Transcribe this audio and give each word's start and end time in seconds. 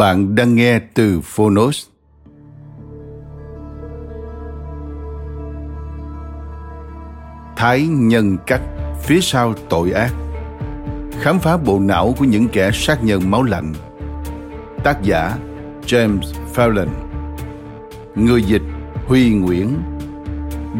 Bạn 0.00 0.34
đang 0.34 0.54
nghe 0.54 0.78
từ 0.94 1.20
Phonos. 1.20 1.86
Thái 7.56 7.86
nhân 7.86 8.36
cách 8.46 8.60
phía 9.02 9.20
sau 9.20 9.54
tội 9.68 9.90
ác. 9.90 10.12
Khám 11.20 11.38
phá 11.38 11.56
bộ 11.56 11.78
não 11.78 12.14
của 12.18 12.24
những 12.24 12.48
kẻ 12.48 12.70
sát 12.74 13.04
nhân 13.04 13.30
máu 13.30 13.42
lạnh. 13.42 13.74
Tác 14.84 15.02
giả 15.02 15.36
James 15.86 16.22
Fallon. 16.54 16.88
Người 18.14 18.42
dịch 18.42 18.62
Huy 19.06 19.30
Nguyễn. 19.30 19.82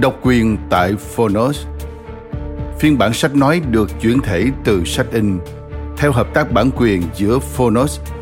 Độc 0.00 0.14
quyền 0.22 0.56
tại 0.70 0.96
Phonos. 0.96 1.66
Phiên 2.78 2.98
bản 2.98 3.12
sách 3.12 3.34
nói 3.34 3.60
được 3.70 3.90
chuyển 4.00 4.20
thể 4.20 4.46
từ 4.64 4.84
sách 4.84 5.06
in 5.12 5.38
theo 5.96 6.12
hợp 6.12 6.34
tác 6.34 6.52
bản 6.52 6.70
quyền 6.76 7.02
giữa 7.14 7.38
Phonos 7.38 8.00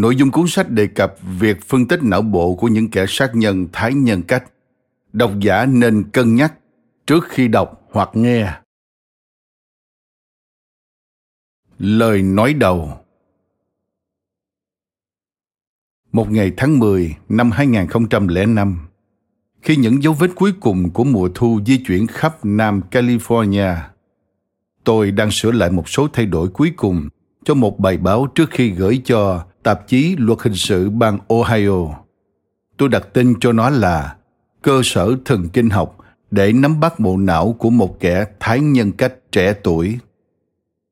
Nội 0.00 0.16
dung 0.16 0.30
cuốn 0.30 0.46
sách 0.48 0.70
đề 0.70 0.86
cập 0.86 1.14
việc 1.38 1.64
phân 1.64 1.88
tích 1.88 2.02
não 2.02 2.22
bộ 2.22 2.54
của 2.54 2.68
những 2.68 2.90
kẻ 2.90 3.04
sát 3.08 3.30
nhân 3.34 3.66
thái 3.72 3.94
nhân 3.94 4.22
cách. 4.22 4.44
Độc 5.12 5.30
giả 5.40 5.66
nên 5.66 6.10
cân 6.10 6.34
nhắc 6.34 6.54
trước 7.06 7.24
khi 7.28 7.48
đọc 7.48 7.82
hoặc 7.92 8.10
nghe. 8.14 8.52
Lời 11.78 12.22
nói 12.22 12.54
đầu 12.54 12.92
Một 16.12 16.30
ngày 16.30 16.52
tháng 16.56 16.78
10 16.78 17.16
năm 17.28 17.50
2005, 17.50 18.78
khi 19.62 19.76
những 19.76 20.02
dấu 20.02 20.12
vết 20.12 20.30
cuối 20.34 20.52
cùng 20.60 20.90
của 20.90 21.04
mùa 21.04 21.28
thu 21.34 21.60
di 21.66 21.78
chuyển 21.78 22.06
khắp 22.06 22.38
Nam 22.42 22.80
California, 22.90 23.74
tôi 24.84 25.10
đang 25.10 25.30
sửa 25.30 25.52
lại 25.52 25.70
một 25.70 25.88
số 25.88 26.08
thay 26.12 26.26
đổi 26.26 26.48
cuối 26.48 26.72
cùng 26.76 27.08
cho 27.44 27.54
một 27.54 27.78
bài 27.78 27.96
báo 27.96 28.26
trước 28.34 28.50
khi 28.50 28.70
gửi 28.70 29.02
cho 29.04 29.46
tạp 29.66 29.88
chí 29.88 30.16
luật 30.18 30.38
hình 30.42 30.54
sự 30.54 30.90
bang 30.90 31.18
Ohio. 31.28 31.86
Tôi 32.76 32.88
đặt 32.88 33.08
tên 33.12 33.34
cho 33.40 33.52
nó 33.52 33.70
là 33.70 34.16
cơ 34.62 34.80
sở 34.84 35.16
thần 35.24 35.48
kinh 35.48 35.70
học 35.70 35.98
để 36.30 36.52
nắm 36.52 36.80
bắt 36.80 37.00
bộ 37.00 37.16
não 37.16 37.56
của 37.58 37.70
một 37.70 38.00
kẻ 38.00 38.24
thái 38.40 38.60
nhân 38.60 38.92
cách 38.92 39.14
trẻ 39.32 39.52
tuổi. 39.52 39.98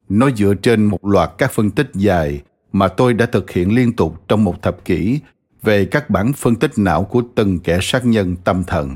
Nó 0.08 0.30
dựa 0.30 0.54
trên 0.54 0.84
một 0.84 1.04
loạt 1.04 1.30
các 1.38 1.52
phân 1.52 1.70
tích 1.70 1.90
dài 1.94 2.42
mà 2.72 2.88
tôi 2.88 3.14
đã 3.14 3.26
thực 3.26 3.50
hiện 3.50 3.74
liên 3.74 3.92
tục 3.92 4.28
trong 4.28 4.44
một 4.44 4.62
thập 4.62 4.84
kỷ 4.84 5.20
về 5.62 5.84
các 5.84 6.10
bản 6.10 6.32
phân 6.32 6.54
tích 6.54 6.72
não 6.76 7.04
của 7.04 7.22
từng 7.34 7.58
kẻ 7.58 7.78
sát 7.82 8.04
nhân 8.04 8.36
tâm 8.44 8.64
thần. 8.64 8.94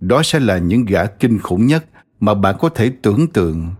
Đó 0.00 0.22
sẽ 0.22 0.40
là 0.40 0.58
những 0.58 0.84
gã 0.84 1.06
kinh 1.06 1.38
khủng 1.38 1.66
nhất 1.66 1.84
mà 2.20 2.34
bạn 2.34 2.56
có 2.60 2.68
thể 2.68 2.92
tưởng 3.02 3.26
tượng 3.26 3.70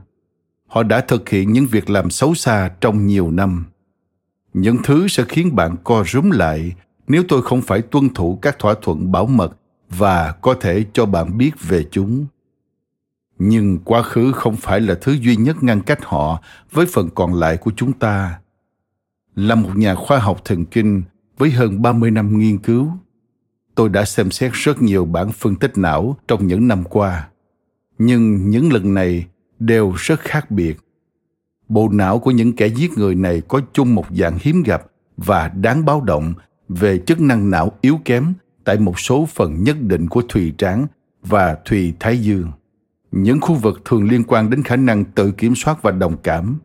họ 0.67 0.83
đã 0.83 1.01
thực 1.01 1.29
hiện 1.29 1.53
những 1.53 1.67
việc 1.67 1.91
làm 1.91 2.11
xấu 2.11 2.35
xa 2.35 2.71
trong 2.81 3.07
nhiều 3.07 3.31
năm 3.31 3.65
những 4.55 4.77
thứ 4.85 5.09
sẽ 5.09 5.25
khiến 5.29 5.57
bạn 5.57 5.77
co 5.85 6.05
rúm 6.07 6.31
lại 6.31 6.73
nếu 7.09 7.23
tôi 7.29 7.43
không 7.43 7.63
phải 7.63 7.83
tuân 7.83 8.15
thủ 8.15 8.39
các 8.43 8.59
thỏa 8.59 8.75
thuận 8.83 9.13
bảo 9.13 9.27
mật 9.27 9.57
và 9.91 10.33
có 10.33 10.55
thể 10.55 10.85
cho 10.93 11.07
bạn 11.07 11.39
biết 11.39 11.51
về 11.61 11.85
chúng 11.91 12.27
nhưng 13.45 13.79
quá 13.85 14.03
khứ 14.03 14.33
không 14.33 14.57
phải 14.57 14.81
là 14.81 14.95
thứ 15.01 15.13
duy 15.13 15.37
nhất 15.37 15.63
ngăn 15.63 15.81
cách 15.81 16.05
họ 16.05 16.43
với 16.73 16.87
phần 16.87 17.09
còn 17.15 17.35
lại 17.35 17.57
của 17.57 17.71
chúng 17.77 17.93
ta. 17.93 18.41
Là 19.35 19.55
một 19.55 19.77
nhà 19.77 19.95
khoa 19.95 20.19
học 20.19 20.41
thần 20.45 20.65
kinh 20.65 21.03
với 21.39 21.51
hơn 21.51 21.83
30 21.83 22.11
năm 22.11 22.39
nghiên 22.39 22.59
cứu, 22.59 22.91
tôi 23.75 23.89
đã 23.89 24.05
xem 24.05 24.31
xét 24.31 24.53
rất 24.53 24.83
nhiều 24.83 25.05
bản 25.05 25.33
phân 25.33 25.57
tích 25.57 25.79
não 25.79 26.17
trong 26.29 26.47
những 26.47 26.69
năm 26.69 26.85
qua. 26.85 27.29
Nhưng 27.99 28.51
những 28.51 28.73
lần 28.73 28.95
này 28.95 29.27
đều 29.59 29.93
rất 29.97 30.21
khác 30.21 30.51
biệt. 30.51 30.77
Bộ 31.73 31.89
não 31.89 32.19
của 32.19 32.31
những 32.31 32.53
kẻ 32.53 32.67
giết 32.67 32.91
người 32.99 33.15
này 33.15 33.43
có 33.49 33.61
chung 33.73 33.95
một 33.95 34.05
dạng 34.11 34.39
hiếm 34.41 34.63
gặp 34.63 34.83
và 35.17 35.49
đáng 35.49 35.85
báo 35.85 36.01
động 36.01 36.35
về 36.69 36.99
chức 36.99 37.21
năng 37.21 37.51
não 37.51 37.73
yếu 37.81 37.99
kém 38.05 38.33
tại 38.65 38.79
một 38.79 39.01
số 39.01 39.27
phần 39.35 39.65
nhất 39.65 39.77
định 39.81 40.09
của 40.09 40.23
thùy 40.29 40.53
trán 40.59 40.87
và 41.23 41.57
thùy 41.65 41.95
thái 42.01 42.19
dương. 42.19 42.53
Những 43.13 43.41
khu 43.41 43.55
vực 43.55 43.81
thường 43.85 44.05
liên 44.05 44.25
quan 44.25 44.51
đến 44.51 44.63
khả 44.63 44.77
năng 44.77 45.05
tự 45.05 45.33
kiểm 45.33 45.55
soát 45.55 45.83
và 45.83 45.91
đồng 45.91 46.17
cảm. 46.23 46.59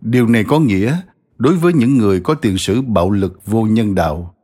Điều 0.00 0.26
này 0.26 0.44
có 0.44 0.58
nghĩa 0.58 0.96
đối 1.38 1.56
với 1.56 1.72
những 1.72 1.98
người 1.98 2.20
có 2.20 2.34
tiền 2.34 2.58
sử 2.58 2.82
bạo 2.82 3.10
lực 3.10 3.46
vô 3.46 3.62
nhân 3.62 3.94
đạo, 3.94 4.34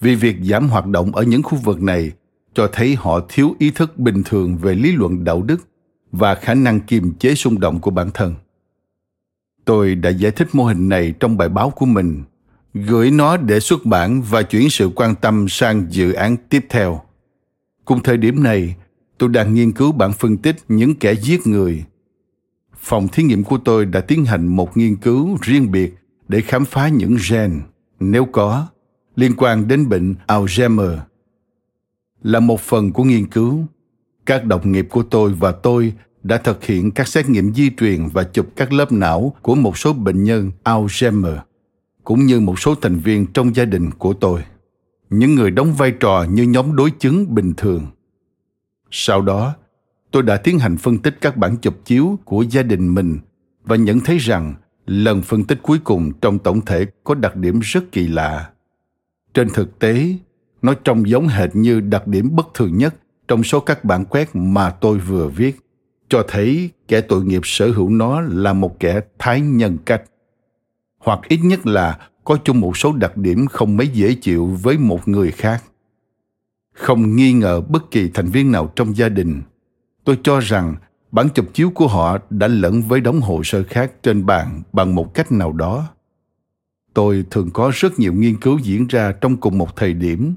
vì 0.00 0.14
việc 0.14 0.36
giảm 0.42 0.68
hoạt 0.68 0.86
động 0.86 1.14
ở 1.14 1.22
những 1.22 1.42
khu 1.42 1.58
vực 1.58 1.82
này 1.82 2.12
cho 2.54 2.68
thấy 2.72 2.94
họ 2.94 3.20
thiếu 3.28 3.54
ý 3.58 3.70
thức 3.70 3.98
bình 3.98 4.22
thường 4.24 4.56
về 4.56 4.74
lý 4.74 4.92
luận 4.92 5.24
đạo 5.24 5.42
đức 5.42 5.68
và 6.12 6.34
khả 6.34 6.54
năng 6.54 6.80
kiềm 6.80 7.14
chế 7.14 7.34
xung 7.34 7.60
động 7.60 7.80
của 7.80 7.90
bản 7.90 8.10
thân. 8.14 8.34
Tôi 9.66 9.94
đã 9.94 10.10
giải 10.10 10.32
thích 10.32 10.48
mô 10.52 10.64
hình 10.64 10.88
này 10.88 11.14
trong 11.20 11.36
bài 11.36 11.48
báo 11.48 11.70
của 11.70 11.86
mình, 11.86 12.22
gửi 12.74 13.10
nó 13.10 13.36
để 13.36 13.60
xuất 13.60 13.84
bản 13.84 14.22
và 14.22 14.42
chuyển 14.42 14.70
sự 14.70 14.90
quan 14.94 15.14
tâm 15.14 15.46
sang 15.48 15.86
dự 15.90 16.12
án 16.12 16.36
tiếp 16.48 16.66
theo. 16.68 17.02
Cùng 17.84 18.02
thời 18.02 18.16
điểm 18.16 18.42
này, 18.42 18.76
tôi 19.18 19.28
đang 19.28 19.54
nghiên 19.54 19.72
cứu 19.72 19.92
bản 19.92 20.12
phân 20.12 20.36
tích 20.36 20.56
những 20.68 20.94
kẻ 20.94 21.14
giết 21.14 21.46
người. 21.46 21.84
Phòng 22.76 23.08
thí 23.08 23.22
nghiệm 23.22 23.44
của 23.44 23.58
tôi 23.58 23.84
đã 23.84 24.00
tiến 24.00 24.24
hành 24.24 24.46
một 24.46 24.76
nghiên 24.76 24.96
cứu 24.96 25.38
riêng 25.42 25.70
biệt 25.70 25.94
để 26.28 26.40
khám 26.40 26.64
phá 26.64 26.88
những 26.88 27.16
gen, 27.30 27.60
nếu 28.00 28.24
có, 28.24 28.66
liên 29.16 29.32
quan 29.36 29.68
đến 29.68 29.88
bệnh 29.88 30.14
Alzheimer. 30.26 30.98
Là 32.22 32.40
một 32.40 32.60
phần 32.60 32.92
của 32.92 33.04
nghiên 33.04 33.26
cứu, 33.26 33.64
các 34.26 34.44
đồng 34.44 34.72
nghiệp 34.72 34.86
của 34.90 35.02
tôi 35.02 35.32
và 35.32 35.52
tôi 35.52 35.92
đã 36.26 36.38
thực 36.38 36.64
hiện 36.64 36.90
các 36.90 37.08
xét 37.08 37.28
nghiệm 37.28 37.54
di 37.54 37.70
truyền 37.70 38.08
và 38.12 38.24
chụp 38.24 38.46
các 38.56 38.72
lớp 38.72 38.92
não 38.92 39.34
của 39.42 39.54
một 39.54 39.78
số 39.78 39.92
bệnh 39.92 40.24
nhân 40.24 40.50
Alzheimer, 40.64 41.38
cũng 42.04 42.26
như 42.26 42.40
một 42.40 42.60
số 42.60 42.74
thành 42.74 42.98
viên 42.98 43.26
trong 43.26 43.56
gia 43.56 43.64
đình 43.64 43.90
của 43.90 44.12
tôi. 44.12 44.44
Những 45.10 45.34
người 45.34 45.50
đóng 45.50 45.74
vai 45.74 45.90
trò 45.90 46.26
như 46.30 46.42
nhóm 46.42 46.76
đối 46.76 46.90
chứng 46.90 47.34
bình 47.34 47.54
thường. 47.56 47.86
Sau 48.90 49.22
đó, 49.22 49.54
tôi 50.10 50.22
đã 50.22 50.36
tiến 50.36 50.58
hành 50.58 50.76
phân 50.76 50.98
tích 50.98 51.18
các 51.20 51.36
bản 51.36 51.56
chụp 51.56 51.74
chiếu 51.84 52.18
của 52.24 52.42
gia 52.42 52.62
đình 52.62 52.94
mình 52.94 53.18
và 53.64 53.76
nhận 53.76 54.00
thấy 54.00 54.18
rằng 54.18 54.54
lần 54.86 55.22
phân 55.22 55.44
tích 55.44 55.58
cuối 55.62 55.78
cùng 55.84 56.12
trong 56.20 56.38
tổng 56.38 56.60
thể 56.60 56.86
có 57.04 57.14
đặc 57.14 57.36
điểm 57.36 57.60
rất 57.60 57.92
kỳ 57.92 58.08
lạ. 58.08 58.50
Trên 59.34 59.48
thực 59.54 59.78
tế, 59.78 60.16
nó 60.62 60.74
trông 60.74 61.08
giống 61.08 61.28
hệt 61.28 61.56
như 61.56 61.80
đặc 61.80 62.06
điểm 62.06 62.36
bất 62.36 62.46
thường 62.54 62.78
nhất 62.78 62.94
trong 63.28 63.42
số 63.42 63.60
các 63.60 63.84
bản 63.84 64.04
quét 64.04 64.30
mà 64.36 64.70
tôi 64.70 64.98
vừa 64.98 65.28
viết 65.28 65.65
cho 66.08 66.24
thấy 66.28 66.70
kẻ 66.88 67.00
tội 67.00 67.24
nghiệp 67.24 67.42
sở 67.44 67.70
hữu 67.70 67.90
nó 67.90 68.20
là 68.20 68.52
một 68.52 68.80
kẻ 68.80 69.00
thái 69.18 69.40
nhân 69.40 69.78
cách. 69.84 70.02
Hoặc 70.98 71.20
ít 71.28 71.40
nhất 71.42 71.66
là 71.66 71.98
có 72.24 72.38
chung 72.44 72.60
một 72.60 72.76
số 72.76 72.92
đặc 72.92 73.16
điểm 73.16 73.46
không 73.46 73.76
mấy 73.76 73.88
dễ 73.88 74.14
chịu 74.14 74.46
với 74.62 74.78
một 74.78 75.08
người 75.08 75.30
khác. 75.30 75.64
Không 76.74 77.16
nghi 77.16 77.32
ngờ 77.32 77.60
bất 77.60 77.90
kỳ 77.90 78.10
thành 78.14 78.26
viên 78.26 78.52
nào 78.52 78.72
trong 78.76 78.96
gia 78.96 79.08
đình, 79.08 79.42
tôi 80.04 80.18
cho 80.22 80.40
rằng 80.40 80.74
bản 81.12 81.28
chụp 81.34 81.46
chiếu 81.54 81.70
của 81.70 81.86
họ 81.86 82.18
đã 82.30 82.48
lẫn 82.48 82.82
với 82.82 83.00
đống 83.00 83.20
hồ 83.20 83.42
sơ 83.44 83.62
khác 83.62 83.92
trên 84.02 84.26
bàn 84.26 84.62
bằng 84.72 84.94
một 84.94 85.14
cách 85.14 85.32
nào 85.32 85.52
đó. 85.52 85.88
Tôi 86.94 87.24
thường 87.30 87.50
có 87.50 87.70
rất 87.74 87.98
nhiều 87.98 88.12
nghiên 88.12 88.40
cứu 88.40 88.58
diễn 88.58 88.86
ra 88.86 89.12
trong 89.12 89.36
cùng 89.36 89.58
một 89.58 89.76
thời 89.76 89.94
điểm, 89.94 90.34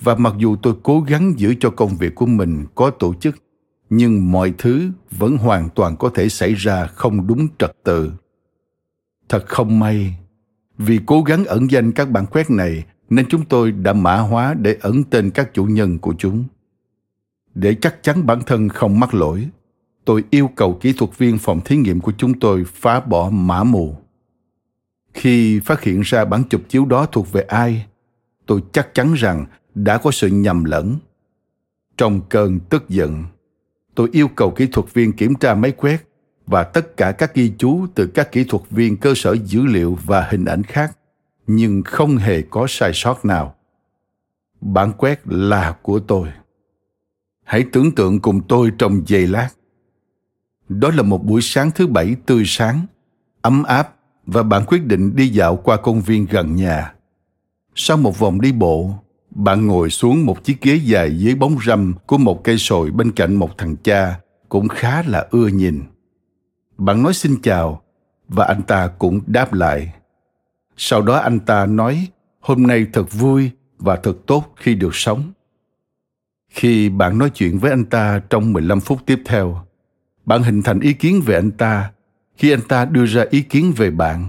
và 0.00 0.14
mặc 0.14 0.34
dù 0.38 0.56
tôi 0.56 0.74
cố 0.82 1.00
gắng 1.00 1.34
giữ 1.36 1.54
cho 1.60 1.70
công 1.70 1.96
việc 1.96 2.14
của 2.14 2.26
mình 2.26 2.64
có 2.74 2.90
tổ 2.90 3.14
chức 3.14 3.36
nhưng 3.90 4.32
mọi 4.32 4.54
thứ 4.58 4.90
vẫn 5.10 5.36
hoàn 5.36 5.68
toàn 5.74 5.96
có 5.96 6.10
thể 6.14 6.28
xảy 6.28 6.54
ra 6.54 6.86
không 6.86 7.26
đúng 7.26 7.48
trật 7.58 7.76
tự. 7.84 8.12
Thật 9.28 9.44
không 9.46 9.78
may, 9.78 10.14
vì 10.78 11.00
cố 11.06 11.22
gắng 11.22 11.44
ẩn 11.44 11.70
danh 11.70 11.92
các 11.92 12.10
bản 12.10 12.26
quét 12.26 12.50
này, 12.50 12.84
nên 13.10 13.26
chúng 13.28 13.44
tôi 13.44 13.72
đã 13.72 13.92
mã 13.92 14.16
hóa 14.16 14.54
để 14.54 14.76
ẩn 14.80 15.04
tên 15.04 15.30
các 15.30 15.54
chủ 15.54 15.64
nhân 15.64 15.98
của 15.98 16.14
chúng. 16.18 16.44
Để 17.54 17.74
chắc 17.74 18.02
chắn 18.02 18.26
bản 18.26 18.40
thân 18.46 18.68
không 18.68 19.00
mắc 19.00 19.14
lỗi, 19.14 19.48
tôi 20.04 20.24
yêu 20.30 20.50
cầu 20.56 20.78
kỹ 20.80 20.92
thuật 20.92 21.18
viên 21.18 21.38
phòng 21.38 21.60
thí 21.64 21.76
nghiệm 21.76 22.00
của 22.00 22.12
chúng 22.18 22.40
tôi 22.40 22.64
phá 22.64 23.00
bỏ 23.00 23.30
mã 23.30 23.64
mù. 23.64 23.96
Khi 25.14 25.60
phát 25.60 25.82
hiện 25.82 26.00
ra 26.00 26.24
bản 26.24 26.42
chụp 26.50 26.62
chiếu 26.68 26.84
đó 26.84 27.06
thuộc 27.06 27.32
về 27.32 27.42
ai, 27.42 27.86
tôi 28.46 28.62
chắc 28.72 28.94
chắn 28.94 29.14
rằng 29.14 29.46
đã 29.74 29.98
có 29.98 30.10
sự 30.10 30.28
nhầm 30.28 30.64
lẫn. 30.64 30.96
Trong 31.96 32.20
cơn 32.28 32.60
tức 32.60 32.88
giận 32.88 33.24
tôi 33.94 34.08
yêu 34.12 34.28
cầu 34.28 34.50
kỹ 34.50 34.66
thuật 34.72 34.94
viên 34.94 35.12
kiểm 35.12 35.34
tra 35.34 35.54
máy 35.54 35.70
quét 35.70 36.08
và 36.46 36.64
tất 36.64 36.96
cả 36.96 37.12
các 37.12 37.34
ghi 37.34 37.52
chú 37.58 37.86
từ 37.94 38.06
các 38.06 38.32
kỹ 38.32 38.44
thuật 38.44 38.62
viên 38.70 38.96
cơ 38.96 39.12
sở 39.16 39.32
dữ 39.32 39.66
liệu 39.66 39.98
và 40.04 40.28
hình 40.30 40.44
ảnh 40.44 40.62
khác, 40.62 40.96
nhưng 41.46 41.82
không 41.82 42.16
hề 42.16 42.42
có 42.42 42.66
sai 42.68 42.90
sót 42.94 43.24
nào. 43.24 43.54
Bản 44.60 44.92
quét 44.92 45.20
là 45.24 45.76
của 45.82 46.00
tôi. 46.00 46.28
Hãy 47.44 47.64
tưởng 47.72 47.94
tượng 47.94 48.20
cùng 48.20 48.40
tôi 48.48 48.72
trong 48.78 49.02
giây 49.06 49.26
lát. 49.26 49.48
Đó 50.68 50.90
là 50.94 51.02
một 51.02 51.24
buổi 51.24 51.40
sáng 51.42 51.70
thứ 51.70 51.86
bảy 51.86 52.16
tươi 52.26 52.42
sáng, 52.46 52.86
ấm 53.42 53.62
áp 53.62 53.94
và 54.26 54.42
bạn 54.42 54.64
quyết 54.66 54.84
định 54.84 55.16
đi 55.16 55.28
dạo 55.28 55.56
qua 55.56 55.76
công 55.76 56.00
viên 56.00 56.26
gần 56.30 56.56
nhà. 56.56 56.94
Sau 57.74 57.96
một 57.96 58.18
vòng 58.18 58.40
đi 58.40 58.52
bộ 58.52 58.94
bạn 59.30 59.66
ngồi 59.66 59.90
xuống 59.90 60.26
một 60.26 60.44
chiếc 60.44 60.60
ghế 60.60 60.74
dài 60.74 61.18
dưới 61.18 61.34
bóng 61.34 61.56
râm 61.66 61.94
của 62.06 62.18
một 62.18 62.44
cây 62.44 62.58
sồi 62.58 62.90
bên 62.90 63.12
cạnh 63.12 63.34
một 63.34 63.58
thằng 63.58 63.76
cha 63.76 64.20
cũng 64.48 64.68
khá 64.68 65.02
là 65.02 65.26
ưa 65.30 65.46
nhìn. 65.48 65.82
Bạn 66.78 67.02
nói 67.02 67.14
xin 67.14 67.42
chào 67.42 67.82
và 68.28 68.44
anh 68.44 68.62
ta 68.62 68.86
cũng 68.98 69.20
đáp 69.26 69.52
lại. 69.52 69.94
Sau 70.76 71.02
đó 71.02 71.16
anh 71.16 71.40
ta 71.40 71.66
nói 71.66 72.08
hôm 72.40 72.62
nay 72.62 72.86
thật 72.92 73.12
vui 73.12 73.50
và 73.78 73.96
thật 73.96 74.16
tốt 74.26 74.52
khi 74.56 74.74
được 74.74 74.94
sống. 74.94 75.32
Khi 76.48 76.88
bạn 76.88 77.18
nói 77.18 77.30
chuyện 77.30 77.58
với 77.58 77.70
anh 77.70 77.84
ta 77.84 78.20
trong 78.30 78.52
15 78.52 78.80
phút 78.80 78.98
tiếp 79.06 79.22
theo, 79.24 79.66
bạn 80.26 80.42
hình 80.42 80.62
thành 80.62 80.80
ý 80.80 80.92
kiến 80.92 81.22
về 81.26 81.34
anh 81.34 81.50
ta 81.50 81.90
khi 82.36 82.50
anh 82.50 82.62
ta 82.68 82.84
đưa 82.84 83.06
ra 83.06 83.24
ý 83.30 83.42
kiến 83.42 83.72
về 83.76 83.90
bạn. 83.90 84.28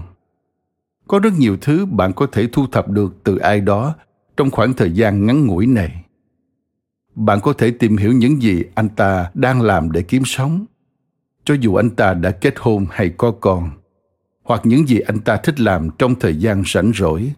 Có 1.08 1.18
rất 1.18 1.32
nhiều 1.38 1.56
thứ 1.60 1.86
bạn 1.86 2.12
có 2.12 2.26
thể 2.32 2.48
thu 2.52 2.66
thập 2.66 2.88
được 2.88 3.14
từ 3.24 3.36
ai 3.36 3.60
đó 3.60 3.94
trong 4.36 4.50
khoảng 4.50 4.74
thời 4.74 4.92
gian 4.92 5.26
ngắn 5.26 5.46
ngủi 5.46 5.66
này. 5.66 6.04
Bạn 7.14 7.40
có 7.40 7.52
thể 7.52 7.70
tìm 7.70 7.96
hiểu 7.96 8.12
những 8.12 8.42
gì 8.42 8.64
anh 8.74 8.88
ta 8.88 9.30
đang 9.34 9.62
làm 9.62 9.92
để 9.92 10.02
kiếm 10.02 10.22
sống, 10.24 10.66
cho 11.44 11.54
dù 11.54 11.74
anh 11.74 11.90
ta 11.90 12.14
đã 12.14 12.30
kết 12.30 12.54
hôn 12.58 12.86
hay 12.90 13.10
có 13.10 13.30
con, 13.30 13.70
hoặc 14.42 14.60
những 14.64 14.88
gì 14.88 15.00
anh 15.00 15.20
ta 15.20 15.36
thích 15.36 15.60
làm 15.60 15.90
trong 15.98 16.14
thời 16.14 16.36
gian 16.36 16.62
rảnh 16.66 16.92
rỗi. 16.94 17.32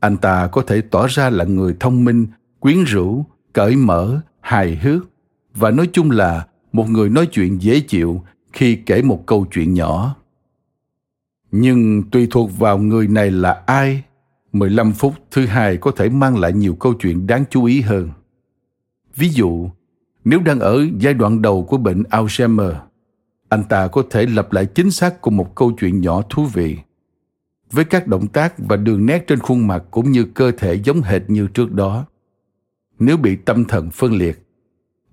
Anh 0.00 0.16
ta 0.16 0.46
có 0.46 0.62
thể 0.62 0.80
tỏ 0.80 1.06
ra 1.06 1.30
là 1.30 1.44
người 1.44 1.76
thông 1.80 2.04
minh, 2.04 2.26
quyến 2.60 2.84
rũ 2.84 3.24
cởi 3.52 3.76
mở 3.76 4.20
hài 4.40 4.76
hước 4.76 5.10
và 5.54 5.70
nói 5.70 5.88
chung 5.92 6.10
là 6.10 6.46
một 6.72 6.90
người 6.90 7.08
nói 7.08 7.26
chuyện 7.26 7.62
dễ 7.62 7.80
chịu 7.80 8.22
khi 8.52 8.76
kể 8.76 9.02
một 9.02 9.26
câu 9.26 9.46
chuyện 9.52 9.74
nhỏ 9.74 10.16
nhưng 11.56 12.02
tùy 12.10 12.28
thuộc 12.30 12.58
vào 12.58 12.78
người 12.78 13.08
này 13.08 13.30
là 13.30 13.62
ai 13.66 14.02
15 14.54 14.92
phút 14.92 15.14
thứ 15.30 15.46
hai 15.46 15.76
có 15.76 15.90
thể 15.90 16.08
mang 16.08 16.38
lại 16.38 16.52
nhiều 16.52 16.74
câu 16.74 16.94
chuyện 16.94 17.26
đáng 17.26 17.44
chú 17.50 17.64
ý 17.64 17.80
hơn. 17.80 18.10
Ví 19.16 19.28
dụ, 19.28 19.68
nếu 20.24 20.40
đang 20.40 20.60
ở 20.60 20.86
giai 20.98 21.14
đoạn 21.14 21.42
đầu 21.42 21.64
của 21.64 21.76
bệnh 21.76 22.02
Alzheimer, 22.02 22.74
anh 23.48 23.64
ta 23.68 23.88
có 23.88 24.02
thể 24.10 24.26
lặp 24.26 24.52
lại 24.52 24.66
chính 24.66 24.90
xác 24.90 25.20
cùng 25.20 25.36
một 25.36 25.54
câu 25.54 25.72
chuyện 25.72 26.00
nhỏ 26.00 26.22
thú 26.30 26.46
vị. 26.46 26.78
Với 27.70 27.84
các 27.84 28.06
động 28.06 28.26
tác 28.26 28.54
và 28.58 28.76
đường 28.76 29.06
nét 29.06 29.24
trên 29.26 29.38
khuôn 29.38 29.66
mặt 29.66 29.82
cũng 29.90 30.10
như 30.10 30.24
cơ 30.24 30.52
thể 30.52 30.74
giống 30.74 31.02
hệt 31.02 31.22
như 31.30 31.46
trước 31.46 31.72
đó 31.72 32.06
nếu 32.98 33.16
bị 33.16 33.36
tâm 33.36 33.64
thần 33.64 33.90
phân 33.90 34.12
liệt 34.12 34.46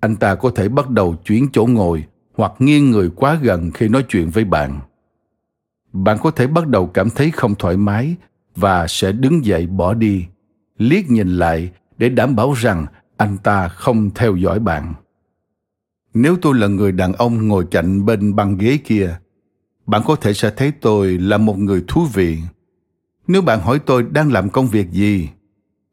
anh 0.00 0.16
ta 0.16 0.34
có 0.34 0.50
thể 0.50 0.68
bắt 0.68 0.90
đầu 0.90 1.14
chuyển 1.24 1.48
chỗ 1.52 1.66
ngồi 1.66 2.04
hoặc 2.34 2.52
nghiêng 2.58 2.90
người 2.90 3.10
quá 3.16 3.38
gần 3.42 3.70
khi 3.70 3.88
nói 3.88 4.04
chuyện 4.08 4.30
với 4.30 4.44
bạn 4.44 4.80
bạn 5.92 6.18
có 6.22 6.30
thể 6.30 6.46
bắt 6.46 6.68
đầu 6.68 6.86
cảm 6.86 7.10
thấy 7.10 7.30
không 7.30 7.54
thoải 7.54 7.76
mái 7.76 8.16
và 8.56 8.86
sẽ 8.88 9.12
đứng 9.12 9.44
dậy 9.44 9.66
bỏ 9.66 9.94
đi. 9.94 10.26
Liếc 10.78 11.10
nhìn 11.10 11.28
lại 11.28 11.70
để 11.98 12.08
đảm 12.08 12.36
bảo 12.36 12.52
rằng 12.52 12.86
anh 13.16 13.38
ta 13.38 13.68
không 13.68 14.10
theo 14.14 14.36
dõi 14.36 14.58
bạn. 14.58 14.94
Nếu 16.14 16.36
tôi 16.42 16.58
là 16.58 16.66
người 16.66 16.92
đàn 16.92 17.12
ông 17.12 17.48
ngồi 17.48 17.66
cạnh 17.70 18.06
bên 18.06 18.36
băng 18.36 18.58
ghế 18.58 18.78
kia, 18.84 19.16
bạn 19.86 20.02
có 20.06 20.16
thể 20.16 20.34
sẽ 20.34 20.50
thấy 20.56 20.72
tôi 20.80 21.18
là 21.18 21.38
một 21.38 21.58
người 21.58 21.84
thú 21.88 22.06
vị. 22.14 22.38
Nếu 23.26 23.42
bạn 23.42 23.60
hỏi 23.60 23.78
tôi 23.86 24.02
đang 24.02 24.32
làm 24.32 24.50
công 24.50 24.66
việc 24.66 24.90
gì, 24.90 25.28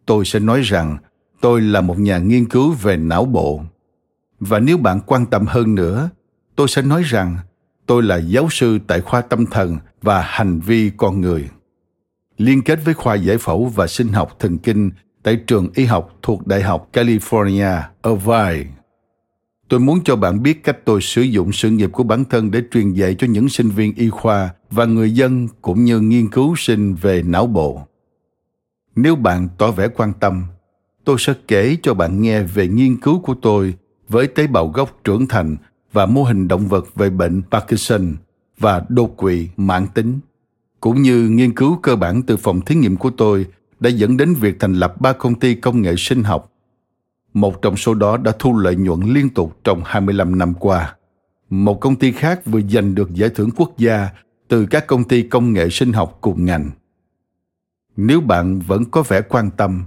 tôi 0.06 0.26
sẽ 0.26 0.40
nói 0.40 0.62
rằng 0.62 0.98
tôi 1.42 1.62
là 1.62 1.82
một 1.82 2.00
nhà 2.00 2.18
nghiên 2.18 2.50
cứu 2.50 2.72
về 2.72 2.98
não 2.98 3.26
bộ. 3.26 3.62
Và 4.40 4.60
nếu 4.60 4.78
bạn 4.78 5.00
quan 5.06 5.26
tâm 5.26 5.46
hơn 5.48 5.76
nữa, 5.76 6.10
tôi 6.56 6.68
sẽ 6.68 6.82
nói 6.82 7.04
rằng 7.04 7.38
tôi 7.86 8.04
là 8.04 8.18
giáo 8.18 8.48
sư 8.50 8.80
tại 8.88 9.02
khoa 9.02 9.22
tâm 9.22 9.46
thần 9.46 9.78
và 10.02 10.22
hành 10.22 10.60
vi 10.60 10.92
con 10.98 11.22
người 11.22 11.50
liên 12.40 12.62
kết 12.62 12.80
với 12.86 12.94
khoa 12.94 13.16
giải 13.16 13.38
phẫu 13.38 13.66
và 13.66 13.88
sinh 13.88 14.08
học 14.08 14.36
thần 14.40 14.58
kinh 14.58 14.92
tại 15.24 15.36
trường 15.48 15.68
y 15.76 15.86
học 15.86 16.18
thuộc 16.22 16.48
đại 16.48 16.62
học 16.62 16.90
california 16.94 17.82
irvine 18.04 18.80
tôi 19.70 19.80
muốn 19.80 20.00
cho 20.04 20.16
bạn 20.16 20.44
biết 20.44 20.64
cách 20.64 20.78
tôi 20.86 21.02
sử 21.02 21.22
dụng 21.22 21.52
sự 21.52 21.70
nghiệp 21.70 21.90
của 21.94 22.04
bản 22.04 22.26
thân 22.26 22.52
để 22.52 22.62
truyền 22.72 22.94
dạy 22.94 23.16
cho 23.20 23.28
những 23.28 23.50
sinh 23.50 23.70
viên 23.70 23.96
y 23.96 24.10
khoa 24.10 24.50
và 24.72 24.86
người 24.86 25.12
dân 25.12 25.48
cũng 25.62 25.84
như 25.84 26.00
nghiên 26.00 26.30
cứu 26.30 26.56
sinh 26.58 26.96
về 26.96 27.22
não 27.22 27.48
bộ. 27.48 27.82
Nếu 28.96 29.16
bạn 29.16 29.50
tỏ 29.58 29.72
vẻ 29.72 29.88
quan 29.88 30.14
tâm 30.20 30.44
tôi 31.06 31.16
sẽ 31.20 31.34
kể 31.48 31.78
cho 31.84 31.94
bạn 31.94 32.22
nghe 32.22 32.44
về 32.44 32.68
nghiên 32.68 32.98
cứu 32.98 33.20
của 33.20 33.36
tôi 33.42 33.74
với 34.10 34.28
tế 34.28 34.48
bào 34.48 34.68
gốc 34.68 35.00
trưởng 35.04 35.28
thành 35.28 35.58
và 35.94 36.06
mô 36.06 36.24
hình 36.24 36.48
động 36.48 36.68
vật 36.68 36.96
về 36.96 37.10
bệnh 37.10 37.42
Parkinson 37.52 38.16
và 38.60 38.86
đột 38.90 39.18
quỵ 39.18 39.50
mãn 39.58 39.88
tính, 39.94 40.20
cũng 40.80 41.02
như 41.02 41.30
nghiên 41.30 41.54
cứu 41.56 41.78
cơ 41.82 41.96
bản 41.96 42.24
từ 42.24 42.38
phòng 42.38 42.62
thí 42.62 42.76
nghiệm 42.76 42.98
của 42.98 43.10
tôi 43.10 43.46
đã 43.80 43.90
dẫn 43.90 44.18
đến 44.18 44.34
việc 44.34 44.60
thành 44.60 44.74
lập 44.74 45.02
ba 45.02 45.14
công 45.14 45.40
ty 45.40 45.56
công 45.56 45.82
nghệ 45.82 45.96
sinh 45.98 46.24
học. 46.24 46.52
Một 47.34 47.62
trong 47.62 47.78
số 47.78 47.94
đó 47.94 48.18
đã 48.18 48.32
thu 48.40 48.58
lợi 48.58 48.76
nhuận 48.76 49.00
liên 49.02 49.30
tục 49.30 49.58
trong 49.64 49.82
25 49.86 50.38
năm 50.38 50.54
qua. 50.54 50.96
Một 51.50 51.80
công 51.80 51.96
ty 51.96 52.12
khác 52.12 52.46
vừa 52.46 52.62
giành 52.62 52.96
được 52.96 53.14
giải 53.14 53.30
thưởng 53.30 53.50
quốc 53.56 53.78
gia 53.78 54.10
từ 54.48 54.66
các 54.66 54.88
công 54.88 55.04
ty 55.04 55.22
công 55.24 55.54
nghệ 55.54 55.70
sinh 55.70 55.94
học 55.94 56.18
cùng 56.22 56.46
ngành. 56.46 56.70
Nếu 57.98 58.22
bạn 58.22 58.60
vẫn 58.60 58.86
có 58.86 59.04
vẻ 59.08 59.22
quan 59.22 59.50
tâm, 59.58 59.84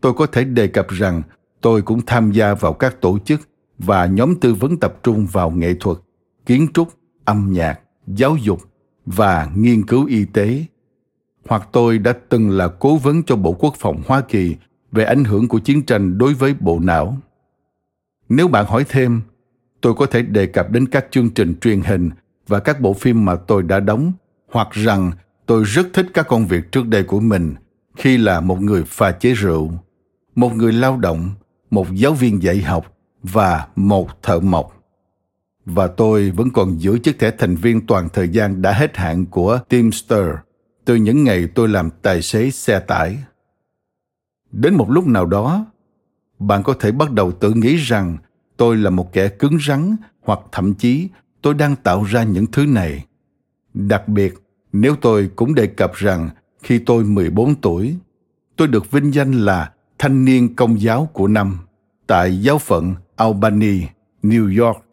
tôi 0.00 0.14
có 0.14 0.26
thể 0.26 0.44
đề 0.44 0.66
cập 0.66 0.88
rằng 0.88 1.22
tôi 1.60 1.82
cũng 1.82 2.00
tham 2.06 2.32
gia 2.32 2.54
vào 2.54 2.72
các 2.72 3.00
tổ 3.00 3.18
chức 3.18 3.40
và 3.78 4.06
nhóm 4.06 4.34
tư 4.40 4.54
vấn 4.54 4.76
tập 4.76 4.94
trung 5.02 5.26
vào 5.32 5.50
nghệ 5.50 5.74
thuật 5.80 5.98
kiến 6.46 6.68
trúc 6.74 6.88
âm 7.24 7.52
nhạc 7.52 7.80
giáo 8.06 8.36
dục 8.36 8.60
và 9.06 9.50
nghiên 9.56 9.86
cứu 9.86 10.06
y 10.06 10.24
tế. 10.24 10.64
Hoặc 11.48 11.68
tôi 11.72 11.98
đã 11.98 12.12
từng 12.28 12.50
là 12.50 12.68
cố 12.68 12.96
vấn 12.96 13.22
cho 13.22 13.36
bộ 13.36 13.52
quốc 13.52 13.74
phòng 13.78 14.02
hoa 14.06 14.20
kỳ 14.20 14.56
về 14.92 15.04
ảnh 15.04 15.24
hưởng 15.24 15.48
của 15.48 15.58
chiến 15.58 15.82
tranh 15.82 16.18
đối 16.18 16.34
với 16.34 16.54
bộ 16.60 16.80
não. 16.82 17.16
Nếu 18.28 18.48
bạn 18.48 18.66
hỏi 18.66 18.84
thêm, 18.88 19.20
tôi 19.80 19.94
có 19.94 20.06
thể 20.06 20.22
đề 20.22 20.46
cập 20.46 20.70
đến 20.70 20.88
các 20.88 21.06
chương 21.10 21.30
trình 21.30 21.54
truyền 21.60 21.80
hình 21.80 22.10
và 22.46 22.60
các 22.60 22.80
bộ 22.80 22.92
phim 22.92 23.24
mà 23.24 23.36
tôi 23.36 23.62
đã 23.62 23.80
đóng, 23.80 24.12
hoặc 24.52 24.68
rằng 24.70 25.10
tôi 25.46 25.64
rất 25.64 25.86
thích 25.92 26.06
các 26.14 26.28
công 26.28 26.46
việc 26.46 26.72
trước 26.72 26.86
đây 26.86 27.02
của 27.02 27.20
mình 27.20 27.54
khi 27.96 28.18
là 28.18 28.40
một 28.40 28.60
người 28.60 28.84
pha 28.86 29.12
chế 29.12 29.32
rượu, 29.32 29.72
một 30.34 30.52
người 30.54 30.72
lao 30.72 30.96
động, 30.96 31.30
một 31.70 31.86
giáo 31.92 32.12
viên 32.12 32.42
dạy 32.42 32.62
học 32.62 32.96
và 33.22 33.66
một 33.76 34.22
thợ 34.22 34.40
mộc 34.40 34.75
và 35.66 35.86
tôi 35.86 36.30
vẫn 36.30 36.50
còn 36.50 36.80
giữ 36.80 36.98
chiếc 36.98 37.18
thẻ 37.18 37.30
thành 37.30 37.56
viên 37.56 37.86
toàn 37.86 38.08
thời 38.12 38.28
gian 38.28 38.62
đã 38.62 38.72
hết 38.72 38.96
hạn 38.96 39.26
của 39.26 39.58
Teamster 39.68 40.26
từ 40.84 40.94
những 40.94 41.24
ngày 41.24 41.48
tôi 41.54 41.68
làm 41.68 41.90
tài 42.02 42.22
xế 42.22 42.50
xe 42.50 42.80
tải. 42.80 43.18
Đến 44.52 44.74
một 44.74 44.90
lúc 44.90 45.06
nào 45.06 45.26
đó, 45.26 45.66
bạn 46.38 46.62
có 46.62 46.74
thể 46.80 46.92
bắt 46.92 47.12
đầu 47.12 47.32
tự 47.32 47.52
nghĩ 47.52 47.76
rằng 47.76 48.16
tôi 48.56 48.76
là 48.76 48.90
một 48.90 49.12
kẻ 49.12 49.28
cứng 49.28 49.58
rắn 49.66 49.96
hoặc 50.22 50.40
thậm 50.52 50.74
chí 50.74 51.08
tôi 51.42 51.54
đang 51.54 51.76
tạo 51.76 52.04
ra 52.04 52.22
những 52.22 52.46
thứ 52.46 52.66
này. 52.66 53.04
Đặc 53.74 54.08
biệt, 54.08 54.34
nếu 54.72 54.96
tôi 54.96 55.30
cũng 55.36 55.54
đề 55.54 55.66
cập 55.66 55.94
rằng 55.94 56.30
khi 56.62 56.78
tôi 56.78 57.04
14 57.04 57.54
tuổi, 57.54 57.96
tôi 58.56 58.68
được 58.68 58.90
vinh 58.90 59.14
danh 59.14 59.32
là 59.32 59.72
thanh 59.98 60.24
niên 60.24 60.54
công 60.54 60.80
giáo 60.80 61.10
của 61.12 61.28
năm 61.28 61.58
tại 62.06 62.42
giáo 62.42 62.58
phận 62.58 62.94
Albany, 63.16 63.80
New 64.22 64.64
York, 64.64 64.85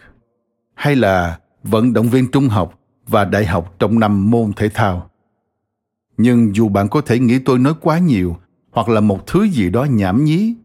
hay 0.73 0.95
là 0.95 1.39
vận 1.63 1.93
động 1.93 2.09
viên 2.09 2.31
trung 2.31 2.47
học 2.49 2.79
và 3.07 3.25
đại 3.25 3.45
học 3.45 3.75
trong 3.79 3.99
năm 3.99 4.31
môn 4.31 4.53
thể 4.53 4.69
thao. 4.69 5.09
Nhưng 6.17 6.55
dù 6.55 6.69
bạn 6.69 6.89
có 6.89 7.01
thể 7.01 7.19
nghĩ 7.19 7.39
tôi 7.39 7.59
nói 7.59 7.73
quá 7.81 7.99
nhiều 7.99 8.37
hoặc 8.71 8.89
là 8.89 9.01
một 9.01 9.27
thứ 9.27 9.43
gì 9.43 9.69
đó 9.69 9.83
nhảm 9.83 10.23
nhí, 10.23 10.55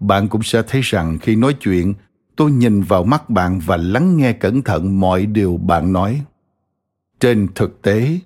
bạn 0.00 0.28
cũng 0.28 0.42
sẽ 0.42 0.62
thấy 0.62 0.80
rằng 0.80 1.18
khi 1.18 1.36
nói 1.36 1.54
chuyện, 1.54 1.94
tôi 2.36 2.50
nhìn 2.50 2.82
vào 2.82 3.04
mắt 3.04 3.30
bạn 3.30 3.60
và 3.66 3.76
lắng 3.76 4.16
nghe 4.16 4.32
cẩn 4.32 4.62
thận 4.62 5.00
mọi 5.00 5.26
điều 5.26 5.56
bạn 5.56 5.92
nói. 5.92 6.22
Trên 7.20 7.48
thực 7.54 7.82
tế, 7.82 8.18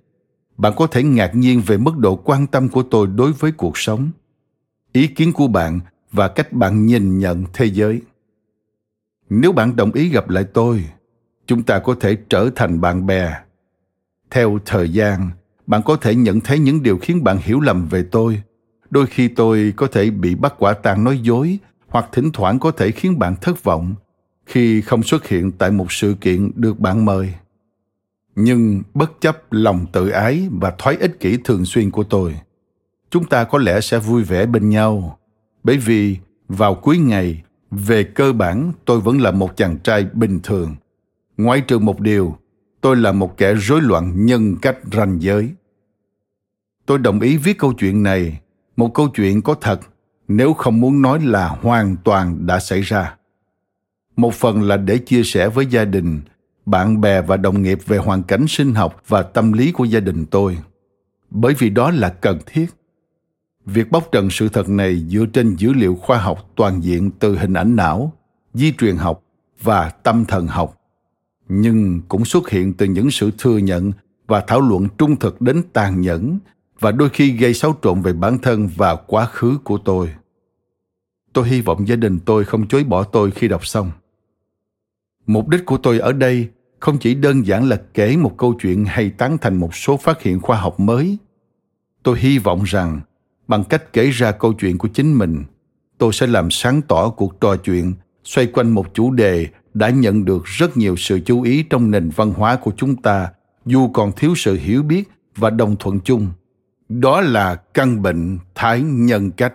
bạn 0.57 0.73
có 0.77 0.87
thể 0.87 1.03
ngạc 1.03 1.35
nhiên 1.35 1.63
về 1.67 1.79
mức 1.79 1.99
độ 1.99 2.17
quan 2.17 2.47
tâm 2.47 2.69
của 2.69 2.83
tôi 2.83 3.07
đối 3.07 3.33
với 3.33 3.53
cuộc 3.53 3.79
sống, 3.79 4.11
ý 4.93 5.07
kiến 5.07 5.33
của 5.33 5.49
bạn 5.49 5.81
và 6.13 6.29
cách 6.29 6.53
bạn 6.53 6.87
nhìn 6.87 7.19
nhận 7.19 7.45
thế 7.53 7.67
giới. 7.67 8.03
Nếu 9.31 9.53
bạn 9.53 9.77
đồng 9.77 9.93
ý 9.93 10.09
gặp 10.09 10.29
lại 10.29 10.45
tôi, 10.45 10.85
chúng 11.49 11.63
ta 11.63 11.79
có 11.79 11.95
thể 12.01 12.17
trở 12.29 12.51
thành 12.57 12.81
bạn 12.81 13.07
bè. 13.07 13.35
Theo 14.31 14.59
thời 14.67 14.93
gian, 14.93 15.31
bạn 15.67 15.83
có 15.83 15.97
thể 15.97 16.15
nhận 16.15 16.41
thấy 16.41 16.59
những 16.59 16.83
điều 16.83 16.99
khiến 16.99 17.25
bạn 17.25 17.39
hiểu 17.43 17.61
lầm 17.61 17.87
về 17.87 18.05
tôi. 18.11 18.43
Đôi 18.91 19.07
khi 19.07 19.29
tôi 19.29 19.73
có 19.77 19.87
thể 19.87 20.11
bị 20.11 20.35
bắt 20.35 20.55
quả 20.59 20.73
tang 20.73 21.05
nói 21.05 21.19
dối 21.23 21.59
hoặc 21.89 22.09
thỉnh 22.13 22.31
thoảng 22.33 22.59
có 22.59 22.71
thể 22.71 22.91
khiến 22.91 23.19
bạn 23.19 23.37
thất 23.41 23.65
vọng 23.65 23.95
khi 24.47 24.81
không 24.81 25.03
xuất 25.03 25.29
hiện 25.29 25.53
tại 25.53 25.71
một 25.71 25.93
sự 25.93 26.15
kiện 26.21 26.51
được 26.55 26.81
bạn 26.81 27.05
mời. 27.05 27.35
Nhưng 28.37 28.83
bất 28.95 29.21
chấp 29.21 29.53
lòng 29.53 29.87
tự 29.93 30.09
ái 30.09 30.49
và 30.51 30.71
thói 30.79 30.97
ích 30.97 31.21
kỷ 31.21 31.37
thường 31.45 31.65
xuyên 31.65 31.91
của 31.91 32.05
tôi, 32.05 32.41
chúng 33.11 33.25
ta 33.25 33.45
có 33.45 33.59
lẽ 33.59 33.81
sẽ 33.81 33.99
vui 33.99 34.23
vẻ 34.23 34.47
bên 34.47 34.69
nhau. 34.69 35.19
Bởi 35.65 35.77
vì 35.77 36.17
vào 36.49 36.75
cuối 36.75 36.99
ngày, 36.99 37.43
về 37.71 38.05
cơ 38.05 38.33
bản 38.33 38.73
tôi 38.85 39.01
vẫn 39.01 39.21
là 39.21 39.31
một 39.31 39.57
chàng 39.57 39.79
trai 39.79 40.07
bình 40.13 40.41
thường. 40.43 40.77
Ngoại 41.39 41.61
trừ 41.61 41.79
một 41.79 42.01
điều, 42.01 42.37
tôi 42.81 42.97
là 42.97 43.13
một 43.13 43.37
kẻ 43.37 43.55
rối 43.55 43.83
loạn 43.83 44.27
nhân 44.27 44.57
cách 44.63 44.79
ranh 44.93 45.23
giới. 45.23 45.51
Tôi 46.87 46.99
đồng 46.99 47.21
ý 47.21 47.37
viết 47.37 47.59
câu 47.59 47.73
chuyện 47.73 48.03
này, 48.03 48.41
một 48.77 48.95
câu 48.95 49.09
chuyện 49.09 49.43
có 49.43 49.55
thật, 49.55 49.81
nếu 50.29 50.55
không 50.55 50.81
muốn 50.81 51.03
nói 51.03 51.21
là 51.21 51.49
hoàn 51.49 51.97
toàn 52.05 52.47
đã 52.47 52.61
xảy 52.61 52.81
ra. 52.81 53.17
Một 54.17 54.35
phần 54.35 54.63
là 54.63 54.77
để 54.77 54.99
chia 54.99 55.23
sẻ 55.23 55.49
với 55.49 55.67
gia 55.67 55.85
đình, 55.85 56.21
bạn 56.67 57.01
bè 57.01 57.23
và 57.23 57.37
đồng 57.37 57.63
nghiệp 57.63 57.79
về 57.87 57.99
hoàn 57.99 58.23
cảnh 58.23 58.45
sinh 58.49 58.75
học 58.75 59.03
và 59.09 59.23
tâm 59.23 59.53
lý 59.53 59.73
của 59.73 59.85
gia 59.85 60.01
đình 60.01 60.27
tôi. 60.27 60.59
Bởi 61.31 61.55
vì 61.59 61.71
đó 61.71 61.91
là 61.91 62.09
cần 62.09 62.39
thiết. 62.47 62.67
Việc 63.67 63.91
bóc 63.91 64.09
trần 64.13 64.31
sự 64.31 64.49
thật 64.49 64.69
này 64.69 65.07
dựa 65.09 65.27
trên 65.33 65.57
dữ 65.57 65.73
liệu 65.73 65.95
khoa 65.95 66.19
học 66.19 66.51
toàn 66.57 66.85
diện 66.85 67.11
từ 67.11 67.39
hình 67.39 67.55
ảnh 67.55 67.77
não, 67.77 68.13
di 68.55 68.73
truyền 68.73 68.97
học 68.97 69.23
và 69.63 69.91
tâm 69.91 70.25
thần 70.25 70.47
học 70.47 70.78
nhưng 71.49 72.01
cũng 72.09 72.25
xuất 72.25 72.51
hiện 72.51 72.73
từ 72.73 72.87
những 72.87 73.11
sự 73.11 73.31
thừa 73.39 73.59
nhận 73.59 73.93
và 74.27 74.45
thảo 74.47 74.61
luận 74.61 74.89
trung 74.99 75.17
thực 75.17 75.41
đến 75.41 75.63
tàn 75.73 76.01
nhẫn 76.01 76.39
và 76.81 76.93
đôi 76.93 77.09
khi 77.09 77.31
gây 77.31 77.55
xáo 77.55 77.77
trộn 77.83 78.03
về 78.03 78.13
bản 78.13 78.39
thân 78.39 78.69
và 78.77 78.97
quá 78.97 79.27
khứ 79.27 79.59
của 79.65 79.79
tôi. 79.79 80.15
Tôi 81.33 81.49
hy 81.49 81.61
vọng 81.61 81.89
gia 81.89 81.97
đình 81.97 82.19
tôi 82.25 82.45
không 82.45 82.69
chối 82.69 82.85
bỏ 82.85 83.05
tôi 83.05 83.31
khi 83.31 83.49
đọc 83.49 83.67
xong. 83.67 83.91
Mục 85.27 85.49
đích 85.49 85.67
của 85.67 85.79
tôi 85.79 85.99
ở 85.99 86.13
đây 86.13 86.49
không 86.81 86.99
chỉ 86.99 87.15
đơn 87.15 87.47
giản 87.47 87.69
là 87.69 87.81
kể 87.95 88.17
một 88.17 88.35
câu 88.39 88.55
chuyện 88.61 88.85
hay 88.85 89.11
tán 89.11 89.39
thành 89.39 89.57
một 89.57 89.75
số 89.75 89.97
phát 89.97 90.23
hiện 90.23 90.41
khoa 90.41 90.57
học 90.57 90.81
mới. 90.81 91.19
Tôi 92.03 92.19
hy 92.19 92.39
vọng 92.39 92.63
rằng 92.65 93.01
bằng 93.49 93.65
cách 93.65 93.93
kể 93.93 94.11
ra 94.11 94.33
câu 94.33 94.53
chuyện 94.53 94.79
của 94.79 94.89
chính 94.89 95.19
mình, 95.19 95.45
tôi 95.99 96.13
sẽ 96.13 96.27
làm 96.27 96.51
sáng 96.51 96.83
tỏ 96.83 97.11
cuộc 97.11 97.41
trò 97.41 97.57
chuyện 97.57 97.95
xoay 98.25 98.47
quanh 98.47 98.71
một 98.71 98.95
chủ 98.95 99.11
đề 99.11 99.47
đã 99.75 99.91
nhận 99.91 100.25
được 100.25 100.45
rất 100.45 100.77
nhiều 100.77 100.97
sự 100.97 101.21
chú 101.21 101.43
ý 101.43 101.63
trong 101.63 101.91
nền 101.91 102.11
văn 102.17 102.33
hóa 102.33 102.57
của 102.57 102.73
chúng 102.77 102.97
ta, 102.97 103.31
dù 103.67 103.89
còn 103.89 104.13
thiếu 104.13 104.35
sự 104.37 104.59
hiểu 104.61 104.83
biết 104.83 105.11
và 105.37 105.51
đồng 105.51 105.77
thuận 105.77 106.01
chung. 106.01 106.29
Đó 106.89 107.21
là 107.21 107.55
căn 107.55 108.03
bệnh 108.03 108.39
thái 108.55 108.81
nhân 108.83 109.31
cách. 109.31 109.55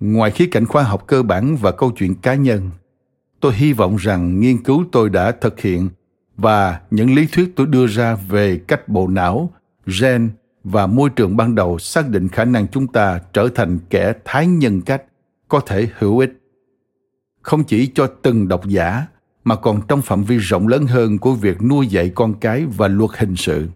Ngoài 0.00 0.30
khía 0.30 0.46
cạnh 0.46 0.66
khoa 0.66 0.82
học 0.82 1.04
cơ 1.06 1.22
bản 1.22 1.56
và 1.56 1.72
câu 1.72 1.90
chuyện 1.90 2.14
cá 2.14 2.34
nhân, 2.34 2.70
tôi 3.40 3.54
hy 3.54 3.72
vọng 3.72 3.96
rằng 3.96 4.40
nghiên 4.40 4.62
cứu 4.62 4.84
tôi 4.92 5.10
đã 5.10 5.32
thực 5.32 5.60
hiện 5.60 5.88
và 6.36 6.80
những 6.90 7.14
lý 7.14 7.26
thuyết 7.32 7.52
tôi 7.56 7.66
đưa 7.66 7.86
ra 7.86 8.14
về 8.14 8.60
cách 8.68 8.88
bộ 8.88 9.08
não, 9.08 9.52
gen 10.00 10.30
và 10.64 10.86
môi 10.86 11.10
trường 11.10 11.36
ban 11.36 11.54
đầu 11.54 11.78
xác 11.78 12.08
định 12.08 12.28
khả 12.28 12.44
năng 12.44 12.68
chúng 12.68 12.86
ta 12.86 13.20
trở 13.32 13.48
thành 13.54 13.78
kẻ 13.90 14.12
thái 14.24 14.46
nhân 14.46 14.80
cách 14.80 15.02
có 15.48 15.60
thể 15.60 15.88
hữu 15.98 16.18
ích 16.18 16.32
không 17.46 17.64
chỉ 17.64 17.90
cho 17.94 18.06
từng 18.06 18.48
độc 18.48 18.66
giả, 18.66 19.06
mà 19.44 19.56
còn 19.56 19.80
trong 19.88 20.02
phạm 20.02 20.24
vi 20.24 20.38
rộng 20.38 20.68
lớn 20.68 20.86
hơn 20.86 21.18
của 21.18 21.32
việc 21.34 21.62
nuôi 21.62 21.86
dạy 21.86 22.12
con 22.14 22.34
cái 22.40 22.66
và 22.76 22.88
luật 22.88 23.10
hình 23.14 23.36
sự. 23.36 23.68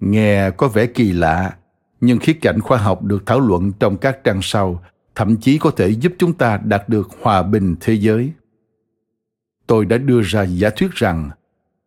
Nghe 0.00 0.50
có 0.50 0.68
vẻ 0.68 0.86
kỳ 0.86 1.12
lạ, 1.12 1.56
nhưng 2.00 2.18
khía 2.18 2.32
cạnh 2.32 2.60
khoa 2.60 2.78
học 2.78 3.02
được 3.02 3.26
thảo 3.26 3.40
luận 3.40 3.72
trong 3.80 3.96
các 3.96 4.24
trang 4.24 4.40
sau, 4.42 4.82
thậm 5.14 5.36
chí 5.36 5.58
có 5.58 5.70
thể 5.70 5.88
giúp 5.88 6.12
chúng 6.18 6.32
ta 6.32 6.60
đạt 6.64 6.88
được 6.88 7.08
hòa 7.22 7.42
bình 7.42 7.76
thế 7.80 7.94
giới. 7.94 8.32
Tôi 9.66 9.84
đã 9.84 9.98
đưa 9.98 10.22
ra 10.22 10.42
giả 10.42 10.70
thuyết 10.70 10.92
rằng, 10.92 11.30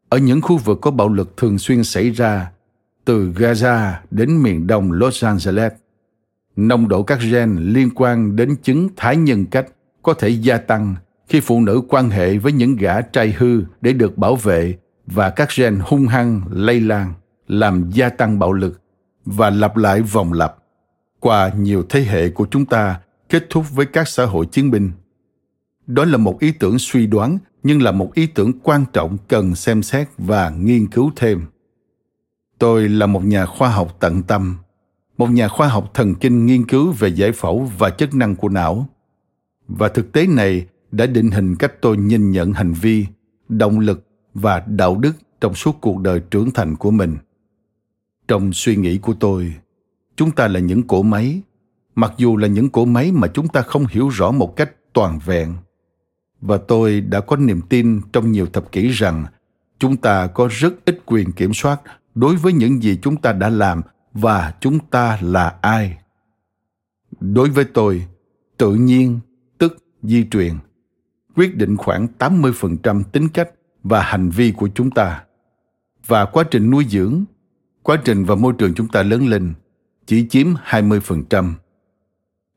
ở 0.10 0.18
những 0.18 0.42
khu 0.42 0.58
vực 0.58 0.80
có 0.82 0.92
bạo 0.92 1.10
lực 1.10 1.38
thường 1.38 1.58
xuyên 1.58 1.84
xảy 1.84 2.10
ra, 2.10 2.52
từ 3.06 3.32
gaza 3.32 3.94
đến 4.12 4.44
miền 4.44 4.68
đông 4.68 4.92
los 4.92 5.24
angeles 5.24 5.72
nồng 6.56 6.88
độ 6.88 7.04
các 7.04 7.20
gen 7.32 7.56
liên 7.60 7.90
quan 7.96 8.36
đến 8.36 8.56
chứng 8.64 8.90
thái 8.96 9.18
nhân 9.18 9.46
cách 9.46 9.66
có 10.06 10.14
thể 10.14 10.30
gia 10.30 10.58
tăng 10.58 10.96
khi 11.28 11.40
phụ 11.40 11.62
nữ 11.62 11.82
quan 11.90 12.10
hệ 12.10 12.38
với 12.38 12.52
những 12.52 12.76
gã 12.76 13.02
trai 13.02 13.36
hư 13.38 13.64
để 13.82 13.94
được 13.94 14.18
bảo 14.18 14.36
vệ 14.36 14.76
và 15.06 15.30
các 15.30 15.50
gen 15.58 15.80
hung 15.84 16.08
hăng, 16.08 16.42
lây 16.50 16.80
lan, 16.80 17.14
làm 17.48 17.90
gia 17.90 18.10
tăng 18.10 18.40
bạo 18.40 18.54
lực 18.54 18.82
và 19.26 19.50
lặp 19.50 19.78
lại 19.78 20.02
vòng 20.02 20.34
lặp 20.34 20.56
qua 21.20 21.52
nhiều 21.58 21.84
thế 21.90 22.02
hệ 22.02 22.30
của 22.30 22.48
chúng 22.52 22.66
ta 22.66 23.00
kết 23.30 23.46
thúc 23.50 23.66
với 23.72 23.86
các 23.86 24.08
xã 24.08 24.26
hội 24.26 24.46
chiến 24.46 24.72
binh. 24.72 24.92
Đó 25.88 26.06
là 26.06 26.18
một 26.18 26.40
ý 26.40 26.52
tưởng 26.52 26.80
suy 26.80 27.08
đoán, 27.08 27.38
nhưng 27.64 27.82
là 27.82 27.92
một 27.92 28.14
ý 28.14 28.28
tưởng 28.28 28.52
quan 28.64 28.86
trọng 28.94 29.18
cần 29.28 29.56
xem 29.56 29.84
xét 29.84 30.08
và 30.18 30.50
nghiên 30.50 30.88
cứu 30.88 31.12
thêm. 31.16 31.46
Tôi 32.60 32.90
là 32.90 33.06
một 33.06 33.26
nhà 33.26 33.46
khoa 33.46 33.70
học 33.70 33.98
tận 34.00 34.24
tâm, 34.24 34.58
một 35.18 35.30
nhà 35.30 35.48
khoa 35.48 35.68
học 35.68 35.92
thần 35.94 36.16
kinh 36.16 36.46
nghiên 36.46 36.68
cứu 36.68 36.92
về 36.92 37.10
giải 37.10 37.32
phẫu 37.32 37.72
và 37.78 37.90
chức 37.90 38.14
năng 38.14 38.36
của 38.36 38.50
não 38.50 38.90
và 39.68 39.90
thực 39.90 40.12
tế 40.12 40.28
này 40.28 40.66
đã 40.92 41.06
định 41.06 41.32
hình 41.32 41.56
cách 41.56 41.82
tôi 41.82 41.98
nhìn 41.98 42.32
nhận 42.32 42.54
hành 42.54 42.74
vi, 42.74 43.06
động 43.50 43.80
lực 43.80 44.08
và 44.34 44.64
đạo 44.68 44.98
đức 44.98 45.14
trong 45.42 45.54
suốt 45.54 45.82
cuộc 45.82 46.02
đời 46.02 46.20
trưởng 46.32 46.52
thành 46.52 46.76
của 46.76 46.92
mình. 46.92 47.18
Trong 48.28 48.54
suy 48.54 48.76
nghĩ 48.76 48.98
của 48.98 49.14
tôi, 49.14 49.54
chúng 50.16 50.32
ta 50.32 50.48
là 50.48 50.60
những 50.60 50.84
cỗ 50.88 51.04
máy. 51.04 51.42
Mặc 51.96 52.14
dù 52.18 52.38
là 52.38 52.48
những 52.48 52.70
cỗ 52.70 52.86
máy 52.86 53.12
mà 53.12 53.28
chúng 53.28 53.48
ta 53.48 53.62
không 53.62 53.86
hiểu 53.90 54.10
rõ 54.10 54.32
một 54.32 54.56
cách 54.56 54.72
toàn 54.94 55.20
vẹn. 55.26 55.54
Và 56.42 56.58
tôi 56.58 57.02
đã 57.02 57.20
có 57.20 57.36
niềm 57.36 57.62
tin 57.70 58.02
trong 58.14 58.32
nhiều 58.32 58.46
thập 58.46 58.72
kỷ 58.72 58.88
rằng 58.88 59.26
chúng 59.80 59.98
ta 59.98 60.28
có 60.28 60.50
rất 60.52 60.86
ít 60.86 61.00
quyền 61.06 61.32
kiểm 61.32 61.54
soát 61.54 61.82
đối 62.16 62.36
với 62.36 62.54
những 62.54 62.84
gì 62.84 63.00
chúng 63.02 63.18
ta 63.18 63.32
đã 63.32 63.50
làm 63.50 63.82
và 64.14 64.54
chúng 64.60 64.80
ta 64.80 65.20
là 65.22 65.56
ai. 65.62 65.98
Đối 67.20 67.50
với 67.50 67.66
tôi, 67.66 68.06
tự 68.58 68.76
nhiên 68.76 69.20
di 70.08 70.26
truyền 70.32 70.54
quyết 71.36 71.56
định 71.56 71.78
khoảng 71.78 72.08
80% 72.20 73.04
tính 73.04 73.30
cách 73.30 73.50
và 73.84 74.02
hành 74.02 74.30
vi 74.30 74.52
của 74.52 74.70
chúng 74.76 74.92
ta. 74.92 75.24
Và 76.08 76.26
quá 76.26 76.44
trình 76.52 76.70
nuôi 76.70 76.86
dưỡng, 76.90 77.24
quá 77.84 77.98
trình 78.06 78.26
và 78.26 78.36
môi 78.36 78.54
trường 78.58 78.74
chúng 78.74 78.88
ta 78.88 79.04
lớn 79.04 79.28
lên 79.28 79.54
chỉ 80.06 80.28
chiếm 80.28 80.48
20%. 80.70 81.54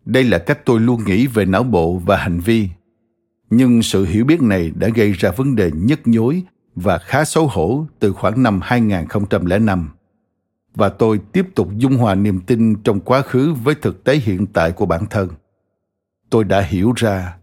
Đây 0.05 0.25
là 0.25 0.39
cách 0.39 0.65
tôi 0.65 0.81
luôn 0.81 1.05
nghĩ 1.05 1.27
về 1.27 1.45
não 1.45 1.63
bộ 1.63 1.97
và 1.97 2.17
hành 2.17 2.41
vi. 2.41 2.69
Nhưng 3.51 3.83
sự 3.83 4.05
hiểu 4.05 4.25
biết 4.25 4.43
này 4.43 4.73
đã 4.75 4.89
gây 4.89 5.13
ra 5.13 5.31
vấn 5.31 5.57
đề 5.57 5.71
nhức 5.75 6.01
nhối 6.05 6.43
và 6.75 6.99
khá 6.99 7.25
xấu 7.25 7.47
hổ 7.47 7.87
từ 7.99 8.13
khoảng 8.13 8.43
năm 8.43 8.61
2005. 8.63 9.91
Và 10.75 10.89
tôi 10.89 11.21
tiếp 11.33 11.47
tục 11.55 11.69
dung 11.77 11.97
hòa 11.97 12.15
niềm 12.15 12.41
tin 12.41 12.75
trong 12.83 13.01
quá 13.01 13.23
khứ 13.23 13.55
với 13.65 13.75
thực 13.75 14.05
tế 14.05 14.17
hiện 14.17 14.47
tại 14.47 14.73
của 14.73 14.87
bản 14.87 15.07
thân. 15.11 15.29
Tôi 16.31 16.45
đã 16.45 16.61
hiểu 16.61 16.93
ra, 16.97 17.37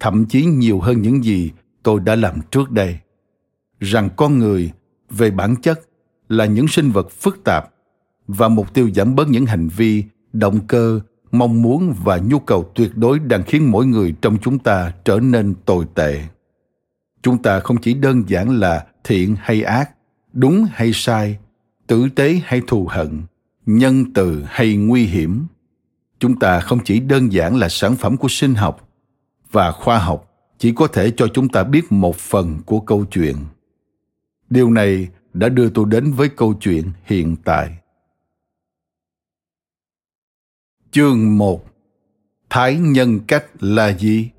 thậm 0.00 0.26
chí 0.26 0.44
nhiều 0.44 0.80
hơn 0.80 1.02
những 1.02 1.24
gì 1.24 1.50
tôi 1.82 2.00
đã 2.00 2.16
làm 2.16 2.40
trước 2.50 2.70
đây, 2.70 2.98
rằng 3.80 4.10
con 4.16 4.38
người 4.38 4.72
về 5.10 5.30
bản 5.30 5.56
chất 5.62 5.80
là 6.28 6.46
những 6.46 6.68
sinh 6.68 6.90
vật 6.90 7.10
phức 7.10 7.44
tạp 7.44 7.70
và 8.28 8.48
mục 8.48 8.74
tiêu 8.74 8.90
giảm 8.94 9.14
bớt 9.14 9.28
những 9.28 9.46
hành 9.46 9.68
vi, 9.68 10.04
động 10.32 10.66
cơ, 10.66 11.00
mong 11.32 11.62
muốn 11.62 11.94
và 12.04 12.18
nhu 12.18 12.38
cầu 12.38 12.70
tuyệt 12.74 12.96
đối 12.96 13.18
đang 13.18 13.42
khiến 13.42 13.70
mỗi 13.70 13.86
người 13.86 14.14
trong 14.22 14.38
chúng 14.42 14.58
ta 14.58 14.92
trở 15.04 15.20
nên 15.20 15.54
tồi 15.66 15.86
tệ. 15.94 16.22
Chúng 17.22 17.42
ta 17.42 17.60
không 17.60 17.76
chỉ 17.76 17.94
đơn 17.94 18.24
giản 18.28 18.60
là 18.60 18.86
thiện 19.04 19.36
hay 19.40 19.62
ác, 19.62 19.90
đúng 20.32 20.66
hay 20.72 20.90
sai, 20.94 21.38
tử 21.86 22.08
tế 22.14 22.40
hay 22.44 22.62
thù 22.66 22.86
hận, 22.90 23.22
nhân 23.66 24.12
từ 24.14 24.44
hay 24.48 24.76
nguy 24.76 25.04
hiểm 25.04 25.46
chúng 26.22 26.38
ta 26.38 26.60
không 26.60 26.78
chỉ 26.84 27.00
đơn 27.00 27.32
giản 27.32 27.56
là 27.56 27.68
sản 27.68 27.96
phẩm 27.96 28.16
của 28.16 28.28
sinh 28.28 28.54
học 28.54 28.88
và 29.50 29.72
khoa 29.72 29.98
học, 29.98 30.30
chỉ 30.58 30.72
có 30.72 30.86
thể 30.86 31.12
cho 31.16 31.28
chúng 31.34 31.48
ta 31.48 31.64
biết 31.64 31.92
một 31.92 32.16
phần 32.16 32.58
của 32.66 32.80
câu 32.80 33.04
chuyện. 33.04 33.36
Điều 34.50 34.70
này 34.70 35.08
đã 35.32 35.48
đưa 35.48 35.70
tôi 35.70 35.86
đến 35.88 36.12
với 36.12 36.28
câu 36.28 36.54
chuyện 36.60 36.90
hiện 37.04 37.36
tại. 37.44 37.76
Chương 40.90 41.38
1 41.38 41.64
thái 42.50 42.76
nhân 42.76 43.20
cách 43.26 43.46
là 43.60 43.88
gì 43.98 44.30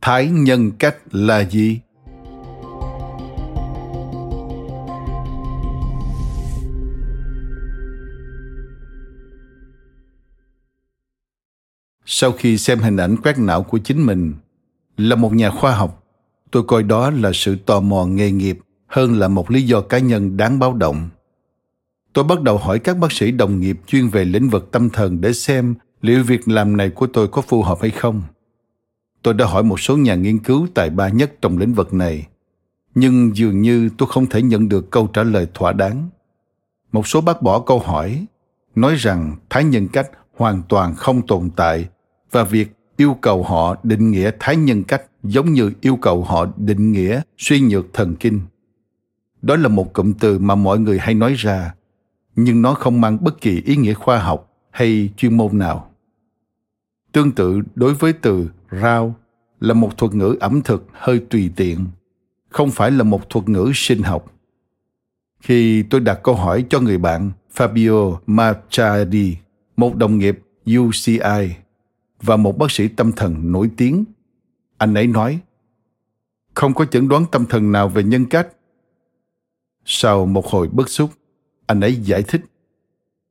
thái 0.00 0.26
nhân 0.26 0.70
cách 0.78 0.96
là 1.10 1.40
gì 1.40 1.80
sau 12.12 12.32
khi 12.32 12.58
xem 12.58 12.78
hình 12.78 12.96
ảnh 12.96 13.16
quét 13.16 13.38
não 13.38 13.62
của 13.62 13.78
chính 13.78 14.06
mình, 14.06 14.34
là 14.96 15.16
một 15.16 15.32
nhà 15.32 15.50
khoa 15.50 15.74
học, 15.74 16.04
tôi 16.50 16.62
coi 16.62 16.82
đó 16.82 17.10
là 17.10 17.30
sự 17.34 17.56
tò 17.66 17.80
mò 17.80 18.04
nghề 18.04 18.30
nghiệp 18.30 18.58
hơn 18.86 19.18
là 19.18 19.28
một 19.28 19.50
lý 19.50 19.62
do 19.62 19.80
cá 19.80 19.98
nhân 19.98 20.36
đáng 20.36 20.58
báo 20.58 20.74
động. 20.74 21.08
Tôi 22.12 22.24
bắt 22.24 22.42
đầu 22.42 22.58
hỏi 22.58 22.78
các 22.78 22.96
bác 22.96 23.12
sĩ 23.12 23.30
đồng 23.30 23.60
nghiệp 23.60 23.80
chuyên 23.86 24.08
về 24.08 24.24
lĩnh 24.24 24.48
vực 24.48 24.68
tâm 24.72 24.90
thần 24.90 25.20
để 25.20 25.32
xem 25.32 25.74
liệu 26.00 26.22
việc 26.22 26.48
làm 26.48 26.76
này 26.76 26.90
của 26.90 27.06
tôi 27.06 27.28
có 27.28 27.42
phù 27.42 27.62
hợp 27.62 27.78
hay 27.80 27.90
không 27.90 28.22
tôi 29.22 29.34
đã 29.34 29.46
hỏi 29.46 29.62
một 29.62 29.80
số 29.80 29.96
nhà 29.96 30.14
nghiên 30.14 30.38
cứu 30.38 30.66
tài 30.74 30.90
ba 30.90 31.08
nhất 31.08 31.32
trong 31.40 31.58
lĩnh 31.58 31.74
vực 31.74 31.94
này, 31.94 32.26
nhưng 32.94 33.36
dường 33.36 33.62
như 33.62 33.90
tôi 33.98 34.08
không 34.08 34.26
thể 34.26 34.42
nhận 34.42 34.68
được 34.68 34.90
câu 34.90 35.06
trả 35.06 35.22
lời 35.22 35.46
thỏa 35.54 35.72
đáng. 35.72 36.08
Một 36.92 37.06
số 37.06 37.20
bác 37.20 37.42
bỏ 37.42 37.60
câu 37.60 37.78
hỏi, 37.78 38.26
nói 38.74 38.94
rằng 38.94 39.36
thái 39.50 39.64
nhân 39.64 39.88
cách 39.88 40.10
hoàn 40.36 40.62
toàn 40.68 40.94
không 40.94 41.26
tồn 41.26 41.50
tại 41.56 41.88
và 42.30 42.44
việc 42.44 42.72
yêu 42.96 43.16
cầu 43.20 43.42
họ 43.42 43.76
định 43.82 44.10
nghĩa 44.10 44.30
thái 44.40 44.56
nhân 44.56 44.84
cách 44.84 45.02
giống 45.22 45.52
như 45.52 45.72
yêu 45.80 45.96
cầu 45.96 46.24
họ 46.24 46.46
định 46.56 46.92
nghĩa 46.92 47.20
suy 47.38 47.60
nhược 47.60 47.86
thần 47.92 48.16
kinh. 48.16 48.40
Đó 49.42 49.56
là 49.56 49.68
một 49.68 49.92
cụm 49.92 50.12
từ 50.12 50.38
mà 50.38 50.54
mọi 50.54 50.78
người 50.78 50.98
hay 50.98 51.14
nói 51.14 51.34
ra, 51.34 51.74
nhưng 52.36 52.62
nó 52.62 52.74
không 52.74 53.00
mang 53.00 53.18
bất 53.20 53.40
kỳ 53.40 53.62
ý 53.64 53.76
nghĩa 53.76 53.94
khoa 53.94 54.18
học 54.18 54.52
hay 54.70 55.10
chuyên 55.16 55.36
môn 55.36 55.58
nào. 55.58 55.90
Tương 57.12 57.32
tự 57.32 57.60
đối 57.74 57.94
với 57.94 58.12
từ 58.12 58.48
rau 58.70 59.14
là 59.60 59.74
một 59.74 59.98
thuật 59.98 60.14
ngữ 60.14 60.36
ẩm 60.40 60.62
thực 60.62 60.86
hơi 60.92 61.24
tùy 61.30 61.50
tiện, 61.56 61.86
không 62.48 62.70
phải 62.70 62.90
là 62.90 63.04
một 63.04 63.30
thuật 63.30 63.48
ngữ 63.48 63.72
sinh 63.74 64.02
học. 64.02 64.32
Khi 65.40 65.82
tôi 65.82 66.00
đặt 66.00 66.20
câu 66.22 66.34
hỏi 66.34 66.64
cho 66.70 66.80
người 66.80 66.98
bạn 66.98 67.30
fabio 67.54 68.16
machadi 68.26 69.36
một 69.76 69.96
đồng 69.96 70.18
nghiệp 70.18 70.38
uci 70.78 71.18
và 72.22 72.36
một 72.36 72.58
bác 72.58 72.70
sĩ 72.70 72.88
tâm 72.88 73.12
thần 73.12 73.52
nổi 73.52 73.70
tiếng, 73.76 74.04
anh 74.78 74.94
ấy 74.94 75.06
nói, 75.06 75.40
không 76.54 76.74
có 76.74 76.84
chẩn 76.84 77.08
đoán 77.08 77.24
tâm 77.32 77.46
thần 77.46 77.72
nào 77.72 77.88
về 77.88 78.02
nhân 78.02 78.26
cách. 78.26 78.48
Sau 79.84 80.26
một 80.26 80.46
hồi 80.46 80.68
bức 80.68 80.88
xúc, 80.88 81.10
anh 81.66 81.80
ấy 81.80 81.96
giải 81.96 82.22
thích, 82.22 82.40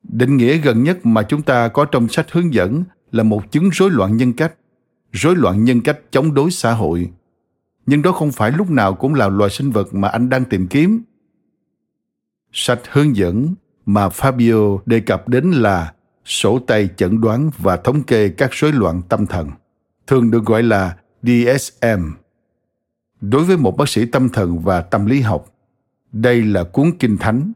định 0.04 0.38
nghĩa 0.38 0.58
gần 0.58 0.84
nhất 0.84 1.06
mà 1.06 1.24
chúng 1.24 1.42
ta 1.42 1.68
có 1.68 1.86
trong 1.86 2.08
sách 2.08 2.32
hướng 2.32 2.54
dẫn 2.54 2.84
là 3.12 3.24
một 3.24 3.52
chứng 3.52 3.70
rối 3.74 3.92
loạn 3.92 4.18
nhân 4.18 4.34
cách 4.34 4.56
rối 5.12 5.36
loạn 5.36 5.64
nhân 5.64 5.82
cách 5.82 6.00
chống 6.12 6.34
đối 6.34 6.52
xã 6.52 6.74
hội. 6.74 7.12
Nhưng 7.86 8.02
đó 8.02 8.12
không 8.12 8.32
phải 8.32 8.52
lúc 8.52 8.70
nào 8.70 8.94
cũng 8.94 9.14
là 9.14 9.30
loài 9.30 9.50
sinh 9.50 9.72
vật 9.72 9.94
mà 9.94 10.08
anh 10.08 10.30
đang 10.30 10.46
tìm 10.46 10.68
kiếm. 10.68 11.04
Sách 12.52 12.80
hướng 12.92 13.16
dẫn 13.16 13.54
mà 13.86 14.08
fabio 14.08 14.80
đề 14.86 15.00
cập 15.00 15.30
đến 15.30 15.52
là 15.52 15.94
sổ 16.26 16.60
tay 16.68 16.90
chẩn 16.98 17.22
đoán 17.22 17.52
và 17.58 17.78
thống 17.78 18.04
kê 18.04 18.30
các 18.30 18.50
rối 18.54 18.72
loạn 18.72 19.02
tâm 19.10 19.26
thần, 19.26 19.50
thường 20.08 20.32
được 20.32 20.46
gọi 20.46 20.64
là 20.64 20.98
dsm 21.24 22.12
đối 23.22 23.44
với 23.44 23.58
một 23.58 23.78
bác 23.78 23.90
sĩ 23.90 24.06
tâm 24.06 24.30
thần 24.30 24.60
và 24.60 24.82
tâm 24.82 25.06
lý 25.06 25.22
học, 25.22 25.46
đây 26.12 26.42
là 26.42 26.64
cuốn 26.64 26.92
kinh 27.00 27.18
thánh, 27.18 27.52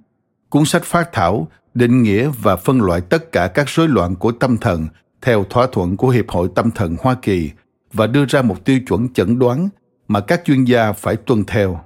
cuốn 0.49 0.65
sách 0.65 0.83
phát 0.83 1.09
thảo, 1.11 1.47
định 1.73 2.03
nghĩa 2.03 2.31
và 2.41 2.55
phân 2.55 2.81
loại 2.81 3.01
tất 3.01 3.31
cả 3.31 3.47
các 3.47 3.69
rối 3.69 3.87
loạn 3.87 4.15
của 4.15 4.31
tâm 4.31 4.57
thần 4.57 4.87
theo 5.23 5.43
thỏa 5.43 5.67
thuận 5.71 5.97
của 5.97 6.09
Hiệp 6.09 6.29
hội 6.29 6.49
Tâm 6.55 6.71
thần 6.71 6.95
Hoa 6.99 7.15
Kỳ 7.21 7.51
và 7.93 8.07
đưa 8.07 8.25
ra 8.25 8.41
một 8.41 8.65
tiêu 8.65 8.79
chuẩn 8.87 9.13
chẩn 9.13 9.39
đoán 9.39 9.69
mà 10.07 10.19
các 10.19 10.41
chuyên 10.45 10.63
gia 10.63 10.91
phải 10.91 11.15
tuân 11.15 11.43
theo. 11.43 11.79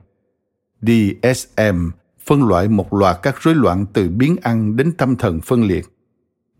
DSM 0.81 1.89
phân 2.25 2.47
loại 2.47 2.67
một 2.67 2.93
loạt 2.93 3.17
các 3.23 3.35
rối 3.41 3.55
loạn 3.55 3.85
từ 3.93 4.09
biến 4.09 4.35
ăn 4.41 4.75
đến 4.75 4.91
tâm 4.91 5.15
thần 5.15 5.41
phân 5.41 5.63
liệt. 5.63 5.85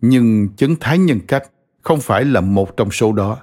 Nhưng 0.01 0.49
chứng 0.57 0.75
thái 0.79 0.97
nhân 0.97 1.19
cách 1.27 1.43
không 1.81 1.99
phải 2.01 2.25
là 2.25 2.41
một 2.41 2.77
trong 2.77 2.91
số 2.91 3.13
đó. 3.13 3.37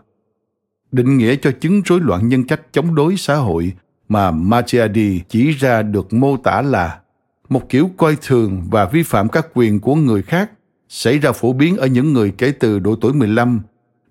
Định 0.93 1.19
nghĩa 1.19 1.37
cho 1.37 1.51
chứng 1.61 1.83
rối 1.85 2.01
loạn 2.01 2.29
nhân 2.29 2.45
cách 2.45 2.61
chống 2.73 2.95
đối 2.95 3.17
xã 3.17 3.37
hội 3.37 3.73
mà 4.09 4.31
Machiadi 4.31 5.21
chỉ 5.29 5.51
ra 5.51 5.83
được 5.83 6.13
mô 6.13 6.37
tả 6.37 6.63
là 6.63 7.01
một 7.49 7.69
kiểu 7.69 7.91
coi 7.97 8.17
thường 8.23 8.63
và 8.71 8.85
vi 8.85 9.03
phạm 9.03 9.29
các 9.29 9.47
quyền 9.55 9.81
của 9.81 9.95
người 9.95 10.23
khác 10.23 10.51
xảy 10.95 11.19
ra 11.19 11.33
phổ 11.33 11.53
biến 11.53 11.77
ở 11.77 11.87
những 11.87 12.13
người 12.13 12.35
kể 12.39 12.53
từ 12.61 12.79
độ 12.79 12.97
tuổi 13.01 13.13
15 13.13 13.61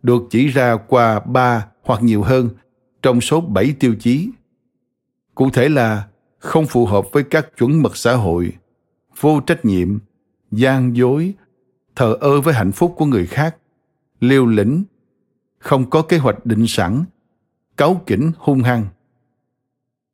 được 0.03 0.23
chỉ 0.29 0.47
ra 0.47 0.77
qua 0.87 1.19
ba 1.19 1.67
hoặc 1.83 2.03
nhiều 2.03 2.23
hơn 2.23 2.49
trong 3.01 3.21
số 3.21 3.41
7 3.41 3.75
tiêu 3.79 3.95
chí. 3.99 4.29
Cụ 5.35 5.49
thể 5.49 5.69
là 5.69 6.07
không 6.39 6.65
phù 6.65 6.85
hợp 6.85 7.05
với 7.11 7.23
các 7.23 7.47
chuẩn 7.57 7.81
mực 7.81 7.97
xã 7.97 8.13
hội, 8.13 8.51
vô 9.19 9.39
trách 9.39 9.65
nhiệm, 9.65 9.99
gian 10.51 10.95
dối, 10.95 11.33
thờ 11.95 12.17
ơ 12.21 12.41
với 12.41 12.53
hạnh 12.53 12.71
phúc 12.71 12.93
của 12.97 13.05
người 13.05 13.25
khác, 13.25 13.55
liều 14.19 14.45
lĩnh, 14.45 14.83
không 15.59 15.89
có 15.89 16.01
kế 16.01 16.17
hoạch 16.17 16.45
định 16.45 16.67
sẵn, 16.67 17.03
cáu 17.77 18.01
kỉnh 18.05 18.31
hung 18.37 18.63
hăng. 18.63 18.85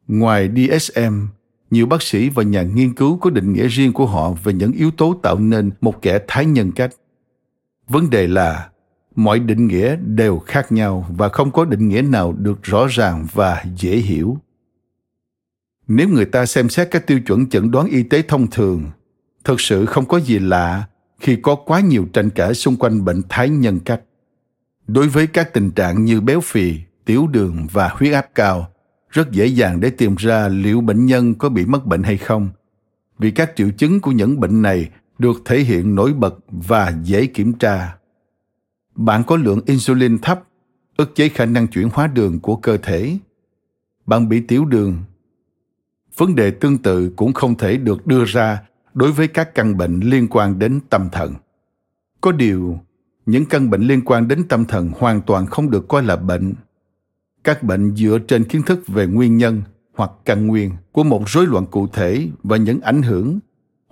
Ngoài 0.07 0.49
DSM, 0.55 1.25
nhiều 1.71 1.85
bác 1.85 2.01
sĩ 2.01 2.29
và 2.29 2.43
nhà 2.43 2.61
nghiên 2.61 2.93
cứu 2.93 3.17
có 3.17 3.29
định 3.29 3.53
nghĩa 3.53 3.67
riêng 3.67 3.93
của 3.93 4.05
họ 4.05 4.31
về 4.43 4.53
những 4.53 4.71
yếu 4.71 4.91
tố 4.91 5.19
tạo 5.23 5.39
nên 5.39 5.71
một 5.81 6.01
kẻ 6.01 6.19
thái 6.27 6.45
nhân 6.45 6.71
cách. 6.71 6.91
Vấn 7.87 8.09
đề 8.09 8.27
là, 8.27 8.69
mọi 9.15 9.39
định 9.39 9.67
nghĩa 9.67 9.95
đều 9.95 10.39
khác 10.39 10.71
nhau 10.71 11.05
và 11.17 11.29
không 11.29 11.51
có 11.51 11.65
định 11.65 11.89
nghĩa 11.89 12.01
nào 12.01 12.33
được 12.33 12.63
rõ 12.63 12.87
ràng 12.87 13.27
và 13.33 13.63
dễ 13.75 13.97
hiểu. 13.97 14.37
Nếu 15.87 16.09
người 16.09 16.25
ta 16.25 16.45
xem 16.45 16.69
xét 16.69 16.87
các 16.91 17.07
tiêu 17.07 17.19
chuẩn 17.19 17.49
chẩn 17.49 17.71
đoán 17.71 17.87
y 17.87 18.03
tế 18.03 18.21
thông 18.21 18.47
thường, 18.47 18.83
thực 19.43 19.61
sự 19.61 19.85
không 19.85 20.05
có 20.05 20.19
gì 20.19 20.39
lạ 20.39 20.83
khi 21.19 21.35
có 21.35 21.55
quá 21.55 21.79
nhiều 21.79 22.05
tranh 22.13 22.29
cãi 22.29 22.53
xung 22.53 22.75
quanh 22.75 23.05
bệnh 23.05 23.21
thái 23.29 23.49
nhân 23.49 23.79
cách. 23.79 24.01
Đối 24.87 25.07
với 25.07 25.27
các 25.27 25.53
tình 25.53 25.71
trạng 25.71 26.05
như 26.05 26.21
béo 26.21 26.41
phì, 26.41 26.75
tiểu 27.05 27.27
đường 27.27 27.67
và 27.71 27.89
huyết 27.89 28.13
áp 28.13 28.25
cao 28.35 28.71
rất 29.09 29.31
dễ 29.31 29.45
dàng 29.45 29.79
để 29.79 29.89
tìm 29.89 30.15
ra 30.15 30.47
liệu 30.47 30.81
bệnh 30.81 31.05
nhân 31.05 31.35
có 31.35 31.49
bị 31.49 31.65
mắc 31.65 31.85
bệnh 31.85 32.03
hay 32.03 32.17
không, 32.17 32.49
vì 33.19 33.31
các 33.31 33.51
triệu 33.55 33.69
chứng 33.77 33.99
của 33.99 34.11
những 34.11 34.39
bệnh 34.39 34.61
này 34.61 34.89
được 35.19 35.41
thể 35.45 35.59
hiện 35.59 35.95
nổi 35.95 36.13
bật 36.13 36.37
và 36.47 36.93
dễ 37.03 37.25
kiểm 37.25 37.53
tra. 37.53 37.97
Bạn 38.95 39.23
có 39.27 39.35
lượng 39.37 39.61
insulin 39.65 40.17
thấp, 40.17 40.43
ức 40.97 41.15
chế 41.15 41.29
khả 41.29 41.45
năng 41.45 41.67
chuyển 41.67 41.89
hóa 41.93 42.07
đường 42.07 42.39
của 42.39 42.55
cơ 42.55 42.77
thể. 42.77 43.17
Bạn 44.05 44.29
bị 44.29 44.41
tiểu 44.41 44.65
đường. 44.65 44.97
Vấn 46.17 46.35
đề 46.35 46.51
tương 46.51 46.77
tự 46.77 47.13
cũng 47.15 47.33
không 47.33 47.57
thể 47.57 47.77
được 47.77 48.07
đưa 48.07 48.25
ra 48.25 48.61
đối 48.93 49.11
với 49.11 49.27
các 49.27 49.55
căn 49.55 49.77
bệnh 49.77 49.99
liên 49.99 50.27
quan 50.27 50.59
đến 50.59 50.79
tâm 50.89 51.09
thần. 51.11 51.33
Có 52.21 52.31
điều, 52.31 52.79
những 53.25 53.45
căn 53.45 53.69
bệnh 53.69 53.81
liên 53.81 54.01
quan 54.05 54.27
đến 54.27 54.43
tâm 54.49 54.65
thần 54.65 54.91
hoàn 54.99 55.21
toàn 55.21 55.45
không 55.45 55.71
được 55.71 55.87
coi 55.87 56.03
là 56.03 56.15
bệnh 56.15 56.53
các 57.43 57.63
bệnh 57.63 57.95
dựa 57.95 58.19
trên 58.27 58.43
kiến 58.43 58.61
thức 58.63 58.87
về 58.87 59.07
nguyên 59.07 59.37
nhân 59.37 59.61
hoặc 59.95 60.11
căn 60.25 60.47
nguyên 60.47 60.71
của 60.91 61.03
một 61.03 61.23
rối 61.27 61.47
loạn 61.47 61.65
cụ 61.65 61.87
thể 61.87 62.27
và 62.43 62.57
những 62.57 62.81
ảnh 62.81 63.01
hưởng 63.01 63.39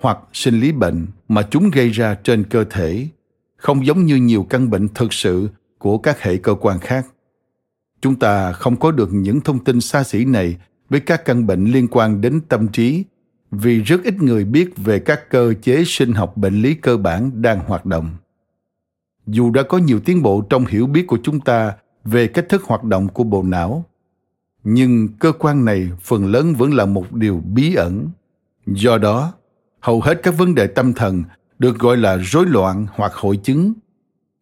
hoặc 0.02 0.18
sinh 0.34 0.60
lý 0.60 0.72
bệnh 0.72 1.08
mà 1.28 1.42
chúng 1.42 1.70
gây 1.70 1.90
ra 1.90 2.16
trên 2.24 2.44
cơ 2.44 2.64
thể, 2.64 3.08
không 3.58 3.86
giống 3.86 4.06
như 4.06 4.16
nhiều 4.16 4.44
căn 4.50 4.70
bệnh 4.70 4.88
thực 4.88 5.14
sự 5.14 5.50
của 5.78 5.98
các 5.98 6.22
hệ 6.22 6.38
cơ 6.38 6.54
quan 6.54 6.80
khác. 6.80 7.08
Chúng 8.02 8.16
ta 8.16 8.52
không 8.52 8.76
có 8.76 8.92
được 8.92 9.10
những 9.12 9.42
thông 9.42 9.64
tin 9.64 9.82
xa 9.82 10.04
xỉ 10.04 10.26
này 10.26 10.58
với 10.90 11.00
các 11.00 11.26
căn 11.26 11.48
bệnh 11.48 11.66
liên 11.66 11.88
quan 11.88 12.22
đến 12.22 12.42
tâm 12.50 12.68
trí 12.68 13.04
vì 13.52 13.82
rất 13.82 14.04
ít 14.04 14.22
người 14.22 14.46
biết 14.46 14.78
về 14.78 15.00
các 15.00 15.30
cơ 15.30 15.54
chế 15.62 15.84
sinh 15.86 16.14
học 16.14 16.38
bệnh 16.38 16.62
lý 16.62 16.74
cơ 16.74 16.98
bản 16.98 17.42
đang 17.42 17.60
hoạt 17.60 17.86
động. 17.86 18.10
Dù 19.28 19.52
đã 19.52 19.64
có 19.64 19.78
nhiều 19.78 20.00
tiến 20.00 20.22
bộ 20.22 20.42
trong 20.50 20.66
hiểu 20.66 20.88
biết 20.88 21.08
của 21.08 21.18
chúng 21.24 21.40
ta 21.40 21.74
về 22.12 22.28
cách 22.28 22.50
thức 22.50 22.63
hoạt 22.63 22.84
động 22.84 23.08
của 23.08 23.24
bộ 23.24 23.43
não. 23.43 23.86
Nhưng 24.63 25.08
cơ 25.08 25.32
quan 25.32 25.65
này 25.65 25.89
phần 26.02 26.26
lớn 26.26 26.54
vẫn 26.54 26.74
là 26.74 26.86
một 26.86 27.13
điều 27.13 27.41
bí 27.46 27.76
ẩn. 27.76 28.10
Do 28.65 28.98
đó, 28.98 29.34
hầu 29.80 30.02
hết 30.02 30.20
các 30.24 30.38
vấn 30.38 30.56
đề 30.56 30.67
tâm 30.67 30.93
thần 30.93 31.24
được 31.60 31.80
gọi 31.80 31.98
là 31.98 32.17
rối 32.17 32.46
loạn 32.46 32.88
hoặc 32.96 33.13
hội 33.13 33.38
chứng. 33.38 33.74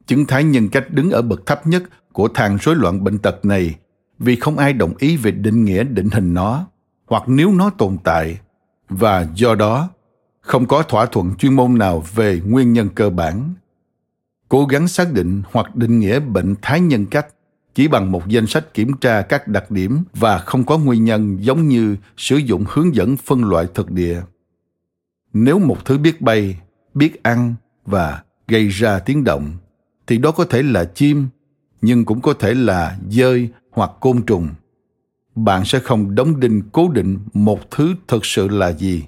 Chứng 0.07 0.25
thái 0.25 0.43
nhân 0.43 0.69
cách 0.69 0.91
đứng 0.91 1.11
ở 1.11 1.21
bậc 1.21 1.45
thấp 1.45 1.67
nhất 1.67 1.83
của 2.13 2.27
thang 2.27 2.57
rối 2.61 2.75
loạn 2.75 3.03
bệnh 3.03 3.17
tật 3.17 3.45
này 3.45 3.75
vì 4.19 4.35
không 4.35 4.57
ai 4.57 4.73
đồng 4.73 4.93
ý 4.97 5.17
về 5.17 5.31
định 5.31 5.65
nghĩa 5.65 5.83
định 5.83 6.09
hình 6.09 6.33
nó 6.33 6.67
hoặc 7.05 7.23
nếu 7.27 7.51
nó 7.51 7.69
tồn 7.69 7.97
tại. 8.03 8.39
Và 8.89 9.27
do 9.35 9.55
đó, 9.55 9.89
không 10.41 10.65
có 10.65 10.83
thỏa 10.83 11.05
thuận 11.05 11.35
chuyên 11.35 11.53
môn 11.53 11.77
nào 11.77 12.03
về 12.15 12.41
nguyên 12.45 12.73
nhân 12.73 12.89
cơ 12.95 13.09
bản. 13.09 13.53
Cố 14.49 14.65
gắng 14.65 14.87
xác 14.87 15.13
định 15.13 15.41
hoặc 15.51 15.75
định 15.75 15.99
nghĩa 15.99 16.19
bệnh 16.19 16.55
thái 16.61 16.79
nhân 16.79 17.05
cách 17.05 17.27
chỉ 17.75 17.87
bằng 17.87 18.11
một 18.11 18.27
danh 18.27 18.47
sách 18.47 18.73
kiểm 18.73 18.91
tra 19.01 19.21
các 19.21 19.47
đặc 19.47 19.71
điểm 19.71 20.03
và 20.13 20.37
không 20.37 20.63
có 20.63 20.77
nguyên 20.77 21.05
nhân 21.05 21.37
giống 21.39 21.67
như 21.67 21.95
sử 22.17 22.37
dụng 22.37 22.65
hướng 22.69 22.95
dẫn 22.95 23.17
phân 23.17 23.43
loại 23.43 23.67
thực 23.73 23.91
địa. 23.91 24.21
Nếu 25.33 25.59
một 25.59 25.85
thứ 25.85 25.97
biết 25.97 26.21
bay, 26.21 26.59
biết 26.93 27.23
ăn 27.23 27.55
và 27.85 28.23
gây 28.47 28.67
ra 28.67 28.99
tiếng 28.99 29.23
động, 29.23 29.51
thì 30.07 30.17
đó 30.17 30.31
có 30.31 30.45
thể 30.45 30.63
là 30.63 30.85
chim, 30.85 31.27
nhưng 31.81 32.05
cũng 32.05 32.21
có 32.21 32.33
thể 32.33 32.53
là 32.53 32.97
dơi 33.09 33.49
hoặc 33.71 33.91
côn 33.99 34.21
trùng. 34.21 34.49
Bạn 35.35 35.65
sẽ 35.65 35.79
không 35.79 36.15
đóng 36.15 36.39
đinh 36.39 36.61
cố 36.71 36.89
định 36.89 37.19
một 37.33 37.71
thứ 37.71 37.95
thực 38.07 38.25
sự 38.25 38.47
là 38.47 38.71
gì. 38.71 39.03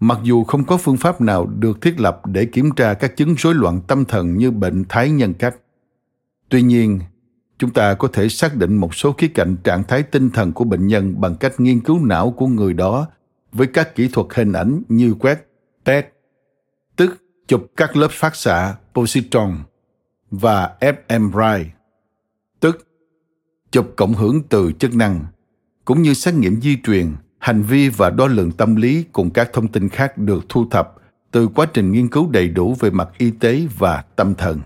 Mặc 0.00 0.18
dù 0.22 0.44
không 0.44 0.64
có 0.64 0.76
phương 0.76 0.96
pháp 0.96 1.20
nào 1.20 1.46
được 1.46 1.80
thiết 1.80 2.00
lập 2.00 2.26
để 2.26 2.44
kiểm 2.44 2.70
tra 2.76 2.94
các 2.94 3.16
chứng 3.16 3.34
rối 3.38 3.54
loạn 3.54 3.80
tâm 3.86 4.04
thần 4.04 4.38
như 4.38 4.50
bệnh 4.50 4.84
thái 4.88 5.10
nhân 5.10 5.34
cách, 5.34 5.56
tuy 6.48 6.62
nhiên 6.62 7.00
chúng 7.58 7.70
ta 7.70 7.94
có 7.94 8.08
thể 8.12 8.28
xác 8.28 8.56
định 8.56 8.76
một 8.76 8.94
số 8.94 9.12
khía 9.12 9.28
cạnh 9.28 9.56
trạng 9.64 9.84
thái 9.84 10.02
tinh 10.02 10.30
thần 10.30 10.52
của 10.52 10.64
bệnh 10.64 10.86
nhân 10.86 11.20
bằng 11.20 11.36
cách 11.36 11.60
nghiên 11.60 11.80
cứu 11.80 12.06
não 12.06 12.30
của 12.30 12.46
người 12.46 12.72
đó 12.72 13.06
với 13.52 13.66
các 13.66 13.94
kỹ 13.94 14.08
thuật 14.12 14.26
hình 14.34 14.52
ảnh 14.52 14.82
như 14.88 15.14
quét 15.14 15.46
PET, 15.84 16.12
tức 16.96 17.22
chụp 17.46 17.66
các 17.76 17.96
lớp 17.96 18.10
phát 18.10 18.36
xạ 18.36 18.74
positron 18.94 19.58
và 20.30 20.76
fMRI, 20.80 21.64
tức 22.60 22.88
chụp 23.70 23.92
cộng 23.96 24.14
hưởng 24.14 24.42
từ 24.48 24.72
chức 24.78 24.94
năng, 24.94 25.24
cũng 25.84 26.02
như 26.02 26.14
xét 26.14 26.34
nghiệm 26.34 26.60
di 26.60 26.76
truyền, 26.84 27.12
hành 27.38 27.62
vi 27.62 27.88
và 27.88 28.10
đo 28.10 28.26
lường 28.26 28.52
tâm 28.52 28.76
lý 28.76 29.04
cùng 29.12 29.30
các 29.30 29.50
thông 29.52 29.68
tin 29.68 29.88
khác 29.88 30.18
được 30.18 30.44
thu 30.48 30.66
thập 30.70 30.94
từ 31.30 31.48
quá 31.48 31.66
trình 31.74 31.92
nghiên 31.92 32.08
cứu 32.08 32.30
đầy 32.30 32.48
đủ 32.48 32.76
về 32.80 32.90
mặt 32.90 33.08
y 33.18 33.30
tế 33.30 33.66
và 33.78 34.04
tâm 34.16 34.34
thần. 34.34 34.60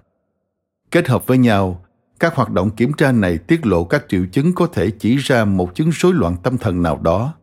Kết 0.91 1.09
hợp 1.09 1.27
với 1.27 1.39
nhau, 1.39 1.82
các 2.23 2.35
hoạt 2.35 2.51
động 2.51 2.71
kiểm 2.71 2.93
tra 2.93 3.13
này 3.13 3.39
tiết 3.39 3.67
lộ 3.67 3.85
các 3.85 4.05
triệu 4.09 4.27
chứng 4.33 4.53
có 4.55 4.67
thể 4.67 4.91
chỉ 4.91 5.17
ra 5.17 5.45
một 5.45 5.75
chứng 5.75 5.91
rối 5.93 6.15
loạn 6.15 6.37
tâm 6.43 6.59
thần 6.59 6.83
nào 6.83 7.01
đó. 7.03 7.35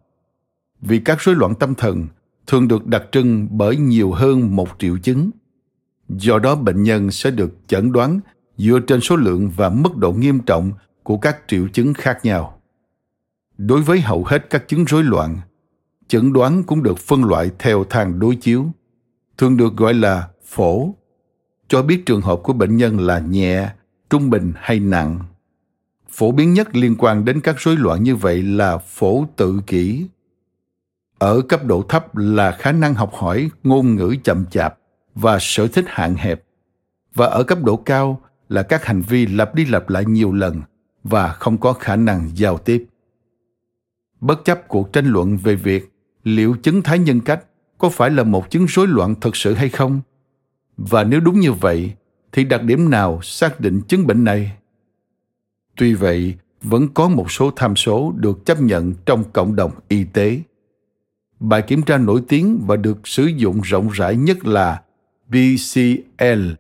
Vì 0.82 1.00
các 1.00 1.22
rối 1.22 1.36
loạn 1.36 1.56
tâm 1.56 1.76
thần 1.76 2.08
thường 2.48 2.68
được 2.68 2.88
đặc 2.88 3.04
trưng 3.12 3.48
bởi 3.52 3.78
nhiều 3.78 4.12
hơn 4.12 4.56
một 4.56 4.70
triệu 4.80 4.98
chứng. 4.98 5.32
Do 6.10 6.40
đó 6.40 6.56
bệnh 6.56 6.84
nhân 6.84 7.12
sẽ 7.12 7.32
được 7.32 7.56
chẩn 7.68 7.92
đoán 7.92 8.20
dựa 8.58 8.80
trên 8.88 9.02
số 9.02 9.16
lượng 9.16 9.50
và 9.56 9.70
mức 9.70 9.98
độ 9.98 10.12
nghiêm 10.12 10.40
trọng 10.40 10.72
của 11.04 11.18
các 11.18 11.38
triệu 11.48 11.68
chứng 11.68 11.94
khác 11.94 12.20
nhau. 12.24 12.62
Đối 13.58 13.82
với 13.82 14.02
hầu 14.02 14.24
hết 14.26 14.50
các 14.50 14.68
chứng 14.68 14.86
rối 14.86 15.04
loạn, 15.04 15.38
chẩn 16.08 16.34
đoán 16.34 16.64
cũng 16.64 16.84
được 16.84 16.98
phân 16.98 17.24
loại 17.24 17.52
theo 17.60 17.84
thang 17.90 18.20
đối 18.20 18.36
chiếu, 18.36 18.66
thường 19.38 19.58
được 19.58 19.76
gọi 19.76 19.94
là 19.94 20.28
phổ, 20.46 20.96
cho 21.68 21.82
biết 21.82 22.06
trường 22.06 22.22
hợp 22.22 22.40
của 22.44 22.54
bệnh 22.54 22.78
nhân 22.78 23.00
là 23.00 23.20
nhẹ, 23.20 23.70
trung 24.10 24.30
bình 24.30 24.54
hay 24.56 24.80
nặng. 24.80 25.20
Phổ 26.10 26.32
biến 26.32 26.54
nhất 26.54 26.76
liên 26.76 26.96
quan 27.00 27.26
đến 27.26 27.42
các 27.42 27.56
rối 27.60 27.78
loạn 27.78 28.04
như 28.04 28.16
vậy 28.16 28.42
là 28.42 28.78
phổ 28.78 29.26
tự 29.36 29.60
kỷ. 29.68 30.06
Ở 31.18 31.42
cấp 31.42 31.66
độ 31.66 31.82
thấp 31.90 32.18
là 32.18 32.52
khả 32.52 32.72
năng 32.72 32.94
học 32.94 33.14
hỏi 33.14 33.50
ngôn 33.64 33.96
ngữ 33.96 34.16
chậm 34.24 34.46
chạp 34.46 34.78
và 35.16 35.38
sở 35.42 35.68
thích 35.68 35.86
hạn 35.88 36.16
hẹp. 36.16 36.44
Và 37.16 37.26
ở 37.26 37.44
cấp 37.44 37.58
độ 37.64 37.78
cao 37.78 38.22
là 38.50 38.64
các 38.64 38.86
hành 38.86 39.02
vi 39.02 39.26
lặp 39.26 39.56
đi 39.56 39.66
lặp 39.66 39.90
lại 39.90 40.06
nhiều 40.06 40.34
lần 40.34 40.62
và 41.04 41.34
không 41.34 41.58
có 41.58 41.74
khả 41.74 41.96
năng 41.96 42.30
giao 42.36 42.58
tiếp. 42.58 42.86
Bất 44.22 44.46
chấp 44.46 44.68
cuộc 44.68 44.94
tranh 44.94 45.06
luận 45.06 45.38
về 45.38 45.56
việc 45.56 45.92
liệu 46.24 46.56
chứng 46.64 46.82
thái 46.82 47.00
nhân 47.00 47.20
cách 47.20 47.44
có 47.78 47.90
phải 47.90 48.10
là 48.10 48.24
một 48.24 48.52
chứng 48.52 48.66
rối 48.66 48.88
loạn 48.88 49.16
thực 49.22 49.36
sự 49.36 49.54
hay 49.54 49.70
không, 49.70 50.02
và 50.78 51.04
nếu 51.04 51.20
đúng 51.20 51.40
như 51.40 51.54
vậy, 51.54 51.94
thì 52.32 52.44
đặc 52.44 52.64
điểm 52.64 52.90
nào 52.90 53.22
xác 53.22 53.60
định 53.60 53.82
chứng 53.82 54.08
bệnh 54.08 54.24
này? 54.24 54.52
Tuy 55.78 55.94
vậy, 55.94 56.36
vẫn 56.62 56.88
có 56.94 57.10
một 57.10 57.32
số 57.32 57.52
tham 57.56 57.76
số 57.76 58.14
được 58.16 58.46
chấp 58.46 58.62
nhận 58.62 58.94
trong 59.06 59.24
cộng 59.34 59.56
đồng 59.56 59.72
y 59.88 60.04
tế. 60.04 60.42
Bài 61.40 61.62
kiểm 61.62 61.82
tra 61.82 61.98
nổi 61.98 62.24
tiếng 62.28 62.64
và 62.68 62.76
được 62.76 63.08
sử 63.08 63.26
dụng 63.26 63.62
rộng 63.62 63.90
rãi 63.90 64.16
nhất 64.16 64.46
là 64.46 64.82
BCLR, 65.28 66.56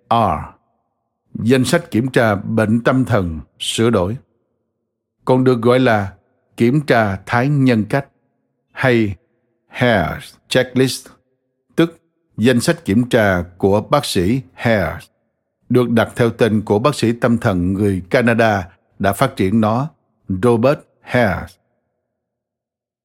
danh 1.33 1.65
sách 1.65 1.91
kiểm 1.91 2.07
tra 2.07 2.35
bệnh 2.35 2.79
tâm 2.83 3.05
thần 3.05 3.39
sửa 3.59 3.89
đổi 3.89 4.17
còn 5.29 5.43
được 5.43 5.61
gọi 5.61 5.79
là 5.79 6.13
kiểm 6.57 6.81
tra 6.81 7.15
thái 7.25 7.47
nhân 7.47 7.85
cách 7.89 8.07
hay 8.71 9.15
Hare 9.67 10.19
Checklist, 10.47 11.07
tức 11.75 11.99
danh 12.37 12.61
sách 12.61 12.85
kiểm 12.85 13.09
tra 13.09 13.43
của 13.57 13.81
bác 13.81 14.05
sĩ 14.05 14.41
Hare, 14.53 14.97
được 15.69 15.89
đặt 15.89 16.09
theo 16.15 16.29
tên 16.29 16.61
của 16.61 16.79
bác 16.79 16.95
sĩ 16.95 17.11
tâm 17.11 17.37
thần 17.37 17.73
người 17.73 18.01
Canada 18.09 18.67
đã 18.99 19.13
phát 19.13 19.35
triển 19.35 19.61
nó, 19.61 19.89
Robert 20.43 20.79
Hare. 21.01 21.45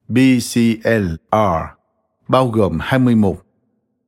BCLR 0.08 1.36
bao 2.28 2.48
gồm 2.48 2.78
20 2.80 3.14
mục. 3.14 3.46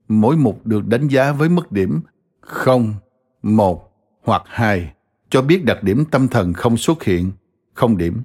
Mỗi 0.09 0.37
mục 0.37 0.66
được 0.66 0.87
đánh 0.87 1.09
giá 1.09 1.33
với 1.33 1.49
mức 1.49 1.73
điểm 1.73 2.01
0, 2.40 2.95
1 3.42 3.92
hoặc 4.23 4.42
2, 4.47 4.92
cho 5.31 5.42
biết 5.42 5.64
đặc 5.64 5.83
điểm 5.83 6.05
tâm 6.11 6.29
thần 6.29 6.53
không 6.53 6.77
xuất 6.77 7.05
hiện 7.05 7.33
không 7.75 7.97
điểm, 7.97 8.23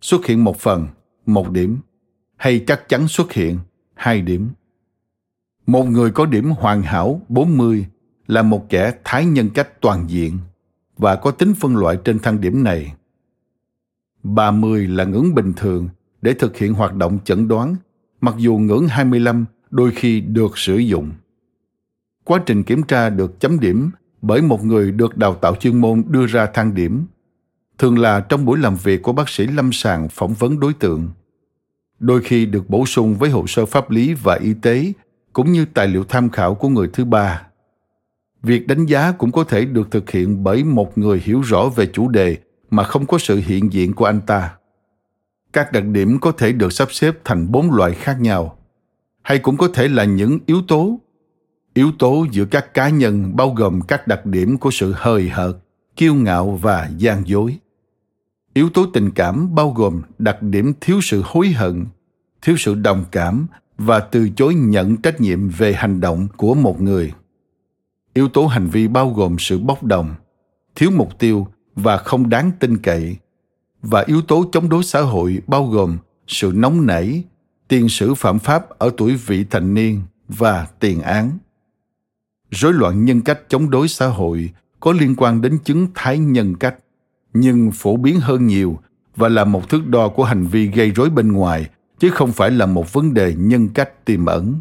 xuất 0.00 0.26
hiện 0.26 0.44
một 0.44 0.56
phần, 0.58 0.86
một 1.26 1.50
điểm, 1.50 1.78
hay 2.36 2.64
chắc 2.66 2.88
chắn 2.88 3.08
xuất 3.08 3.32
hiện 3.32 3.58
hai 3.94 4.20
điểm. 4.20 4.50
Một 5.66 5.84
người 5.84 6.10
có 6.10 6.26
điểm 6.26 6.50
hoàn 6.50 6.82
hảo 6.82 7.20
40 7.28 7.86
là 8.28 8.42
một 8.42 8.66
kẻ 8.68 8.92
thái 9.04 9.24
nhân 9.24 9.50
cách 9.50 9.80
toàn 9.80 10.04
diện 10.08 10.38
và 10.98 11.16
có 11.16 11.30
tính 11.30 11.54
phân 11.54 11.76
loại 11.76 11.98
trên 12.04 12.18
thang 12.18 12.40
điểm 12.40 12.64
này. 12.64 12.94
30 14.22 14.86
là 14.86 15.04
ngưỡng 15.04 15.34
bình 15.34 15.52
thường 15.56 15.88
để 16.22 16.34
thực 16.34 16.56
hiện 16.56 16.74
hoạt 16.74 16.94
động 16.94 17.18
chẩn 17.24 17.48
đoán, 17.48 17.76
mặc 18.20 18.34
dù 18.38 18.58
ngưỡng 18.58 18.88
25 18.88 19.44
đôi 19.70 19.90
khi 19.90 20.20
được 20.20 20.58
sử 20.58 20.76
dụng. 20.76 21.10
Quá 22.24 22.42
trình 22.46 22.62
kiểm 22.62 22.82
tra 22.82 23.10
được 23.10 23.40
chấm 23.40 23.60
điểm 23.60 23.90
bởi 24.22 24.42
một 24.42 24.64
người 24.64 24.92
được 24.92 25.16
đào 25.16 25.34
tạo 25.34 25.54
chuyên 25.54 25.80
môn 25.80 26.04
đưa 26.08 26.26
ra 26.26 26.46
thang 26.46 26.74
điểm 26.74 27.06
thường 27.78 27.98
là 27.98 28.20
trong 28.20 28.44
buổi 28.44 28.58
làm 28.58 28.76
việc 28.76 29.02
của 29.02 29.12
bác 29.12 29.28
sĩ 29.28 29.46
lâm 29.46 29.72
sàng 29.72 30.08
phỏng 30.08 30.34
vấn 30.34 30.60
đối 30.60 30.74
tượng 30.74 31.08
đôi 31.98 32.22
khi 32.22 32.46
được 32.46 32.70
bổ 32.70 32.86
sung 32.86 33.14
với 33.14 33.30
hồ 33.30 33.46
sơ 33.46 33.66
pháp 33.66 33.90
lý 33.90 34.14
và 34.14 34.34
y 34.34 34.54
tế 34.54 34.92
cũng 35.32 35.52
như 35.52 35.64
tài 35.64 35.88
liệu 35.88 36.04
tham 36.04 36.30
khảo 36.30 36.54
của 36.54 36.68
người 36.68 36.88
thứ 36.92 37.04
ba 37.04 37.47
việc 38.42 38.66
đánh 38.66 38.86
giá 38.86 39.12
cũng 39.12 39.32
có 39.32 39.44
thể 39.44 39.64
được 39.64 39.90
thực 39.90 40.10
hiện 40.10 40.44
bởi 40.44 40.64
một 40.64 40.98
người 40.98 41.22
hiểu 41.24 41.40
rõ 41.40 41.68
về 41.76 41.86
chủ 41.86 42.08
đề 42.08 42.36
mà 42.70 42.82
không 42.82 43.06
có 43.06 43.18
sự 43.18 43.40
hiện 43.46 43.72
diện 43.72 43.92
của 43.92 44.04
anh 44.04 44.20
ta. 44.20 44.54
Các 45.52 45.72
đặc 45.72 45.84
điểm 45.84 46.18
có 46.20 46.32
thể 46.32 46.52
được 46.52 46.72
sắp 46.72 46.92
xếp 46.92 47.14
thành 47.24 47.52
bốn 47.52 47.72
loại 47.72 47.92
khác 47.94 48.20
nhau, 48.20 48.58
hay 49.22 49.38
cũng 49.38 49.56
có 49.56 49.68
thể 49.68 49.88
là 49.88 50.04
những 50.04 50.38
yếu 50.46 50.62
tố. 50.68 51.00
Yếu 51.74 51.92
tố 51.98 52.26
giữa 52.30 52.44
các 52.44 52.74
cá 52.74 52.88
nhân 52.88 53.36
bao 53.36 53.50
gồm 53.50 53.80
các 53.80 54.06
đặc 54.06 54.26
điểm 54.26 54.58
của 54.58 54.70
sự 54.70 54.94
hời 54.96 55.28
hợt, 55.28 55.56
kiêu 55.96 56.14
ngạo 56.14 56.50
và 56.50 56.90
gian 56.96 57.28
dối. 57.28 57.58
Yếu 58.54 58.68
tố 58.70 58.86
tình 58.86 59.10
cảm 59.10 59.54
bao 59.54 59.70
gồm 59.70 60.02
đặc 60.18 60.42
điểm 60.42 60.72
thiếu 60.80 61.00
sự 61.02 61.22
hối 61.24 61.48
hận, 61.48 61.86
thiếu 62.42 62.56
sự 62.58 62.74
đồng 62.74 63.04
cảm 63.10 63.46
và 63.78 64.00
từ 64.00 64.28
chối 64.36 64.54
nhận 64.54 64.96
trách 64.96 65.20
nhiệm 65.20 65.48
về 65.48 65.72
hành 65.72 66.00
động 66.00 66.28
của 66.36 66.54
một 66.54 66.80
người 66.80 67.12
yếu 68.18 68.28
tố 68.28 68.46
hành 68.46 68.66
vi 68.66 68.88
bao 68.88 69.10
gồm 69.10 69.36
sự 69.38 69.58
bốc 69.58 69.84
đồng, 69.84 70.14
thiếu 70.74 70.90
mục 70.96 71.18
tiêu 71.18 71.46
và 71.76 71.96
không 71.96 72.28
đáng 72.28 72.50
tin 72.60 72.78
cậy. 72.78 73.16
Và 73.82 74.04
yếu 74.06 74.22
tố 74.22 74.44
chống 74.52 74.68
đối 74.68 74.84
xã 74.84 75.00
hội 75.00 75.38
bao 75.46 75.66
gồm 75.66 75.98
sự 76.26 76.52
nóng 76.54 76.86
nảy, 76.86 77.24
tiền 77.68 77.88
sử 77.88 78.14
phạm 78.14 78.38
pháp 78.38 78.68
ở 78.78 78.90
tuổi 78.96 79.16
vị 79.16 79.44
thành 79.50 79.74
niên 79.74 80.02
và 80.28 80.66
tiền 80.80 81.00
án. 81.00 81.38
Rối 82.50 82.72
loạn 82.72 83.04
nhân 83.04 83.20
cách 83.20 83.40
chống 83.48 83.70
đối 83.70 83.88
xã 83.88 84.06
hội 84.06 84.50
có 84.80 84.92
liên 84.92 85.14
quan 85.16 85.40
đến 85.40 85.58
chứng 85.64 85.86
thái 85.94 86.18
nhân 86.18 86.56
cách, 86.56 86.76
nhưng 87.34 87.70
phổ 87.72 87.96
biến 87.96 88.20
hơn 88.20 88.46
nhiều 88.46 88.78
và 89.16 89.28
là 89.28 89.44
một 89.44 89.68
thước 89.68 89.86
đo 89.86 90.08
của 90.08 90.24
hành 90.24 90.46
vi 90.46 90.66
gây 90.66 90.90
rối 90.90 91.10
bên 91.10 91.32
ngoài, 91.32 91.70
chứ 91.98 92.10
không 92.10 92.32
phải 92.32 92.50
là 92.50 92.66
một 92.66 92.92
vấn 92.92 93.14
đề 93.14 93.34
nhân 93.34 93.68
cách 93.68 94.04
tiềm 94.04 94.26
ẩn. 94.26 94.60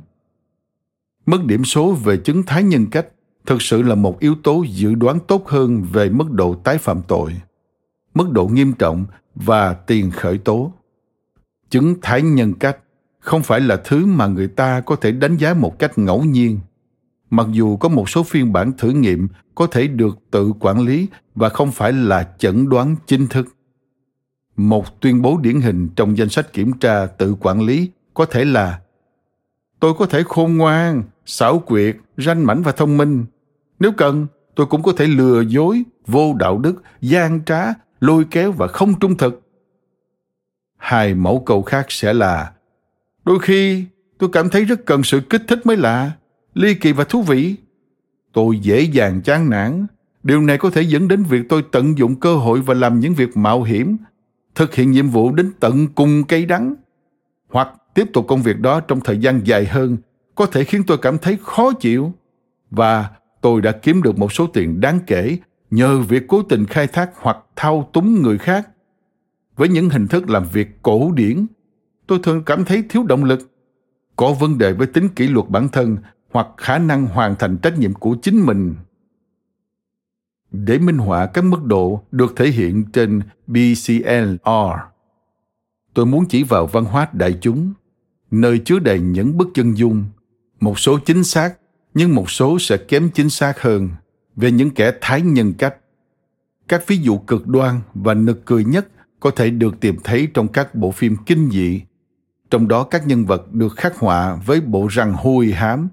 Mất 1.25 1.45
điểm 1.45 1.65
số 1.65 1.93
về 1.93 2.17
chứng 2.17 2.43
thái 2.43 2.63
nhân 2.63 2.85
cách 2.85 3.07
thực 3.47 3.61
sự 3.61 3.81
là 3.81 3.95
một 3.95 4.19
yếu 4.19 4.35
tố 4.43 4.65
dự 4.69 4.95
đoán 4.95 5.19
tốt 5.27 5.47
hơn 5.47 5.83
về 5.91 6.09
mức 6.09 6.31
độ 6.31 6.55
tái 6.55 6.77
phạm 6.77 7.01
tội, 7.07 7.33
mức 8.13 8.31
độ 8.31 8.47
nghiêm 8.47 8.73
trọng 8.73 9.05
và 9.35 9.73
tiền 9.73 10.11
khởi 10.11 10.37
tố. 10.37 10.71
Chứng 11.69 11.95
thái 12.01 12.21
nhân 12.21 12.53
cách 12.53 12.77
không 13.19 13.43
phải 13.43 13.59
là 13.59 13.81
thứ 13.83 14.05
mà 14.05 14.27
người 14.27 14.47
ta 14.47 14.81
có 14.81 14.95
thể 14.95 15.11
đánh 15.11 15.37
giá 15.37 15.53
một 15.53 15.79
cách 15.79 15.97
ngẫu 15.97 16.23
nhiên. 16.23 16.59
Mặc 17.29 17.47
dù 17.51 17.77
có 17.77 17.89
một 17.89 18.09
số 18.09 18.23
phiên 18.23 18.53
bản 18.53 18.71
thử 18.77 18.89
nghiệm 18.89 19.27
có 19.55 19.67
thể 19.67 19.87
được 19.87 20.17
tự 20.31 20.53
quản 20.59 20.81
lý 20.81 21.07
và 21.35 21.49
không 21.49 21.71
phải 21.71 21.93
là 21.93 22.33
chẩn 22.37 22.69
đoán 22.69 22.95
chính 23.05 23.27
thức. 23.27 23.47
Một 24.57 25.01
tuyên 25.01 25.21
bố 25.21 25.37
điển 25.37 25.61
hình 25.61 25.89
trong 25.95 26.17
danh 26.17 26.29
sách 26.29 26.53
kiểm 26.53 26.73
tra 26.73 27.05
tự 27.05 27.35
quản 27.39 27.61
lý 27.61 27.89
có 28.13 28.25
thể 28.25 28.45
là, 28.45 28.79
tôi 29.79 29.93
có 29.93 30.05
thể 30.05 30.23
khôn 30.27 30.57
ngoan, 30.57 31.03
xảo 31.25 31.59
quyệt, 31.59 31.97
ranh 32.17 32.45
mãnh 32.45 32.61
và 32.61 32.71
thông 32.71 32.97
minh 32.97 33.25
nếu 33.79 33.91
cần, 33.91 34.27
tôi 34.55 34.65
cũng 34.65 34.83
có 34.83 34.91
thể 34.97 35.07
lừa 35.07 35.41
dối, 35.41 35.83
vô 36.07 36.33
đạo 36.39 36.57
đức, 36.57 36.83
gian 37.01 37.45
trá, 37.45 37.65
lôi 37.99 38.25
kéo 38.31 38.51
và 38.51 38.67
không 38.67 38.99
trung 38.99 39.17
thực. 39.17 39.41
Hai 40.77 41.13
mẫu 41.13 41.43
câu 41.45 41.61
khác 41.61 41.85
sẽ 41.89 42.13
là, 42.13 42.51
đôi 43.25 43.39
khi 43.39 43.85
tôi 44.17 44.29
cảm 44.33 44.49
thấy 44.49 44.65
rất 44.65 44.85
cần 44.85 45.03
sự 45.03 45.19
kích 45.19 45.41
thích 45.47 45.65
mới 45.65 45.77
lạ, 45.77 46.11
ly 46.53 46.73
kỳ 46.73 46.91
và 46.91 47.03
thú 47.03 47.21
vị. 47.21 47.55
Tôi 48.33 48.59
dễ 48.59 48.81
dàng 48.81 49.21
chán 49.21 49.49
nản. 49.49 49.85
Điều 50.23 50.41
này 50.41 50.57
có 50.57 50.69
thể 50.69 50.81
dẫn 50.81 51.07
đến 51.07 51.23
việc 51.23 51.41
tôi 51.49 51.63
tận 51.71 51.97
dụng 51.97 52.19
cơ 52.19 52.35
hội 52.35 52.61
và 52.61 52.73
làm 52.73 52.99
những 52.99 53.13
việc 53.13 53.37
mạo 53.37 53.63
hiểm, 53.63 53.97
thực 54.55 54.75
hiện 54.75 54.91
nhiệm 54.91 55.09
vụ 55.09 55.31
đến 55.31 55.51
tận 55.59 55.87
cùng 55.95 56.23
cây 56.23 56.45
đắng, 56.45 56.75
hoặc 57.49 57.69
tiếp 57.93 58.09
tục 58.13 58.25
công 58.27 58.41
việc 58.41 58.59
đó 58.59 58.79
trong 58.79 58.99
thời 58.99 59.17
gian 59.17 59.41
dài 59.43 59.65
hơn, 59.65 59.97
có 60.35 60.45
thể 60.45 60.63
khiến 60.63 60.83
tôi 60.87 60.97
cảm 60.97 61.17
thấy 61.17 61.37
khó 61.41 61.71
chịu 61.73 62.13
và 62.71 63.09
tôi 63.47 63.61
đã 63.61 63.71
kiếm 63.71 64.01
được 64.01 64.17
một 64.17 64.33
số 64.33 64.47
tiền 64.47 64.81
đáng 64.81 64.99
kể 65.07 65.37
nhờ 65.71 65.99
việc 65.99 66.23
cố 66.27 66.43
tình 66.43 66.65
khai 66.65 66.87
thác 66.87 67.11
hoặc 67.15 67.37
thao 67.55 67.89
túng 67.93 68.21
người 68.21 68.37
khác. 68.37 68.69
Với 69.55 69.69
những 69.69 69.89
hình 69.89 70.07
thức 70.07 70.29
làm 70.29 70.47
việc 70.53 70.67
cổ 70.81 71.11
điển, 71.11 71.45
tôi 72.07 72.19
thường 72.23 72.43
cảm 72.45 72.65
thấy 72.65 72.83
thiếu 72.89 73.03
động 73.03 73.23
lực, 73.23 73.51
có 74.15 74.33
vấn 74.33 74.57
đề 74.57 74.73
với 74.73 74.87
tính 74.87 75.09
kỷ 75.09 75.27
luật 75.27 75.49
bản 75.49 75.69
thân 75.69 75.97
hoặc 76.33 76.47
khả 76.57 76.77
năng 76.77 77.05
hoàn 77.05 77.35
thành 77.35 77.57
trách 77.57 77.79
nhiệm 77.79 77.93
của 77.93 78.15
chính 78.21 78.45
mình. 78.45 78.75
Để 80.51 80.79
minh 80.79 80.97
họa 80.97 81.25
các 81.25 81.43
mức 81.43 81.63
độ 81.63 82.03
được 82.11 82.33
thể 82.35 82.47
hiện 82.47 82.85
trên 82.93 83.21
bclr 83.47 84.47
tôi 85.93 86.05
muốn 86.05 86.25
chỉ 86.29 86.43
vào 86.43 86.67
văn 86.67 86.85
hóa 86.85 87.07
đại 87.13 87.37
chúng, 87.41 87.73
nơi 88.31 88.59
chứa 88.65 88.79
đầy 88.79 88.99
những 88.99 89.37
bức 89.37 89.47
chân 89.53 89.77
dung, 89.77 90.05
một 90.59 90.79
số 90.79 90.99
chính 91.05 91.23
xác 91.23 91.53
nhưng 91.97 92.15
một 92.15 92.31
số 92.31 92.59
sẽ 92.59 92.77
kém 92.77 93.09
chính 93.09 93.29
xác 93.29 93.61
hơn 93.61 93.89
về 94.35 94.51
những 94.51 94.69
kẻ 94.69 94.91
thái 95.01 95.21
nhân 95.21 95.53
cách. 95.53 95.75
Các 96.67 96.87
ví 96.87 96.97
dụ 96.97 97.17
cực 97.17 97.47
đoan 97.47 97.79
và 97.93 98.13
nực 98.13 98.45
cười 98.45 98.63
nhất 98.63 98.87
có 99.19 99.31
thể 99.31 99.49
được 99.49 99.79
tìm 99.79 99.95
thấy 100.03 100.27
trong 100.33 100.47
các 100.47 100.75
bộ 100.75 100.91
phim 100.91 101.15
kinh 101.25 101.49
dị. 101.51 101.81
Trong 102.49 102.67
đó 102.67 102.83
các 102.83 103.07
nhân 103.07 103.25
vật 103.25 103.53
được 103.53 103.75
khắc 103.75 103.97
họa 103.97 104.35
với 104.45 104.61
bộ 104.61 104.87
răng 104.87 105.13
hôi 105.13 105.47
hám, 105.47 105.89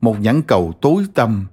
một 0.00 0.20
nhãn 0.20 0.42
cầu 0.42 0.72
tối 0.80 1.04
tăm, 1.14 1.46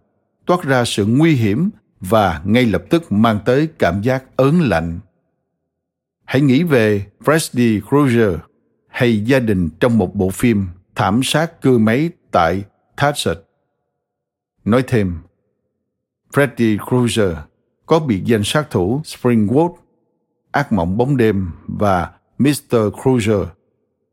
toát 0.46 0.64
ra 0.64 0.86
sự 0.86 1.06
nguy 1.06 1.36
hiểm 1.36 1.70
và 2.00 2.42
ngay 2.46 2.66
lập 2.66 2.84
tức 2.90 3.12
mang 3.12 3.40
tới 3.46 3.68
cảm 3.80 4.02
giác 4.02 4.24
ớn 4.36 4.62
lạnh. 4.62 5.00
Hãy 6.26 6.42
nghĩ 6.42 6.64
về 6.64 7.06
Freddy 7.24 7.82
Krueger 7.90 8.40
hay 8.88 9.26
gia 9.26 9.40
đình 9.40 9.70
trong 9.80 9.98
một 9.98 10.16
bộ 10.16 10.30
phim 10.30 10.68
thảm 10.96 11.22
sát 11.24 11.62
cưa 11.62 11.78
máy 11.78 12.10
tại 12.32 12.64
Tatset. 12.96 13.45
Nói 14.66 14.84
thêm, 14.88 15.18
Freddy 16.34 16.78
Krueger 16.88 17.38
có 17.86 18.00
biệt 18.00 18.22
danh 18.26 18.42
sát 18.44 18.72
thủ 18.72 19.02
Springwood, 19.04 19.74
ác 20.52 20.72
mộng 20.72 20.98
bóng 20.98 21.18
đêm 21.18 21.52
và 21.68 22.12
Mr. 22.38 22.76
Krueger, 23.04 23.48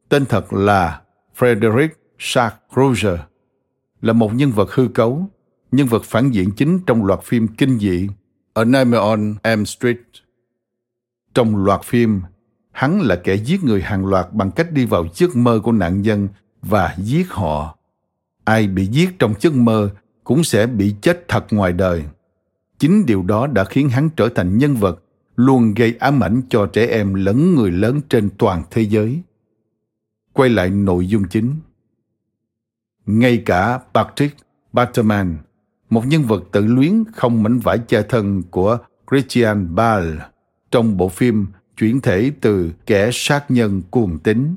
tên 0.09 0.27
thật 0.27 0.53
là 0.53 1.01
Frederick 1.39 1.89
Shark 2.19 2.55
Krueger, 2.75 3.21
là 4.01 4.13
một 4.13 4.35
nhân 4.35 4.51
vật 4.51 4.73
hư 4.73 4.89
cấu, 4.89 5.27
nhân 5.73 5.87
vật 5.87 6.03
phản 6.05 6.31
diện 6.31 6.51
chính 6.57 6.79
trong 6.87 7.05
loạt 7.05 7.23
phim 7.23 7.49
kinh 7.49 7.79
dị 7.79 8.09
A 8.55 8.65
Nightmare 8.65 8.99
on 8.99 9.35
Elm 9.43 9.65
Street. 9.65 9.99
Trong 11.35 11.65
loạt 11.65 11.83
phim, 11.83 12.21
hắn 12.71 13.01
là 13.01 13.17
kẻ 13.17 13.35
giết 13.35 13.65
người 13.65 13.83
hàng 13.83 14.07
loạt 14.07 14.33
bằng 14.33 14.51
cách 14.51 14.73
đi 14.73 14.87
vào 14.87 15.07
giấc 15.15 15.37
mơ 15.37 15.61
của 15.65 15.73
nạn 15.73 16.03
nhân 16.03 16.29
và 16.63 16.95
giết 16.99 17.31
họ. 17.31 17.79
Ai 18.45 18.67
bị 18.67 18.87
giết 18.87 19.19
trong 19.19 19.35
giấc 19.41 19.55
mơ 19.55 19.91
cũng 20.25 20.45
sẽ 20.45 20.67
bị 20.67 20.95
chết 21.01 21.25
thật 21.29 21.47
ngoài 21.51 21.73
đời. 21.73 22.05
Chính 22.79 23.07
điều 23.07 23.23
đó 23.23 23.47
đã 23.47 23.65
khiến 23.65 23.89
hắn 23.89 24.11
trở 24.17 24.29
thành 24.29 24.59
nhân 24.59 24.75
vật 24.75 25.05
luôn 25.37 25.75
gây 25.75 25.95
ám 25.99 26.21
ảnh 26.21 26.43
cho 26.49 26.67
trẻ 26.67 26.87
em 26.87 27.15
lẫn 27.15 27.55
người 27.55 27.71
lớn 27.71 28.01
trên 28.09 28.31
toàn 28.39 28.63
thế 28.71 28.83
giới. 28.83 29.23
Quay 30.33 30.51
lại 30.51 30.71
nội 30.71 31.07
dung 31.07 31.25
chính. 31.31 31.55
Ngay 33.07 33.43
cả 33.47 33.81
Patrick 33.95 34.37
Batman, 34.73 35.37
một 35.91 36.07
nhân 36.07 36.23
vật 36.23 36.45
tự 36.53 36.67
luyến 36.67 37.05
không 37.13 37.43
mảnh 37.43 37.59
vải 37.59 37.79
che 37.79 38.03
thân 38.03 38.43
của 38.51 38.79
Christian 39.11 39.75
Bale 39.75 40.17
trong 40.71 40.97
bộ 40.97 41.09
phim 41.09 41.47
chuyển 41.77 42.01
thể 42.01 42.33
từ 42.41 42.73
kẻ 42.87 43.11
sát 43.13 43.51
nhân 43.51 43.83
cuồng 43.91 44.19
tính, 44.19 44.55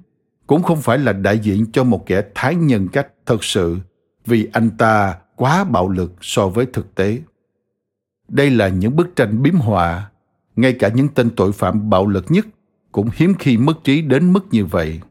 cũng 0.48 0.64
không 0.64 0.82
phải 0.82 0.98
là 0.98 1.14
đại 1.14 1.40
diện 1.40 1.66
cho 1.72 1.84
một 1.84 2.06
kẻ 2.06 2.24
thái 2.36 2.56
nhân 2.56 2.88
cách 2.88 3.08
thật 3.26 3.44
sự 3.44 3.78
vì 4.26 4.48
anh 4.54 4.70
ta 4.78 5.16
quá 5.36 5.64
bạo 5.64 5.90
lực 5.90 6.14
so 6.22 6.50
với 6.50 6.66
thực 6.66 6.96
tế. 6.96 7.22
Đây 8.28 8.50
là 8.50 8.68
những 8.68 8.96
bức 8.96 9.16
tranh 9.16 9.44
biếm 9.44 9.56
họa, 9.56 10.12
ngay 10.56 10.74
cả 10.74 10.90
những 10.96 11.08
tên 11.08 11.30
tội 11.36 11.52
phạm 11.52 11.90
bạo 11.90 12.08
lực 12.08 12.26
nhất 12.30 12.46
cũng 12.92 13.10
hiếm 13.16 13.34
khi 13.40 13.58
mất 13.58 13.84
trí 13.84 14.02
đến 14.02 14.34
mức 14.34 14.46
như 14.52 14.66
vậy. 14.66 15.02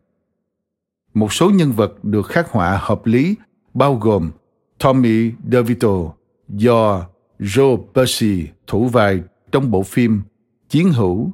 Một 1.14 1.32
số 1.32 1.50
nhân 1.50 1.72
vật 1.72 2.04
được 2.04 2.26
khắc 2.26 2.50
họa 2.50 2.78
hợp 2.82 3.06
lý 3.06 3.36
bao 3.74 3.94
gồm 3.94 4.30
Tommy 4.78 5.32
DeVito 5.52 6.12
do 6.48 7.06
Joe 7.38 7.78
Pesci 7.94 8.46
thủ 8.66 8.88
vai 8.88 9.22
trong 9.52 9.70
bộ 9.70 9.82
phim 9.82 10.22
Chiến 10.68 10.92
hữu 10.92 11.30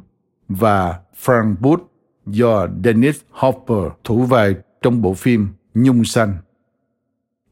và 0.48 1.00
Frank 1.24 1.54
Booth 1.60 1.82
do 2.26 2.68
Dennis 2.84 3.20
Hopper 3.30 3.92
thủ 4.04 4.22
vai 4.22 4.54
trong 4.82 5.02
bộ 5.02 5.14
phim 5.14 5.48
Nhung 5.74 6.04
Xanh. 6.04 6.34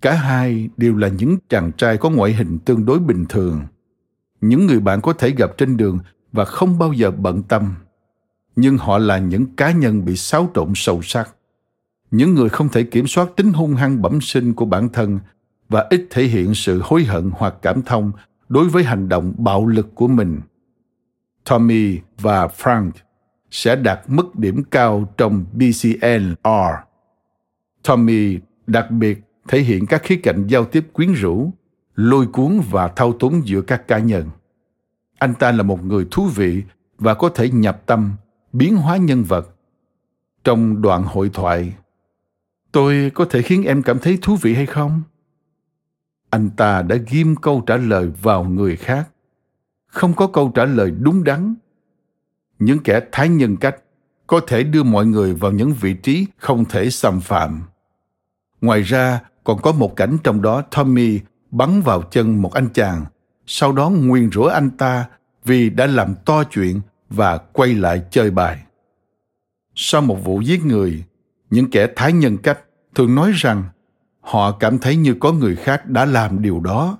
Cả 0.00 0.14
hai 0.14 0.68
đều 0.76 0.96
là 0.96 1.08
những 1.08 1.36
chàng 1.48 1.72
trai 1.72 1.96
có 1.96 2.10
ngoại 2.10 2.32
hình 2.32 2.58
tương 2.58 2.84
đối 2.84 2.98
bình 2.98 3.24
thường. 3.28 3.60
Những 4.40 4.66
người 4.66 4.80
bạn 4.80 5.00
có 5.00 5.12
thể 5.12 5.30
gặp 5.30 5.50
trên 5.58 5.76
đường 5.76 5.98
và 6.32 6.44
không 6.44 6.78
bao 6.78 6.92
giờ 6.92 7.10
bận 7.10 7.42
tâm. 7.42 7.74
Nhưng 8.56 8.78
họ 8.78 8.98
là 8.98 9.18
những 9.18 9.46
cá 9.56 9.72
nhân 9.72 10.04
bị 10.04 10.16
xáo 10.16 10.50
trộn 10.54 10.72
sâu 10.74 11.02
sắc. 11.02 11.34
Những 12.10 12.34
người 12.34 12.48
không 12.48 12.68
thể 12.68 12.82
kiểm 12.82 13.06
soát 13.06 13.28
tính 13.36 13.52
hung 13.52 13.74
hăng 13.74 14.02
bẩm 14.02 14.20
sinh 14.20 14.54
của 14.54 14.64
bản 14.64 14.88
thân 14.88 15.18
và 15.68 15.86
ít 15.90 16.06
thể 16.10 16.24
hiện 16.24 16.54
sự 16.54 16.80
hối 16.84 17.04
hận 17.04 17.30
hoặc 17.34 17.54
cảm 17.62 17.82
thông 17.82 18.12
đối 18.48 18.68
với 18.68 18.84
hành 18.84 19.08
động 19.08 19.34
bạo 19.36 19.66
lực 19.66 19.94
của 19.94 20.08
mình. 20.08 20.40
Tommy 21.44 21.98
và 22.20 22.46
Frank 22.46 22.90
sẽ 23.50 23.76
đạt 23.76 24.00
mức 24.06 24.36
điểm 24.36 24.62
cao 24.70 25.12
trong 25.16 25.44
BCNR. 25.52 26.48
Tommy, 27.82 28.38
đặc 28.66 28.90
biệt 28.90 29.27
thể 29.48 29.60
hiện 29.60 29.86
các 29.86 30.02
khía 30.04 30.16
cạnh 30.16 30.46
giao 30.46 30.64
tiếp 30.64 30.88
quyến 30.92 31.12
rũ, 31.12 31.50
lôi 31.94 32.26
cuốn 32.26 32.60
và 32.70 32.88
thao 32.88 33.12
túng 33.12 33.46
giữa 33.46 33.60
các 33.60 33.88
cá 33.88 33.98
nhân. 33.98 34.30
Anh 35.18 35.34
ta 35.34 35.52
là 35.52 35.62
một 35.62 35.84
người 35.84 36.06
thú 36.10 36.26
vị 36.26 36.62
và 36.98 37.14
có 37.14 37.28
thể 37.28 37.50
nhập 37.50 37.82
tâm, 37.86 38.12
biến 38.52 38.76
hóa 38.76 38.96
nhân 38.96 39.24
vật. 39.24 39.54
Trong 40.44 40.82
đoạn 40.82 41.02
hội 41.02 41.30
thoại, 41.34 41.72
tôi 42.72 43.10
có 43.14 43.24
thể 43.24 43.42
khiến 43.42 43.64
em 43.64 43.82
cảm 43.82 43.98
thấy 43.98 44.18
thú 44.22 44.36
vị 44.36 44.54
hay 44.54 44.66
không? 44.66 45.02
Anh 46.30 46.50
ta 46.50 46.82
đã 46.82 46.96
ghim 46.96 47.36
câu 47.36 47.62
trả 47.66 47.76
lời 47.76 48.10
vào 48.22 48.44
người 48.44 48.76
khác. 48.76 49.08
Không 49.86 50.14
có 50.14 50.26
câu 50.26 50.52
trả 50.54 50.64
lời 50.64 50.90
đúng 50.90 51.24
đắn. 51.24 51.54
Những 52.58 52.78
kẻ 52.78 53.00
thái 53.12 53.28
nhân 53.28 53.56
cách 53.56 53.76
có 54.26 54.40
thể 54.46 54.62
đưa 54.62 54.82
mọi 54.82 55.06
người 55.06 55.34
vào 55.34 55.52
những 55.52 55.72
vị 55.72 55.94
trí 55.94 56.26
không 56.36 56.64
thể 56.64 56.90
xâm 56.90 57.20
phạm. 57.20 57.62
Ngoài 58.60 58.82
ra, 58.82 59.20
còn 59.48 59.62
có 59.62 59.72
một 59.72 59.96
cảnh 59.96 60.16
trong 60.24 60.42
đó 60.42 60.62
Tommy 60.62 61.20
bắn 61.50 61.82
vào 61.82 62.02
chân 62.02 62.42
một 62.42 62.54
anh 62.54 62.68
chàng, 62.74 63.04
sau 63.46 63.72
đó 63.72 63.90
nguyền 63.90 64.30
rủa 64.32 64.46
anh 64.46 64.70
ta 64.70 65.04
vì 65.44 65.70
đã 65.70 65.86
làm 65.86 66.14
to 66.24 66.44
chuyện 66.44 66.80
và 67.10 67.38
quay 67.38 67.74
lại 67.74 68.02
chơi 68.10 68.30
bài. 68.30 68.58
Sau 69.74 70.00
một 70.00 70.24
vụ 70.24 70.40
giết 70.40 70.64
người, 70.64 71.04
những 71.50 71.70
kẻ 71.70 71.86
thái 71.96 72.12
nhân 72.12 72.36
cách 72.36 72.58
thường 72.94 73.14
nói 73.14 73.32
rằng 73.34 73.64
họ 74.20 74.52
cảm 74.52 74.78
thấy 74.78 74.96
như 74.96 75.14
có 75.20 75.32
người 75.32 75.56
khác 75.56 75.86
đã 75.86 76.04
làm 76.04 76.42
điều 76.42 76.60
đó 76.60 76.98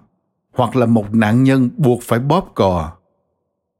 hoặc 0.53 0.77
là 0.77 0.87
một 0.87 1.15
nạn 1.15 1.45
nhân 1.45 1.71
buộc 1.77 2.03
phải 2.03 2.19
bóp 2.19 2.53
cò. 2.55 2.93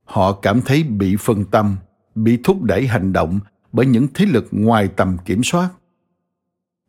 Họ 0.05 0.33
cảm 0.33 0.61
thấy 0.61 0.83
bị 0.83 1.17
phân 1.21 1.45
tâm 1.45 1.77
bị 2.15 2.39
thúc 2.45 2.63
đẩy 2.63 2.87
hành 2.87 3.13
động 3.13 3.41
bởi 3.73 3.87
những 3.87 4.07
thế 4.15 4.27
lực 4.27 4.47
ngoài 4.51 4.89
tầm 4.97 5.17
kiểm 5.25 5.41
soát. 5.45 5.69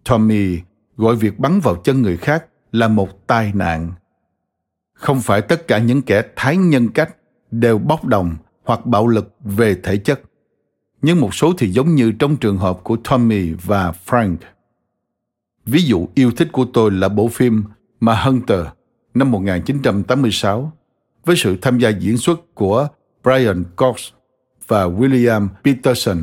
Tommy 0.09 0.59
gọi 0.99 1.15
việc 1.15 1.39
bắn 1.39 1.59
vào 1.59 1.75
chân 1.75 2.01
người 2.01 2.17
khác 2.17 2.45
là 2.71 2.87
một 2.87 3.27
tai 3.27 3.51
nạn. 3.53 3.91
Không 4.93 5.21
phải 5.21 5.41
tất 5.41 5.67
cả 5.67 5.77
những 5.77 6.01
kẻ 6.01 6.23
thái 6.35 6.57
nhân 6.57 6.89
cách 6.89 7.15
đều 7.51 7.77
bốc 7.77 8.05
đồng 8.05 8.35
hoặc 8.63 8.85
bạo 8.85 9.07
lực 9.07 9.35
về 9.39 9.75
thể 9.83 9.97
chất. 9.97 10.21
Nhưng 11.01 11.21
một 11.21 11.35
số 11.35 11.53
thì 11.57 11.71
giống 11.71 11.95
như 11.95 12.11
trong 12.11 12.37
trường 12.37 12.57
hợp 12.57 12.79
của 12.83 12.97
Tommy 13.09 13.53
và 13.53 13.93
Frank. 14.05 14.35
Ví 15.65 15.81
dụ 15.81 16.07
yêu 16.15 16.31
thích 16.31 16.47
của 16.51 16.65
tôi 16.73 16.91
là 16.91 17.09
bộ 17.09 17.27
phim 17.27 17.63
mà 17.99 18.21
Hunter 18.23 18.65
năm 19.13 19.31
1986 19.31 20.71
với 21.25 21.35
sự 21.35 21.57
tham 21.61 21.79
gia 21.79 21.89
diễn 21.89 22.17
xuất 22.17 22.55
của 22.55 22.87
Brian 23.23 23.63
Cox 23.75 24.07
và 24.67 24.87
William 24.87 25.47
Peterson. 25.63 26.17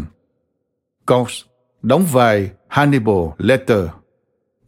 Cox 1.06 1.42
đóng 1.82 2.04
vai 2.12 2.50
Hannibal 2.68 3.24
Lecter, 3.38 3.84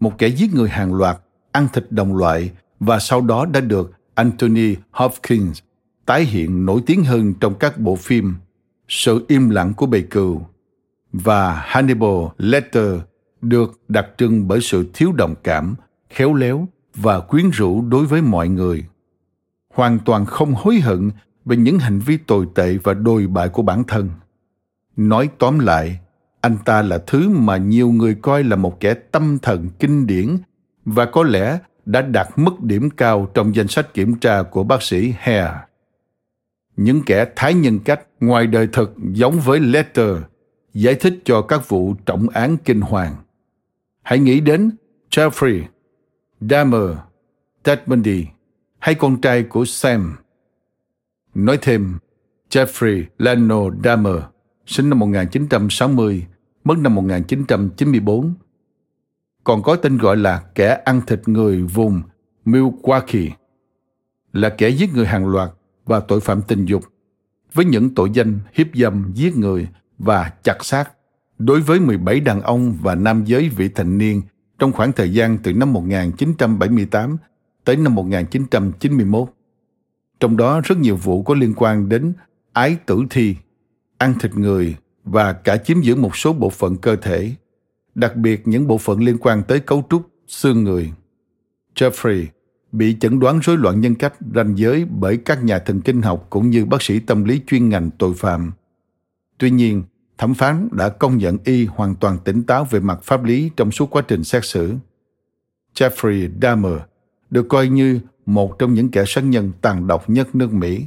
một 0.01 0.19
kẻ 0.19 0.29
giết 0.29 0.55
người 0.55 0.69
hàng 0.69 0.95
loạt, 0.95 1.19
ăn 1.53 1.69
thịt 1.73 1.87
đồng 1.91 2.17
loại 2.17 2.51
và 2.81 2.99
sau 2.99 3.21
đó 3.21 3.47
đã 3.47 3.61
được 3.61 3.93
Anthony 4.15 4.77
Hopkins 4.91 5.61
tái 6.07 6.25
hiện 6.25 6.67
nổi 6.67 6.83
tiếng 6.87 7.05
hơn 7.05 7.35
trong 7.35 7.55
các 7.55 7.79
bộ 7.79 7.97
phim 7.97 8.35
Sự 8.89 9.25
im 9.29 9.51
lặng 9.51 9.75
của 9.75 9.87
bầy 9.87 10.03
cừu 10.03 10.43
và 11.13 11.63
Hannibal 11.67 12.25
Lecter 12.39 12.95
được 13.41 13.81
đặc 13.89 14.07
trưng 14.19 14.49
bởi 14.49 14.61
sự 14.61 14.91
thiếu 14.95 15.13
đồng 15.13 15.35
cảm, 15.43 15.75
khéo 16.11 16.35
léo 16.35 16.69
và 16.95 17.21
quyến 17.21 17.51
rũ 17.51 17.83
đối 17.83 18.07
với 18.07 18.23
mọi 18.23 18.49
người. 18.49 18.85
Hoàn 19.75 19.99
toàn 19.99 20.27
không 20.27 20.55
hối 20.55 20.81
hận 20.81 21.11
về 21.45 21.57
những 21.57 21.79
hành 21.79 21.99
vi 21.99 22.17
tồi 22.17 22.47
tệ 22.55 22.79
và 22.83 22.95
đồi 22.95 23.27
bại 23.27 23.49
của 23.49 23.63
bản 23.63 23.85
thân. 23.85 24.11
Nói 24.97 25.29
tóm 25.39 25.59
lại, 25.59 26.01
anh 26.41 26.59
ta 26.65 26.83
là 26.83 26.99
thứ 27.07 27.29
mà 27.29 27.57
nhiều 27.57 27.91
người 27.91 28.15
coi 28.15 28.45
là 28.45 28.57
một 28.57 28.81
kẻ 28.81 28.95
tâm 28.95 29.39
thần 29.43 29.69
kinh 29.79 30.07
điển 30.07 30.39
và 30.85 31.05
có 31.07 31.23
lẽ 31.23 31.59
đã 31.85 32.03
đạt 32.03 32.29
mức 32.37 32.63
điểm 32.63 32.91
cao 32.91 33.31
trong 33.35 33.55
danh 33.55 33.69
sách 33.69 33.95
kiểm 33.95 34.15
tra 34.15 34.43
của 34.43 34.65
bác 34.65 34.83
sĩ 34.83 35.15
Hare. 35.19 35.55
Những 36.77 37.03
kẻ 37.07 37.27
thái 37.37 37.55
nhân 37.55 37.79
cách 37.85 38.01
ngoài 38.21 38.47
đời 38.47 38.69
thực 38.73 38.95
giống 39.13 39.41
với 39.41 39.61
Letter 39.61 40.17
giải 40.75 40.95
thích 40.95 41.15
cho 41.25 41.43
các 41.43 41.69
vụ 41.69 41.95
trọng 42.07 42.29
án 42.29 42.57
kinh 42.57 42.81
hoàng. 42.81 43.15
Hãy 44.03 44.19
nghĩ 44.19 44.41
đến 44.41 44.71
Jeffrey, 45.11 45.63
Dahmer, 46.41 46.91
Ted 47.63 47.79
Bundy 47.87 48.27
hay 48.79 48.95
con 48.95 49.21
trai 49.21 49.43
của 49.43 49.65
Sam. 49.65 50.17
Nói 51.35 51.59
thêm, 51.63 51.99
Jeffrey 52.51 53.05
Leno 53.19 53.71
Dahmer, 53.85 54.23
sinh 54.69 54.89
năm 54.89 54.99
1960, 54.99 56.27
mất 56.65 56.79
năm 56.79 56.95
1994. 56.95 58.35
Còn 59.45 59.63
có 59.63 59.77
tên 59.77 59.99
gọi 59.99 60.17
là 60.17 60.43
kẻ 60.55 60.83
ăn 60.85 61.01
thịt 61.07 61.29
người 61.29 61.63
vùng 61.63 62.03
Milwaukee, 62.45 63.31
là 64.33 64.49
kẻ 64.49 64.69
giết 64.69 64.95
người 64.95 65.07
hàng 65.07 65.29
loạt 65.29 65.51
và 65.85 66.01
tội 66.01 66.21
phạm 66.21 66.43
tình 66.43 66.65
dục, 66.65 66.85
với 67.55 67.65
những 67.65 67.95
tội 67.95 68.11
danh 68.15 68.39
hiếp 68.55 68.67
dâm, 68.75 69.13
giết 69.15 69.37
người 69.37 69.69
và 69.99 70.33
chặt 70.43 70.65
xác 70.65 70.91
đối 71.39 71.61
với 71.61 71.81
17 71.81 72.21
đàn 72.21 72.43
ông 72.43 72.77
và 72.83 72.95
nam 72.95 73.25
giới 73.25 73.49
vị 73.49 73.69
thành 73.69 73.99
niên 73.99 74.23
trong 74.59 74.73
khoảng 74.73 74.93
thời 74.93 75.13
gian 75.13 75.39
từ 75.43 75.53
năm 75.53 75.73
1978 75.73 77.17
tới 77.65 77.77
năm 77.77 77.95
1991. 77.95 79.29
Trong 80.21 80.37
đó 80.37 80.61
rất 80.65 80.79
nhiều 80.79 80.97
vụ 80.97 81.23
có 81.23 81.35
liên 81.35 81.55
quan 81.57 81.89
đến 81.89 82.13
ái 82.53 82.77
tử 82.87 83.03
thi, 83.11 83.37
ăn 83.99 84.15
thịt 84.21 84.35
người 84.35 84.77
và 85.05 85.33
cả 85.33 85.57
chiếm 85.57 85.81
giữ 85.81 85.95
một 85.95 86.17
số 86.17 86.33
bộ 86.33 86.51
phận 86.51 86.77
cơ 86.77 86.97
thể, 86.97 87.33
đặc 87.95 88.17
biệt 88.17 88.49
những 88.49 88.67
bộ 88.67 88.79
phận 88.79 89.01
liên 89.01 89.19
quan 89.19 89.43
tới 89.43 89.61
cấu 89.61 89.87
trúc 89.91 90.09
xương 90.27 90.65
người. 90.65 90.93
Jeffrey 91.75 92.27
bị 92.73 92.97
chẩn 93.01 93.21
đoán 93.21 93.39
rối 93.43 93.57
loạn 93.57 93.81
nhân 93.81 93.95
cách 93.95 94.15
ranh 94.35 94.59
giới 94.59 94.85
bởi 94.85 95.17
các 95.17 95.45
nhà 95.45 95.59
thần 95.59 95.81
kinh 95.81 96.03
học 96.03 96.27
cũng 96.31 96.51
như 96.51 96.65
bác 96.65 96.83
sĩ 96.83 97.01
tâm 97.01 97.25
lý 97.25 97.41
chuyên 97.47 97.69
ngành 97.69 97.91
tội 97.99 98.15
phạm. 98.15 98.53
Tuy 99.39 99.51
nhiên, 99.51 99.83
thẩm 100.19 100.35
phán 100.35 100.69
đã 100.73 100.89
công 100.89 101.19
nhận 101.19 101.39
y 101.45 101.67
hoàn 101.67 101.95
toàn 101.95 102.19
tỉnh 102.25 102.43
táo 102.43 102.65
về 102.65 102.81
mặt 102.81 103.01
pháp 103.03 103.25
lý 103.25 103.51
trong 103.57 103.71
suốt 103.71 103.91
quá 103.91 104.03
trình 104.09 104.25
xét 104.25 104.45
xử. 104.45 104.75
Jeffrey 105.75 106.31
Dahmer 106.43 106.79
được 107.31 107.47
coi 107.49 107.69
như 107.69 108.01
một 108.27 108.59
trong 108.59 108.75
những 108.75 108.91
kẻ 108.91 109.05
sát 109.07 109.25
nhân 109.25 109.53
tàn 109.61 109.87
độc 109.87 110.11
nhất 110.11 110.35
nước 110.35 110.53
Mỹ. 110.53 110.85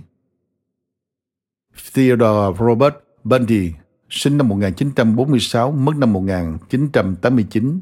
Theodore 1.94 2.58
Robert 2.66 2.94
Bundy, 3.24 3.72
sinh 4.10 4.38
năm 4.38 4.48
1946, 4.48 5.72
mất 5.72 5.96
năm 5.96 6.14
1989, 6.14 7.80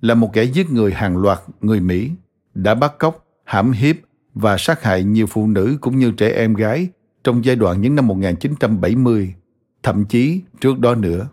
là 0.00 0.14
một 0.14 0.32
kẻ 0.32 0.44
giết 0.44 0.70
người 0.70 0.92
hàng 0.92 1.16
loạt 1.16 1.38
người 1.60 1.80
Mỹ, 1.80 2.10
đã 2.54 2.74
bắt 2.74 2.98
cóc, 2.98 3.26
hãm 3.44 3.72
hiếp 3.72 3.96
và 4.34 4.56
sát 4.58 4.82
hại 4.82 5.04
nhiều 5.04 5.26
phụ 5.26 5.46
nữ 5.46 5.78
cũng 5.80 5.98
như 5.98 6.12
trẻ 6.12 6.30
em 6.30 6.54
gái 6.54 6.88
trong 7.24 7.44
giai 7.44 7.56
đoạn 7.56 7.80
những 7.80 7.94
năm 7.94 8.06
1970 8.06 9.34
thậm 9.82 10.04
chí 10.04 10.40
trước 10.60 10.78
đó 10.78 10.94
nữa. 10.94 11.28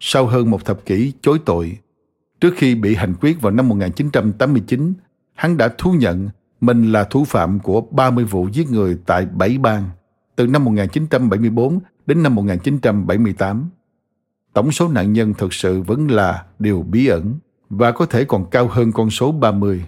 Sau 0.00 0.26
hơn 0.26 0.50
một 0.50 0.64
thập 0.64 0.84
kỷ 0.84 1.12
chối 1.22 1.38
tội, 1.44 1.78
trước 2.40 2.54
khi 2.56 2.74
bị 2.74 2.94
hành 2.94 3.14
quyết 3.20 3.40
vào 3.40 3.52
năm 3.52 3.68
1989, 3.68 4.92
hắn 5.34 5.56
đã 5.56 5.68
thú 5.78 5.92
nhận 5.92 6.28
mình 6.60 6.92
là 6.92 7.04
thủ 7.04 7.24
phạm 7.24 7.60
của 7.60 7.80
30 7.80 8.24
vụ 8.24 8.48
giết 8.52 8.70
người 8.70 8.98
tại 9.06 9.26
bảy 9.26 9.58
bang 9.58 9.90
từ 10.36 10.46
năm 10.46 10.64
1974 10.64 11.78
đến 12.06 12.22
năm 12.22 12.34
1978. 12.34 13.70
Tổng 14.52 14.72
số 14.72 14.88
nạn 14.88 15.12
nhân 15.12 15.34
thực 15.34 15.54
sự 15.54 15.82
vẫn 15.82 16.10
là 16.10 16.44
điều 16.58 16.82
bí 16.82 17.06
ẩn 17.06 17.38
và 17.70 17.92
có 17.92 18.06
thể 18.06 18.24
còn 18.24 18.50
cao 18.50 18.68
hơn 18.68 18.92
con 18.92 19.10
số 19.10 19.32
30. 19.32 19.84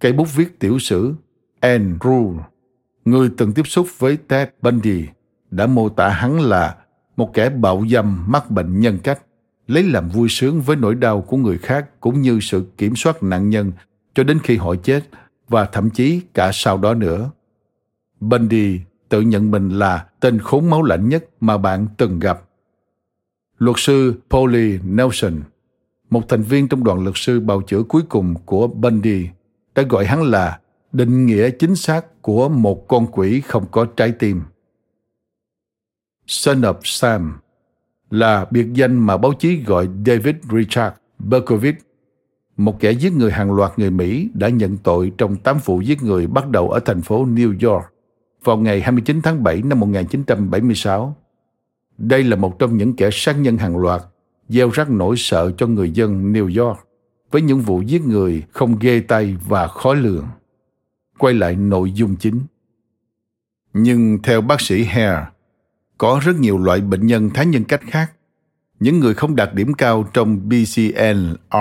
Cây 0.00 0.12
bút 0.12 0.28
viết 0.34 0.58
tiểu 0.58 0.78
sử 0.78 1.14
Anne 1.60 1.94
Rule, 2.04 2.44
người 3.04 3.30
từng 3.36 3.52
tiếp 3.52 3.66
xúc 3.66 3.86
với 3.98 4.16
Ted 4.16 4.48
Bundy, 4.62 5.06
đã 5.50 5.66
mô 5.66 5.88
tả 5.88 6.08
hắn 6.08 6.40
là 6.40 6.76
một 7.16 7.34
kẻ 7.34 7.50
bạo 7.50 7.84
dâm 7.90 8.24
mắc 8.28 8.50
bệnh 8.50 8.80
nhân 8.80 8.98
cách, 9.02 9.22
lấy 9.66 9.82
làm 9.82 10.08
vui 10.08 10.28
sướng 10.28 10.60
với 10.60 10.76
nỗi 10.76 10.94
đau 10.94 11.20
của 11.20 11.36
người 11.36 11.58
khác 11.58 12.00
cũng 12.00 12.20
như 12.22 12.40
sự 12.40 12.66
kiểm 12.76 12.96
soát 12.96 13.22
nạn 13.22 13.50
nhân 13.50 13.72
cho 14.14 14.24
đến 14.24 14.38
khi 14.44 14.56
họ 14.56 14.74
chết 14.74 15.00
và 15.48 15.64
thậm 15.64 15.90
chí 15.90 16.20
cả 16.34 16.50
sau 16.52 16.78
đó 16.78 16.94
nữa. 16.94 17.30
Bundy 18.20 18.80
tự 19.08 19.20
nhận 19.20 19.50
mình 19.50 19.68
là 19.68 20.06
tên 20.20 20.38
khốn 20.38 20.70
máu 20.70 20.82
lạnh 20.82 21.08
nhất 21.08 21.24
mà 21.40 21.58
bạn 21.58 21.86
từng 21.96 22.18
gặp. 22.18 22.42
Luật 23.58 23.76
sư 23.78 24.14
Polly 24.30 24.78
Nelson, 24.84 25.40
một 26.10 26.28
thành 26.28 26.42
viên 26.42 26.68
trong 26.68 26.84
đoàn 26.84 27.02
luật 27.02 27.14
sư 27.16 27.40
bào 27.40 27.62
chữa 27.62 27.82
cuối 27.82 28.02
cùng 28.08 28.34
của 28.44 28.66
Bundy, 28.66 29.28
đã 29.74 29.82
gọi 29.82 30.06
hắn 30.06 30.22
là 30.22 30.60
định 30.92 31.26
nghĩa 31.26 31.50
chính 31.50 31.76
xác 31.76 32.22
của 32.22 32.48
một 32.48 32.88
con 32.88 33.06
quỷ 33.12 33.40
không 33.40 33.66
có 33.70 33.84
trái 33.84 34.12
tim. 34.12 34.42
Son 36.26 36.60
of 36.60 36.74
Sam 36.84 37.38
là 38.10 38.46
biệt 38.50 38.66
danh 38.72 39.06
mà 39.06 39.16
báo 39.16 39.32
chí 39.32 39.56
gọi 39.56 39.88
David 40.06 40.34
Richard 40.52 40.96
Berkowitz, 41.18 41.74
một 42.56 42.80
kẻ 42.80 42.92
giết 42.92 43.12
người 43.12 43.32
hàng 43.32 43.52
loạt 43.52 43.78
người 43.78 43.90
Mỹ 43.90 44.28
đã 44.34 44.48
nhận 44.48 44.76
tội 44.76 45.12
trong 45.18 45.36
8 45.36 45.58
vụ 45.64 45.80
giết 45.80 46.02
người 46.02 46.26
bắt 46.26 46.48
đầu 46.48 46.70
ở 46.70 46.80
thành 46.80 47.02
phố 47.02 47.26
New 47.26 47.70
York 47.70 47.84
vào 48.44 48.56
ngày 48.56 48.80
29 48.80 49.20
tháng 49.22 49.42
7 49.42 49.62
năm 49.62 49.80
1976. 49.80 51.16
Đây 51.98 52.24
là 52.24 52.36
một 52.36 52.58
trong 52.58 52.76
những 52.76 52.96
kẻ 52.96 53.10
sát 53.12 53.32
nhân 53.32 53.56
hàng 53.56 53.76
loạt 53.76 54.02
gieo 54.48 54.70
rắc 54.70 54.90
nỗi 54.90 55.14
sợ 55.18 55.52
cho 55.56 55.66
người 55.66 55.90
dân 55.90 56.32
New 56.32 56.64
York 56.64 56.88
với 57.30 57.42
những 57.42 57.60
vụ 57.60 57.80
giết 57.82 58.02
người 58.02 58.42
không 58.52 58.78
ghê 58.78 59.00
tay 59.00 59.36
và 59.48 59.68
khó 59.68 59.94
lường. 59.94 60.26
Quay 61.18 61.34
lại 61.34 61.56
nội 61.56 61.92
dung 61.92 62.16
chính. 62.16 62.40
Nhưng 63.72 64.18
theo 64.22 64.40
bác 64.40 64.60
sĩ 64.60 64.84
Hare, 64.84 65.26
có 65.98 66.20
rất 66.22 66.36
nhiều 66.36 66.58
loại 66.58 66.80
bệnh 66.80 67.06
nhân 67.06 67.30
thái 67.34 67.46
nhân 67.46 67.64
cách 67.64 67.80
khác. 67.86 68.12
Những 68.80 69.00
người 69.00 69.14
không 69.14 69.36
đạt 69.36 69.54
điểm 69.54 69.74
cao 69.74 70.04
trong 70.12 70.48
BCNR, 70.48 71.56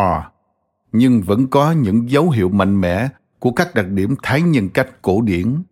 nhưng 0.91 1.21
vẫn 1.21 1.47
có 1.47 1.71
những 1.71 2.09
dấu 2.11 2.30
hiệu 2.30 2.49
mạnh 2.49 2.82
mẽ 2.82 3.09
của 3.39 3.51
các 3.51 3.75
đặc 3.75 3.88
điểm 3.88 4.15
thái 4.23 4.41
nhân 4.41 4.69
cách 4.69 5.01
cổ 5.01 5.21
điển. 5.21 5.63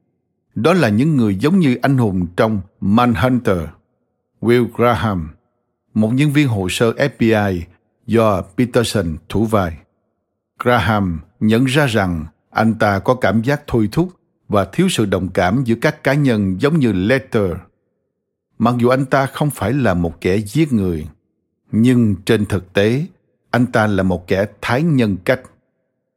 Đó 0.56 0.74
là 0.74 0.90
những 0.90 1.18
người 1.18 1.36
giống 1.36 1.60
như 1.60 1.78
anh 1.82 1.98
hùng 1.98 2.28
trong 2.36 2.62
Manhunter, 2.82 3.58
Will 4.42 4.68
Graham, 4.76 5.30
một 5.94 6.10
nhân 6.14 6.32
viên 6.32 6.48
hồ 6.48 6.68
sơ 6.70 6.92
FBI 6.92 7.62
do 8.06 8.42
Peterson 8.58 9.16
thủ 9.30 9.46
vai. 9.46 9.78
Graham 10.64 11.20
nhận 11.40 11.66
ra 11.66 11.86
rằng 11.86 12.26
anh 12.50 12.74
ta 12.74 13.00
có 13.00 13.16
cảm 13.16 13.42
giác 13.42 13.62
thôi 13.68 13.90
thúc 13.92 14.10
và 14.48 14.66
thiếu 14.66 14.88
sự 14.90 15.06
đồng 15.06 15.30
cảm 15.30 15.64
giữa 15.64 15.76
các 15.76 16.04
cá 16.04 16.14
nhân 16.14 16.62
giống 16.62 16.80
như 16.80 16.92
Letter. 16.92 17.52
Mặc 18.58 18.76
dù 18.78 18.90
anh 18.90 19.06
ta 19.06 19.26
không 19.26 19.50
phải 19.50 19.74
là 19.74 19.94
một 19.94 20.22
kẻ 20.22 20.38
giết 20.38 20.74
người 20.74 21.08
nhưng 21.72 22.16
trên 22.26 22.46
thực 22.46 22.74
tế 22.74 23.06
anh 23.52 23.66
ta 23.66 23.88
là 23.88 24.04
một 24.04 24.28
kẻ 24.28 24.46
thái 24.62 24.84
nhân 24.84 25.18
cách 25.26 25.42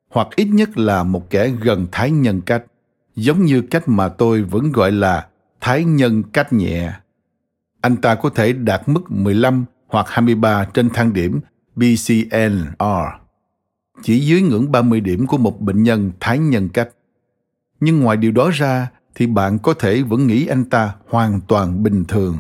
hoặc 0.09 0.29
ít 0.37 0.45
nhất 0.45 0.79
là 0.79 1.03
một 1.03 1.31
kẻ 1.31 1.49
gần 1.49 1.87
thái 1.93 2.11
nhân 2.11 2.41
cách 2.41 2.65
giống 3.19 3.45
như 3.45 3.63
cách 3.63 3.89
mà 3.89 4.09
tôi 4.09 4.43
vẫn 4.43 4.73
gọi 4.73 4.93
là 4.93 5.27
thái 5.61 5.85
nhân 5.85 6.23
cách 6.23 6.53
nhẹ. 6.53 6.93
Anh 7.81 7.97
ta 7.97 8.15
có 8.15 8.31
thể 8.31 8.53
đạt 8.53 8.89
mức 8.89 9.11
15 9.11 9.65
hoặc 9.87 10.07
23 10.09 10.65
trên 10.65 10.91
thang 10.91 11.13
điểm 11.13 11.41
BCNR, 11.77 12.85
chỉ 14.03 14.19
dưới 14.19 14.43
ngưỡng 14.43 14.73
30 14.73 15.01
điểm 15.01 15.27
của 15.27 15.39
một 15.39 15.61
bệnh 15.61 15.83
nhân 15.83 16.13
thái 16.21 16.39
nhân 16.39 16.69
cách. 16.69 16.89
Nhưng 17.81 18.01
ngoài 18.01 18.17
điều 18.17 18.33
đó 18.33 18.51
ra 18.53 18.91
thì 19.15 19.27
bạn 19.27 19.59
có 19.59 19.75
thể 19.75 20.03
vẫn 20.03 20.27
nghĩ 20.27 20.47
anh 20.47 20.65
ta 20.65 20.95
hoàn 21.09 21.41
toàn 21.41 21.83
bình 21.83 22.05
thường. 22.05 22.39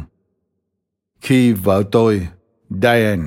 Khi 1.21 1.53
vợ 1.53 1.83
tôi, 1.91 2.29
Diane, 2.71 3.23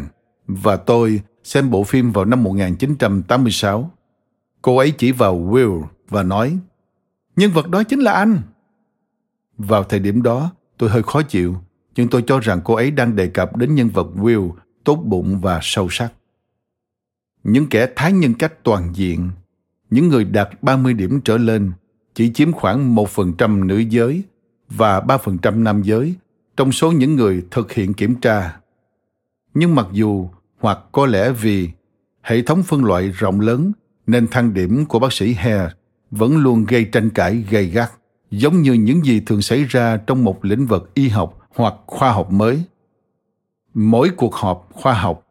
và 0.48 0.76
tôi 0.76 1.22
xem 1.44 1.70
bộ 1.70 1.84
phim 1.84 2.12
vào 2.12 2.26
năm 2.26 2.44
1986, 2.44 3.92
cô 4.62 4.78
ấy 4.78 4.92
chỉ 4.92 5.12
vào 5.12 5.40
Will 5.40 5.84
và 6.10 6.24
nói, 6.24 6.58
nhân 7.36 7.52
vật 7.52 7.70
đó 7.70 7.84
chính 7.84 8.00
là 8.00 8.12
anh. 8.12 8.42
Vào 9.58 9.84
thời 9.84 10.00
điểm 10.00 10.22
đó, 10.24 10.52
tôi 10.78 10.90
hơi 10.90 11.04
khó 11.04 11.22
chịu, 11.22 11.56
nhưng 11.96 12.08
tôi 12.08 12.24
cho 12.28 12.40
rằng 12.40 12.62
cô 12.64 12.74
ấy 12.74 12.92
đang 12.92 13.16
đề 13.16 13.28
cập 13.28 13.58
đến 13.58 13.76
nhân 13.76 13.90
vật 13.90 14.08
Will 14.16 14.52
tốt 14.84 14.96
bụng 14.96 15.40
và 15.42 15.60
sâu 15.62 15.88
sắc. 15.90 16.14
Những 17.44 17.68
kẻ 17.70 17.88
thái 17.96 18.14
nhân 18.14 18.34
cách 18.34 18.64
toàn 18.64 18.92
diện, 18.96 19.30
những 19.90 20.10
người 20.10 20.24
đạt 20.24 20.50
30 20.62 20.94
điểm 20.94 21.22
trở 21.22 21.38
lên 21.38 21.72
chỉ 22.14 22.34
chiếm 22.34 22.52
khoảng 22.52 22.96
1% 22.96 23.66
nữ 23.66 23.78
giới 23.78 24.24
và 24.70 25.00
3% 25.00 25.64
nam 25.64 25.82
giới 25.84 26.16
trong 26.58 26.72
số 26.72 26.92
những 26.92 27.16
người 27.16 27.46
thực 27.52 27.72
hiện 27.72 27.94
kiểm 27.94 28.16
tra. 28.16 28.60
Nhưng 29.54 29.76
mặc 29.76 29.88
dù 29.92 30.30
hoặc 30.60 30.80
có 30.92 31.06
lẽ 31.06 31.32
vì 31.32 31.70
hệ 32.22 32.42
thống 32.42 32.64
phân 32.64 32.86
loại 32.86 33.08
rộng 33.08 33.40
lớn 33.40 33.72
nên 34.08 34.28
thang 34.28 34.54
điểm 34.54 34.86
của 34.86 35.00
bác 35.00 35.14
sĩ 35.14 35.34
Hare 35.34 35.70
vẫn 36.12 36.38
luôn 36.38 36.66
gây 36.66 36.86
tranh 36.86 37.10
cãi 37.10 37.44
gay 37.50 37.66
gắt, 37.66 37.92
giống 38.32 38.62
như 38.62 38.74
những 38.74 39.06
gì 39.06 39.20
thường 39.26 39.42
xảy 39.42 39.64
ra 39.64 39.98
trong 39.98 40.24
một 40.24 40.46
lĩnh 40.46 40.66
vực 40.66 40.94
y 40.94 41.10
học 41.10 41.40
hoặc 41.56 41.74
khoa 41.86 42.12
học 42.12 42.32
mới. 42.32 42.64
Mỗi 43.74 44.10
cuộc 44.10 44.36
họp 44.36 44.68
khoa 44.74 44.94
học, 44.94 45.28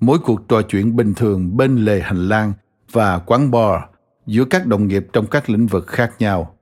mỗi 0.00 0.18
cuộc 0.18 0.48
trò 0.48 0.62
chuyện 0.62 0.96
bình 0.96 1.14
thường 1.14 1.56
bên 1.56 1.76
lề 1.76 2.00
hành 2.00 2.28
lang 2.28 2.52
và 2.92 3.18
quán 3.18 3.50
bar 3.50 3.80
giữa 4.26 4.44
các 4.44 4.66
đồng 4.66 4.88
nghiệp 4.88 5.06
trong 5.12 5.26
các 5.26 5.50
lĩnh 5.50 5.66
vực 5.66 5.86
khác 5.86 6.14
nhau 6.18 6.54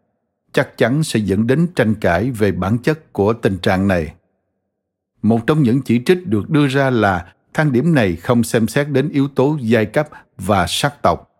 chắc 0.52 0.76
chắn 0.76 1.02
sẽ 1.04 1.20
dẫn 1.20 1.46
đến 1.46 1.66
tranh 1.74 1.94
cãi 1.94 2.30
về 2.30 2.52
bản 2.52 2.78
chất 2.78 3.12
của 3.12 3.32
tình 3.32 3.58
trạng 3.58 3.88
này 3.88 4.14
một 5.22 5.46
trong 5.46 5.62
những 5.62 5.82
chỉ 5.82 6.02
trích 6.06 6.26
được 6.26 6.50
đưa 6.50 6.66
ra 6.66 6.90
là 6.90 7.32
thang 7.54 7.72
điểm 7.72 7.94
này 7.94 8.16
không 8.16 8.44
xem 8.44 8.68
xét 8.68 8.88
đến 8.88 9.08
yếu 9.08 9.28
tố 9.28 9.58
giai 9.60 9.86
cấp 9.86 10.08
và 10.38 10.66
sắc 10.68 11.02
tộc 11.02 11.30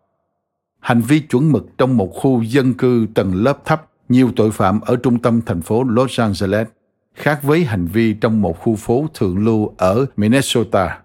hành 0.87 1.01
vi 1.01 1.21
chuẩn 1.21 1.53
mực 1.53 1.79
trong 1.79 1.97
một 1.97 2.11
khu 2.15 2.43
dân 2.43 2.75
cư 2.75 3.07
tầng 3.15 3.35
lớp 3.35 3.65
thấp 3.65 3.87
nhiều 4.09 4.31
tội 4.37 4.51
phạm 4.51 4.81
ở 4.81 4.97
trung 4.97 5.19
tâm 5.19 5.41
thành 5.47 5.63
phố 5.63 5.85
los 5.85 6.21
angeles 6.21 6.69
khác 7.15 7.43
với 7.43 7.65
hành 7.65 7.87
vi 7.87 8.15
trong 8.15 8.43
một 8.43 8.61
khu 8.61 8.77
phố 8.77 9.07
thượng 9.15 9.45
lưu 9.45 9.75
ở 9.79 10.07
minnesota 10.17 10.99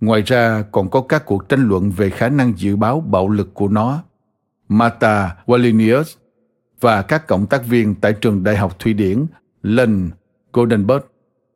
Ngoài 0.00 0.22
ra 0.22 0.64
còn 0.72 0.90
có 0.90 1.00
các 1.00 1.26
cuộc 1.26 1.48
tranh 1.48 1.68
luận 1.68 1.90
về 1.90 2.10
khả 2.10 2.28
năng 2.28 2.52
dự 2.56 2.76
báo 2.76 3.00
bạo 3.00 3.28
lực 3.28 3.54
của 3.54 3.68
nó. 3.68 4.02
Mata 4.68 5.36
Wallinius 5.46 6.16
và 6.80 7.02
các 7.02 7.26
cộng 7.26 7.46
tác 7.46 7.66
viên 7.66 7.94
tại 7.94 8.12
trường 8.12 8.44
đại 8.44 8.56
học 8.56 8.78
Thụy 8.78 8.92
Điển 8.92 9.26
Lund, 9.62 10.12
Goldenberg 10.52 11.02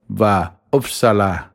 và 0.09 0.51
Uppsala 0.77 1.47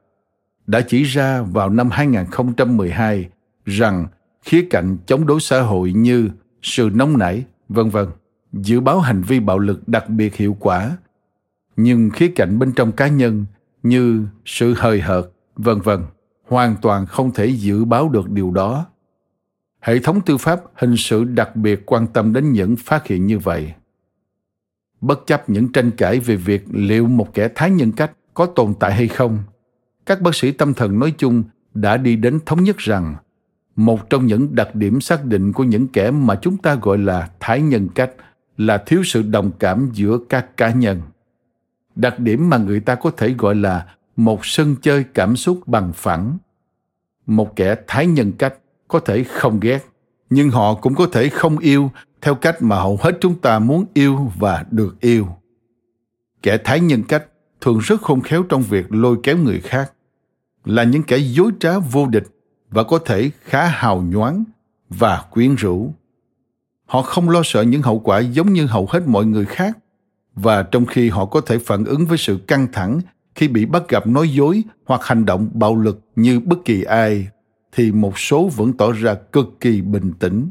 đã 0.67 0.81
chỉ 0.81 1.03
ra 1.03 1.41
vào 1.41 1.69
năm 1.69 1.89
2012 1.89 3.29
rằng 3.65 4.07
khía 4.41 4.67
cạnh 4.69 4.97
chống 5.05 5.25
đối 5.25 5.39
xã 5.39 5.61
hội 5.61 5.93
như 5.93 6.29
sự 6.61 6.89
nóng 6.93 7.17
nảy, 7.17 7.45
vân 7.69 7.89
vân, 7.89 8.07
dự 8.53 8.79
báo 8.79 8.99
hành 8.99 9.21
vi 9.21 9.39
bạo 9.39 9.59
lực 9.59 9.87
đặc 9.87 10.09
biệt 10.09 10.35
hiệu 10.35 10.57
quả. 10.59 10.97
Nhưng 11.75 12.09
khía 12.09 12.31
cạnh 12.35 12.59
bên 12.59 12.71
trong 12.71 12.91
cá 12.91 13.07
nhân 13.07 13.45
như 13.83 14.25
sự 14.45 14.73
hời 14.77 15.01
hợt, 15.01 15.25
vân 15.55 15.81
vân 15.81 16.03
hoàn 16.49 16.75
toàn 16.81 17.05
không 17.05 17.31
thể 17.31 17.45
dự 17.45 17.85
báo 17.85 18.09
được 18.09 18.29
điều 18.29 18.51
đó 18.51 18.85
hệ 19.81 19.99
thống 19.99 20.21
tư 20.25 20.37
pháp 20.37 20.61
hình 20.75 20.97
sự 20.97 21.23
đặc 21.23 21.55
biệt 21.55 21.85
quan 21.85 22.07
tâm 22.07 22.33
đến 22.33 22.51
những 22.51 22.75
phát 22.75 23.07
hiện 23.07 23.25
như 23.25 23.39
vậy 23.39 23.73
bất 25.01 25.27
chấp 25.27 25.49
những 25.49 25.71
tranh 25.71 25.91
cãi 25.91 26.19
về 26.19 26.35
việc 26.35 26.63
liệu 26.71 27.07
một 27.07 27.33
kẻ 27.33 27.49
thái 27.55 27.71
nhân 27.71 27.91
cách 27.91 28.11
có 28.33 28.45
tồn 28.45 28.73
tại 28.79 28.93
hay 28.93 29.07
không 29.07 29.39
các 30.05 30.21
bác 30.21 30.35
sĩ 30.35 30.51
tâm 30.51 30.73
thần 30.73 30.99
nói 30.99 31.13
chung 31.17 31.43
đã 31.73 31.97
đi 31.97 32.15
đến 32.15 32.39
thống 32.45 32.63
nhất 32.63 32.77
rằng 32.77 33.15
một 33.79 34.09
trong 34.09 34.25
những 34.25 34.55
đặc 34.55 34.75
điểm 34.75 35.01
xác 35.01 35.25
định 35.25 35.53
của 35.53 35.63
những 35.63 35.87
kẻ 35.87 36.11
mà 36.11 36.35
chúng 36.41 36.57
ta 36.57 36.75
gọi 36.75 36.97
là 36.97 37.29
thái 37.39 37.61
nhân 37.61 37.89
cách 37.95 38.11
là 38.57 38.77
thiếu 38.77 39.03
sự 39.03 39.21
đồng 39.21 39.51
cảm 39.59 39.89
giữa 39.93 40.19
các 40.29 40.57
cá 40.57 40.71
nhân. 40.71 41.01
Đặc 41.95 42.19
điểm 42.19 42.49
mà 42.49 42.57
người 42.57 42.79
ta 42.79 42.95
có 42.95 43.11
thể 43.11 43.33
gọi 43.37 43.55
là 43.55 43.85
một 44.15 44.45
sân 44.45 44.75
chơi 44.81 45.03
cảm 45.13 45.35
xúc 45.35 45.67
bằng 45.67 45.93
phẳng. 45.93 46.37
Một 47.25 47.55
kẻ 47.55 47.75
thái 47.87 48.07
nhân 48.07 48.31
cách 48.31 48.53
có 48.87 48.99
thể 48.99 49.23
không 49.23 49.59
ghét, 49.59 49.85
nhưng 50.29 50.49
họ 50.49 50.73
cũng 50.73 50.95
có 50.95 51.07
thể 51.11 51.29
không 51.29 51.57
yêu 51.57 51.91
theo 52.21 52.35
cách 52.35 52.61
mà 52.61 52.75
hầu 52.75 52.97
hết 53.01 53.17
chúng 53.21 53.39
ta 53.39 53.59
muốn 53.59 53.85
yêu 53.93 54.31
và 54.39 54.65
được 54.71 54.99
yêu. 54.99 55.27
Kẻ 56.41 56.57
thái 56.63 56.79
nhân 56.79 57.03
cách 57.03 57.25
thường 57.61 57.79
rất 57.79 58.01
khôn 58.01 58.21
khéo 58.21 58.43
trong 58.43 58.61
việc 58.61 58.85
lôi 58.89 59.17
kéo 59.23 59.37
người 59.37 59.61
khác, 59.61 59.91
là 60.65 60.83
những 60.83 61.03
kẻ 61.03 61.17
dối 61.17 61.51
trá 61.59 61.79
vô 61.79 62.07
địch 62.07 62.27
và 62.69 62.83
có 62.83 62.99
thể 62.99 63.31
khá 63.43 63.67
hào 63.67 64.01
nhoáng 64.01 64.43
và 64.89 65.23
quyến 65.31 65.55
rũ. 65.55 65.93
Họ 66.85 67.01
không 67.01 67.29
lo 67.29 67.41
sợ 67.43 67.61
những 67.61 67.81
hậu 67.81 67.99
quả 67.99 68.19
giống 68.19 68.53
như 68.53 68.65
hầu 68.65 68.87
hết 68.89 69.07
mọi 69.07 69.25
người 69.25 69.45
khác, 69.45 69.77
và 70.35 70.63
trong 70.63 70.85
khi 70.85 71.09
họ 71.09 71.25
có 71.25 71.41
thể 71.41 71.57
phản 71.59 71.85
ứng 71.85 72.05
với 72.05 72.17
sự 72.17 72.37
căng 72.47 72.67
thẳng 72.73 73.01
khi 73.35 73.47
bị 73.47 73.65
bắt 73.65 73.83
gặp 73.89 74.07
nói 74.07 74.29
dối 74.29 74.63
hoặc 74.85 75.01
hành 75.03 75.25
động 75.25 75.49
bạo 75.53 75.75
lực 75.75 75.99
như 76.15 76.39
bất 76.39 76.65
kỳ 76.65 76.83
ai, 76.83 77.27
thì 77.71 77.91
một 77.91 78.19
số 78.19 78.47
vẫn 78.47 78.73
tỏ 78.73 78.91
ra 78.91 79.13
cực 79.13 79.47
kỳ 79.59 79.81
bình 79.81 80.13
tĩnh. 80.19 80.49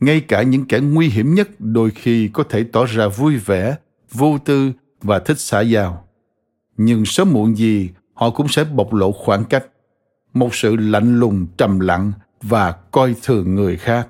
Ngay 0.00 0.20
cả 0.20 0.42
những 0.42 0.64
kẻ 0.64 0.80
nguy 0.80 1.08
hiểm 1.08 1.34
nhất 1.34 1.48
đôi 1.58 1.90
khi 1.90 2.28
có 2.28 2.44
thể 2.48 2.64
tỏ 2.72 2.84
ra 2.84 3.08
vui 3.08 3.36
vẻ, 3.36 3.76
vô 4.12 4.38
tư 4.44 4.72
và 5.02 5.18
thích 5.18 5.40
xã 5.40 5.60
giao. 5.60 6.04
Nhưng 6.76 7.04
sớm 7.04 7.32
muộn 7.32 7.56
gì, 7.56 7.90
họ 8.14 8.30
cũng 8.30 8.48
sẽ 8.48 8.64
bộc 8.64 8.94
lộ 8.94 9.12
khoảng 9.12 9.44
cách 9.44 9.64
một 10.34 10.54
sự 10.54 10.76
lạnh 10.76 11.20
lùng, 11.20 11.46
trầm 11.56 11.80
lặng 11.80 12.12
và 12.42 12.72
coi 12.72 13.14
thường 13.22 13.54
người 13.54 13.76
khác. 13.76 14.08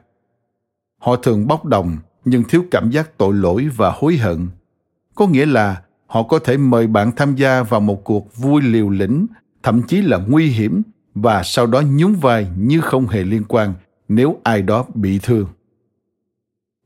Họ 0.98 1.16
thường 1.16 1.46
bốc 1.46 1.64
đồng 1.64 1.96
nhưng 2.24 2.44
thiếu 2.44 2.64
cảm 2.70 2.90
giác 2.90 3.18
tội 3.18 3.34
lỗi 3.34 3.68
và 3.76 3.92
hối 3.96 4.16
hận. 4.16 4.48
Có 5.14 5.26
nghĩa 5.26 5.46
là 5.46 5.82
họ 6.06 6.22
có 6.22 6.38
thể 6.38 6.56
mời 6.56 6.86
bạn 6.86 7.12
tham 7.16 7.34
gia 7.34 7.62
vào 7.62 7.80
một 7.80 8.04
cuộc 8.04 8.36
vui 8.36 8.62
liều 8.62 8.88
lĩnh, 8.88 9.26
thậm 9.62 9.82
chí 9.82 10.02
là 10.02 10.18
nguy 10.18 10.46
hiểm 10.46 10.82
và 11.14 11.42
sau 11.44 11.66
đó 11.66 11.82
nhún 11.86 12.14
vai 12.14 12.48
như 12.56 12.80
không 12.80 13.06
hề 13.06 13.22
liên 13.22 13.44
quan 13.48 13.74
nếu 14.08 14.40
ai 14.42 14.62
đó 14.62 14.86
bị 14.94 15.18
thương. 15.22 15.46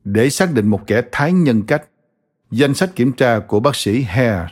Để 0.04 0.30
xác 0.30 0.54
định 0.54 0.66
một 0.66 0.86
kẻ 0.86 1.02
thái 1.12 1.32
nhân 1.32 1.62
cách, 1.62 1.82
danh 2.50 2.74
sách 2.74 2.96
kiểm 2.96 3.12
tra 3.12 3.38
của 3.38 3.60
bác 3.60 3.76
sĩ 3.76 4.02
hare 4.02 4.46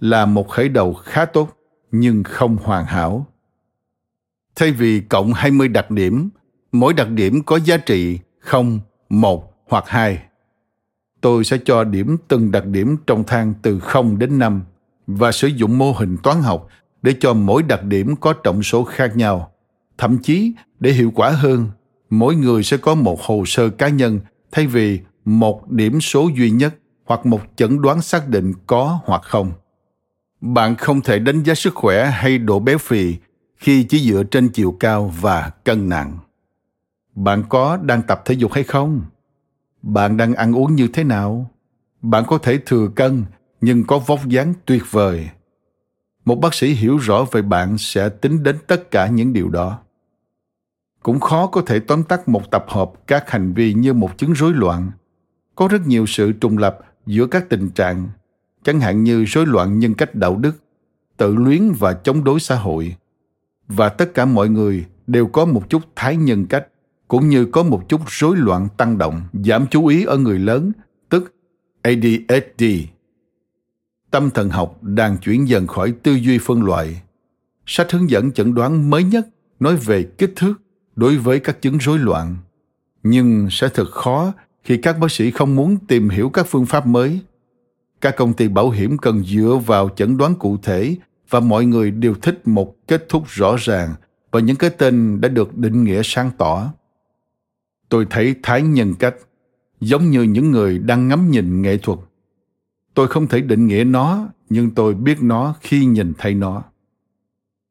là 0.00 0.26
một 0.26 0.48
khởi 0.48 0.68
đầu 0.68 0.94
khá 0.94 1.24
tốt 1.24 1.56
nhưng 1.92 2.22
không 2.22 2.56
hoàn 2.62 2.84
hảo 2.84 3.26
thay 4.56 4.70
vì 4.70 5.00
cộng 5.00 5.32
20 5.32 5.68
đặc 5.68 5.90
điểm, 5.90 6.28
mỗi 6.72 6.94
đặc 6.94 7.10
điểm 7.10 7.42
có 7.42 7.56
giá 7.56 7.76
trị 7.76 8.18
0, 8.40 8.80
1 9.08 9.54
hoặc 9.68 9.84
2 9.88 10.18
tôi 11.26 11.44
sẽ 11.44 11.58
cho 11.64 11.84
điểm 11.84 12.16
từng 12.28 12.50
đặc 12.50 12.66
điểm 12.66 12.96
trong 13.06 13.24
thang 13.24 13.54
từ 13.62 13.80
0 13.80 14.18
đến 14.18 14.38
5 14.38 14.62
và 15.06 15.32
sử 15.32 15.48
dụng 15.48 15.78
mô 15.78 15.92
hình 15.92 16.16
toán 16.22 16.42
học 16.42 16.68
để 17.02 17.14
cho 17.20 17.34
mỗi 17.34 17.62
đặc 17.62 17.84
điểm 17.84 18.16
có 18.16 18.32
trọng 18.32 18.62
số 18.62 18.84
khác 18.84 19.16
nhau. 19.16 19.52
Thậm 19.98 20.18
chí, 20.18 20.52
để 20.80 20.92
hiệu 20.92 21.12
quả 21.14 21.30
hơn, 21.30 21.68
mỗi 22.10 22.34
người 22.34 22.62
sẽ 22.62 22.76
có 22.76 22.94
một 22.94 23.22
hồ 23.22 23.44
sơ 23.46 23.68
cá 23.68 23.88
nhân 23.88 24.20
thay 24.52 24.66
vì 24.66 25.00
một 25.24 25.70
điểm 25.70 26.00
số 26.00 26.30
duy 26.36 26.50
nhất 26.50 26.74
hoặc 27.04 27.26
một 27.26 27.40
chẩn 27.56 27.82
đoán 27.82 28.02
xác 28.02 28.28
định 28.28 28.52
có 28.66 29.00
hoặc 29.04 29.22
không. 29.24 29.52
Bạn 30.40 30.76
không 30.76 31.00
thể 31.00 31.18
đánh 31.18 31.42
giá 31.42 31.54
sức 31.54 31.74
khỏe 31.74 32.10
hay 32.10 32.38
độ 32.38 32.60
béo 32.60 32.78
phì 32.78 33.14
khi 33.56 33.84
chỉ 33.84 34.10
dựa 34.10 34.22
trên 34.22 34.48
chiều 34.48 34.76
cao 34.80 35.12
và 35.20 35.50
cân 35.64 35.88
nặng. 35.88 36.18
Bạn 37.14 37.44
có 37.48 37.76
đang 37.76 38.02
tập 38.02 38.22
thể 38.24 38.34
dục 38.34 38.52
hay 38.52 38.64
không? 38.64 39.02
bạn 39.86 40.16
đang 40.16 40.34
ăn 40.34 40.56
uống 40.56 40.74
như 40.74 40.88
thế 40.88 41.04
nào? 41.04 41.50
Bạn 42.02 42.24
có 42.26 42.38
thể 42.38 42.58
thừa 42.66 42.88
cân, 42.94 43.24
nhưng 43.60 43.84
có 43.84 43.98
vóc 43.98 44.26
dáng 44.26 44.54
tuyệt 44.64 44.82
vời. 44.90 45.28
Một 46.24 46.34
bác 46.40 46.54
sĩ 46.54 46.72
hiểu 46.72 46.96
rõ 46.96 47.26
về 47.32 47.42
bạn 47.42 47.78
sẽ 47.78 48.08
tính 48.08 48.42
đến 48.42 48.56
tất 48.66 48.90
cả 48.90 49.06
những 49.06 49.32
điều 49.32 49.48
đó. 49.48 49.78
Cũng 51.02 51.20
khó 51.20 51.46
có 51.46 51.62
thể 51.66 51.78
tóm 51.78 52.02
tắt 52.02 52.28
một 52.28 52.50
tập 52.50 52.64
hợp 52.68 52.92
các 53.06 53.30
hành 53.30 53.52
vi 53.52 53.74
như 53.74 53.92
một 53.92 54.18
chứng 54.18 54.32
rối 54.32 54.52
loạn. 54.52 54.90
Có 55.54 55.68
rất 55.68 55.86
nhiều 55.86 56.06
sự 56.06 56.32
trùng 56.32 56.58
lập 56.58 56.78
giữa 57.06 57.26
các 57.26 57.48
tình 57.48 57.70
trạng, 57.70 58.08
chẳng 58.62 58.80
hạn 58.80 59.04
như 59.04 59.24
rối 59.24 59.46
loạn 59.46 59.78
nhân 59.78 59.94
cách 59.94 60.14
đạo 60.14 60.36
đức, 60.36 60.52
tự 61.16 61.34
luyến 61.34 61.72
và 61.78 61.92
chống 61.92 62.24
đối 62.24 62.40
xã 62.40 62.54
hội 62.54 62.96
và 63.68 63.88
tất 63.88 64.14
cả 64.14 64.24
mọi 64.24 64.48
người 64.48 64.84
đều 65.06 65.26
có 65.26 65.44
một 65.44 65.70
chút 65.70 65.82
thái 65.96 66.16
nhân 66.16 66.46
cách 66.46 66.66
cũng 67.08 67.28
như 67.28 67.44
có 67.44 67.62
một 67.62 67.88
chút 67.88 68.00
rối 68.06 68.36
loạn 68.36 68.68
tăng 68.76 68.98
động, 68.98 69.22
giảm 69.44 69.66
chú 69.70 69.86
ý 69.86 70.04
ở 70.04 70.18
người 70.18 70.38
lớn, 70.38 70.72
tức 71.08 71.34
ADHD. 71.82 72.64
Tâm 74.10 74.30
thần 74.30 74.50
học 74.50 74.82
đang 74.82 75.18
chuyển 75.18 75.48
dần 75.48 75.66
khỏi 75.66 75.94
tư 76.02 76.12
duy 76.12 76.38
phân 76.38 76.62
loại. 76.62 77.02
Sách 77.66 77.92
hướng 77.92 78.10
dẫn 78.10 78.32
chẩn 78.32 78.54
đoán 78.54 78.90
mới 78.90 79.04
nhất 79.04 79.28
nói 79.60 79.76
về 79.76 80.02
kích 80.02 80.32
thước 80.36 80.54
đối 80.96 81.16
với 81.16 81.40
các 81.40 81.62
chứng 81.62 81.78
rối 81.78 81.98
loạn 81.98 82.36
nhưng 83.02 83.48
sẽ 83.50 83.68
thật 83.68 83.90
khó 83.90 84.32
khi 84.64 84.76
các 84.76 84.98
bác 84.98 85.12
sĩ 85.12 85.30
không 85.30 85.56
muốn 85.56 85.76
tìm 85.88 86.08
hiểu 86.08 86.28
các 86.28 86.46
phương 86.48 86.66
pháp 86.66 86.86
mới 86.86 87.20
các 88.00 88.16
công 88.16 88.32
ty 88.32 88.48
bảo 88.48 88.70
hiểm 88.70 88.98
cần 88.98 89.24
dựa 89.24 89.60
vào 89.66 89.88
chẩn 89.96 90.16
đoán 90.16 90.34
cụ 90.34 90.56
thể 90.62 90.96
và 91.30 91.40
mọi 91.40 91.66
người 91.66 91.90
đều 91.90 92.14
thích 92.14 92.48
một 92.48 92.76
kết 92.88 93.06
thúc 93.08 93.22
rõ 93.26 93.56
ràng 93.58 93.94
và 94.30 94.40
những 94.40 94.56
cái 94.56 94.70
tên 94.70 95.20
đã 95.20 95.28
được 95.28 95.56
định 95.56 95.84
nghĩa 95.84 96.00
sáng 96.04 96.30
tỏ. 96.38 96.72
Tôi 97.88 98.06
thấy 98.10 98.34
thái 98.42 98.62
nhân 98.62 98.94
cách, 98.94 99.14
giống 99.80 100.10
như 100.10 100.22
những 100.22 100.50
người 100.50 100.78
đang 100.78 101.08
ngắm 101.08 101.30
nhìn 101.30 101.62
nghệ 101.62 101.78
thuật. 101.78 101.98
Tôi 102.94 103.08
không 103.08 103.26
thể 103.26 103.40
định 103.40 103.66
nghĩa 103.66 103.84
nó, 103.84 104.28
nhưng 104.48 104.70
tôi 104.70 104.94
biết 104.94 105.22
nó 105.22 105.54
khi 105.60 105.84
nhìn 105.84 106.12
thấy 106.18 106.34
nó. 106.34 106.62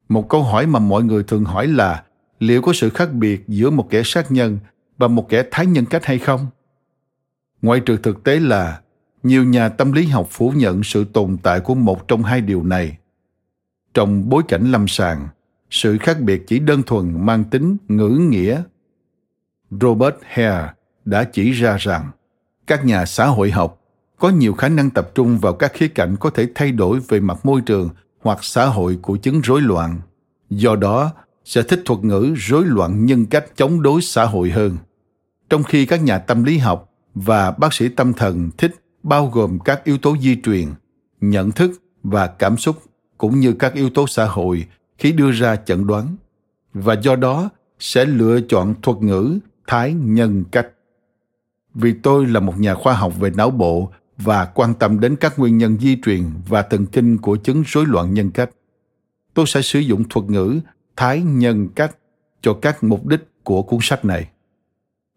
Một 0.08 0.28
câu 0.28 0.42
hỏi 0.42 0.66
mà 0.66 0.78
mọi 0.78 1.04
người 1.04 1.22
thường 1.22 1.44
hỏi 1.44 1.66
là, 1.66 2.04
liệu 2.38 2.62
có 2.62 2.72
sự 2.72 2.90
khác 2.90 3.12
biệt 3.12 3.44
giữa 3.48 3.70
một 3.70 3.90
kẻ 3.90 4.02
sát 4.04 4.32
nhân 4.32 4.58
và 4.98 5.08
một 5.08 5.28
kẻ 5.28 5.44
thái 5.50 5.66
nhân 5.66 5.86
cách 5.86 6.04
hay 6.04 6.18
không? 6.18 6.46
Ngoại 7.62 7.80
trừ 7.80 7.96
thực 7.96 8.24
tế 8.24 8.40
là, 8.40 8.80
nhiều 9.22 9.44
nhà 9.44 9.68
tâm 9.68 9.92
lý 9.92 10.06
học 10.06 10.28
phủ 10.30 10.52
nhận 10.56 10.82
sự 10.82 11.04
tồn 11.04 11.36
tại 11.42 11.60
của 11.60 11.74
một 11.74 12.08
trong 12.08 12.22
hai 12.22 12.40
điều 12.40 12.62
này 12.62 12.96
trong 13.96 14.28
bối 14.28 14.42
cảnh 14.48 14.72
lâm 14.72 14.88
sàng, 14.88 15.28
sự 15.70 15.98
khác 15.98 16.20
biệt 16.20 16.42
chỉ 16.46 16.58
đơn 16.58 16.82
thuần 16.82 17.26
mang 17.26 17.44
tính 17.44 17.76
ngữ 17.88 18.08
nghĩa. 18.08 18.62
Robert 19.70 20.14
hare 20.22 20.72
đã 21.04 21.24
chỉ 21.24 21.52
ra 21.52 21.76
rằng, 21.76 22.10
các 22.66 22.84
nhà 22.84 23.06
xã 23.06 23.26
hội 23.26 23.50
học 23.50 23.80
có 24.18 24.28
nhiều 24.28 24.54
khả 24.54 24.68
năng 24.68 24.90
tập 24.90 25.10
trung 25.14 25.38
vào 25.38 25.52
các 25.52 25.72
khía 25.74 25.88
cạnh 25.88 26.16
có 26.20 26.30
thể 26.30 26.48
thay 26.54 26.72
đổi 26.72 27.00
về 27.08 27.20
mặt 27.20 27.46
môi 27.46 27.60
trường 27.60 27.88
hoặc 28.20 28.38
xã 28.42 28.66
hội 28.66 28.98
của 29.02 29.16
chứng 29.16 29.40
rối 29.40 29.62
loạn. 29.62 30.00
Do 30.50 30.76
đó, 30.76 31.12
sẽ 31.44 31.62
thích 31.62 31.82
thuật 31.84 32.04
ngữ 32.04 32.34
rối 32.36 32.64
loạn 32.64 33.06
nhân 33.06 33.26
cách 33.26 33.44
chống 33.56 33.82
đối 33.82 34.02
xã 34.02 34.24
hội 34.24 34.50
hơn. 34.50 34.76
Trong 35.50 35.62
khi 35.62 35.86
các 35.86 36.02
nhà 36.02 36.18
tâm 36.18 36.44
lý 36.44 36.58
học 36.58 36.92
và 37.14 37.50
bác 37.50 37.74
sĩ 37.74 37.88
tâm 37.88 38.12
thần 38.12 38.50
thích 38.58 38.74
bao 39.02 39.26
gồm 39.26 39.58
các 39.58 39.84
yếu 39.84 39.98
tố 39.98 40.16
di 40.20 40.40
truyền, 40.42 40.68
nhận 41.20 41.52
thức 41.52 41.70
và 42.02 42.26
cảm 42.26 42.56
xúc 42.56 42.76
cũng 43.18 43.40
như 43.40 43.52
các 43.52 43.74
yếu 43.74 43.90
tố 43.90 44.06
xã 44.06 44.24
hội 44.24 44.66
khi 44.98 45.12
đưa 45.12 45.30
ra 45.30 45.56
chẩn 45.56 45.86
đoán, 45.86 46.16
và 46.74 46.94
do 46.94 47.16
đó 47.16 47.50
sẽ 47.78 48.04
lựa 48.04 48.40
chọn 48.40 48.74
thuật 48.82 48.98
ngữ 48.98 49.38
thái 49.66 49.92
nhân 49.92 50.44
cách 50.52 50.66
vì 51.74 51.92
tôi 52.02 52.26
là 52.26 52.40
một 52.40 52.58
nhà 52.58 52.74
khoa 52.74 52.94
học 52.94 53.12
về 53.20 53.30
não 53.30 53.50
bộ 53.50 53.92
và 54.18 54.44
quan 54.44 54.74
tâm 54.74 55.00
đến 55.00 55.16
các 55.16 55.38
nguyên 55.38 55.58
nhân 55.58 55.78
di 55.80 55.96
truyền 56.04 56.22
và 56.48 56.62
thần 56.62 56.86
kinh 56.86 57.18
của 57.18 57.36
chứng 57.36 57.62
rối 57.66 57.86
loạn 57.86 58.14
nhân 58.14 58.30
cách, 58.30 58.50
tôi 59.34 59.46
sẽ 59.46 59.62
sử 59.62 59.78
dụng 59.78 60.04
thuật 60.08 60.26
ngữ 60.26 60.60
thái 60.96 61.22
nhân 61.22 61.68
cách 61.68 61.96
cho 62.42 62.54
các 62.62 62.84
mục 62.84 63.06
đích 63.06 63.44
của 63.44 63.62
cuốn 63.62 63.78
sách 63.82 64.04
này 64.04 64.28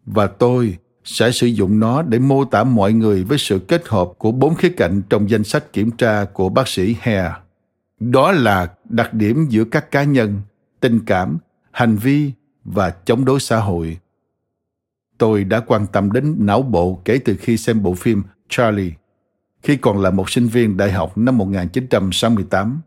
và 0.06 0.26
tôi 0.26 0.78
sẽ 1.04 1.30
sử 1.30 1.46
dụng 1.46 1.80
nó 1.80 2.02
để 2.02 2.18
mô 2.18 2.44
tả 2.44 2.64
mọi 2.64 2.92
người 2.92 3.24
với 3.24 3.38
sự 3.38 3.58
kết 3.58 3.88
hợp 3.88 4.08
của 4.18 4.32
bốn 4.32 4.54
khía 4.54 4.72
cạnh 4.76 5.02
trong 5.10 5.30
danh 5.30 5.44
sách 5.44 5.72
kiểm 5.72 5.90
tra 5.90 6.24
của 6.24 6.48
bác 6.48 6.68
sĩ 6.68 6.96
Hare. 7.00 7.32
Đó 8.00 8.32
là 8.32 8.74
đặc 8.84 9.14
điểm 9.14 9.46
giữa 9.48 9.64
các 9.64 9.90
cá 9.90 10.04
nhân, 10.04 10.40
tình 10.80 11.00
cảm, 11.06 11.38
hành 11.70 11.96
vi 11.96 12.32
và 12.64 12.90
chống 12.90 13.24
đối 13.24 13.40
xã 13.40 13.60
hội. 13.60 13.98
Tôi 15.18 15.44
đã 15.44 15.60
quan 15.60 15.86
tâm 15.86 16.12
đến 16.12 16.36
não 16.38 16.62
bộ 16.62 17.00
kể 17.04 17.20
từ 17.24 17.36
khi 17.40 17.56
xem 17.56 17.82
bộ 17.82 17.94
phim 17.94 18.22
Charlie, 18.48 18.92
khi 19.62 19.76
còn 19.76 20.00
là 20.00 20.10
một 20.10 20.30
sinh 20.30 20.46
viên 20.46 20.76
đại 20.76 20.92
học 20.92 21.18
năm 21.18 21.38
1968. 21.38 22.80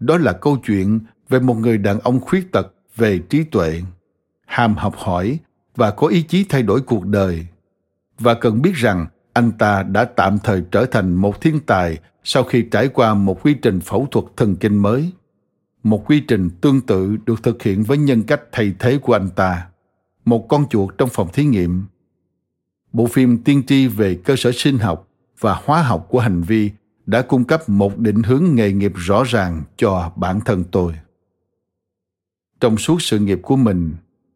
Đó 0.00 0.18
là 0.18 0.32
câu 0.32 0.56
chuyện 0.56 1.00
về 1.28 1.40
một 1.40 1.54
người 1.54 1.78
đàn 1.78 2.00
ông 2.00 2.20
khuyết 2.20 2.52
tật 2.52 2.74
về 2.96 3.18
trí 3.18 3.44
tuệ, 3.44 3.82
ham 4.46 4.74
học 4.74 4.94
hỏi 4.96 5.38
và 5.76 5.90
có 5.90 6.06
ý 6.06 6.22
chí 6.22 6.46
thay 6.48 6.62
đổi 6.62 6.80
cuộc 6.80 7.06
đời 7.06 7.46
và 8.18 8.34
cần 8.34 8.62
biết 8.62 8.74
rằng 8.74 9.06
anh 9.38 9.52
ta 9.52 9.82
đã 9.82 10.04
tạm 10.04 10.38
thời 10.44 10.62
trở 10.70 10.86
thành 10.86 11.14
một 11.14 11.40
thiên 11.40 11.60
tài 11.60 11.98
sau 12.24 12.44
khi 12.44 12.62
trải 12.70 12.88
qua 12.88 13.14
một 13.14 13.42
quy 13.42 13.54
trình 13.54 13.80
phẫu 13.80 14.06
thuật 14.10 14.24
thần 14.36 14.56
kinh 14.56 14.76
mới, 14.76 15.12
một 15.82 16.04
quy 16.06 16.20
trình 16.20 16.50
tương 16.50 16.80
tự 16.80 17.16
được 17.26 17.42
thực 17.42 17.62
hiện 17.62 17.82
với 17.82 17.98
nhân 17.98 18.22
cách 18.22 18.40
thay 18.52 18.74
thế 18.78 18.98
của 18.98 19.12
anh 19.12 19.28
ta, 19.36 19.66
một 20.24 20.46
con 20.48 20.68
chuột 20.68 20.98
trong 20.98 21.08
phòng 21.12 21.28
thí 21.32 21.44
nghiệm. 21.44 21.84
Bộ 22.92 23.06
phim 23.06 23.38
tiên 23.38 23.62
tri 23.66 23.86
về 23.86 24.14
cơ 24.14 24.36
sở 24.36 24.52
sinh 24.54 24.78
học 24.78 25.08
và 25.40 25.60
hóa 25.64 25.82
học 25.82 26.06
của 26.10 26.20
hành 26.20 26.42
vi 26.42 26.70
đã 27.06 27.22
cung 27.22 27.44
cấp 27.44 27.68
một 27.68 27.98
định 27.98 28.22
hướng 28.22 28.44
nghề 28.54 28.72
nghiệp 28.72 28.92
rõ 28.94 29.24
ràng 29.24 29.62
cho 29.76 30.12
bản 30.16 30.40
thân 30.40 30.64
tôi. 30.70 30.92
Trong 32.60 32.76
suốt 32.76 33.02
sự 33.02 33.18
nghiệp 33.18 33.38
của 33.42 33.56
mình, 33.56 33.94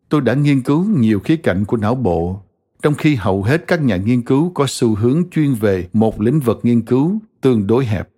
tôi 0.09 0.21
đã 0.21 0.35
nghiên 0.35 0.63
cứu 0.63 0.85
nhiều 0.85 1.21
khía 1.21 1.37
cạnh 1.37 1.65
của 1.65 1.77
não 1.77 1.95
bộ 1.95 2.42
trong 2.83 2.95
khi 2.95 3.15
hầu 3.15 3.43
hết 3.43 3.65
các 3.67 3.83
nhà 3.83 3.97
nghiên 3.97 4.23
cứu 4.23 4.53
có 4.55 4.67
xu 4.69 4.95
hướng 4.95 5.31
chuyên 5.31 5.55
về 5.55 5.89
một 5.93 6.21
lĩnh 6.21 6.41
vực 6.41 6.61
nghiên 6.63 6.83
cứu 6.83 7.19
tương 7.41 7.67
đối 7.67 7.87
hẹp 7.87 8.09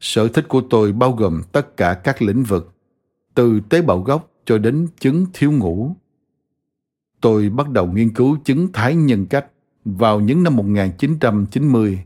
sở 0.00 0.28
thích 0.28 0.48
của 0.48 0.62
tôi 0.70 0.92
bao 0.92 1.12
gồm 1.12 1.42
tất 1.52 1.76
cả 1.76 1.94
các 1.94 2.22
lĩnh 2.22 2.42
vực 2.42 2.74
từ 3.34 3.60
tế 3.68 3.82
bào 3.82 4.00
gốc 4.00 4.30
cho 4.44 4.58
đến 4.58 4.86
chứng 4.98 5.26
thiếu 5.32 5.52
ngủ. 5.52 5.96
Tôi 7.20 7.48
bắt 7.48 7.68
đầu 7.68 7.86
nghiên 7.86 8.14
cứu 8.14 8.38
chứng 8.44 8.72
thái 8.72 8.94
nhân 8.94 9.26
cách 9.26 9.46
vào 9.84 10.20
những 10.20 10.42
năm 10.42 10.56
1990 10.56 12.04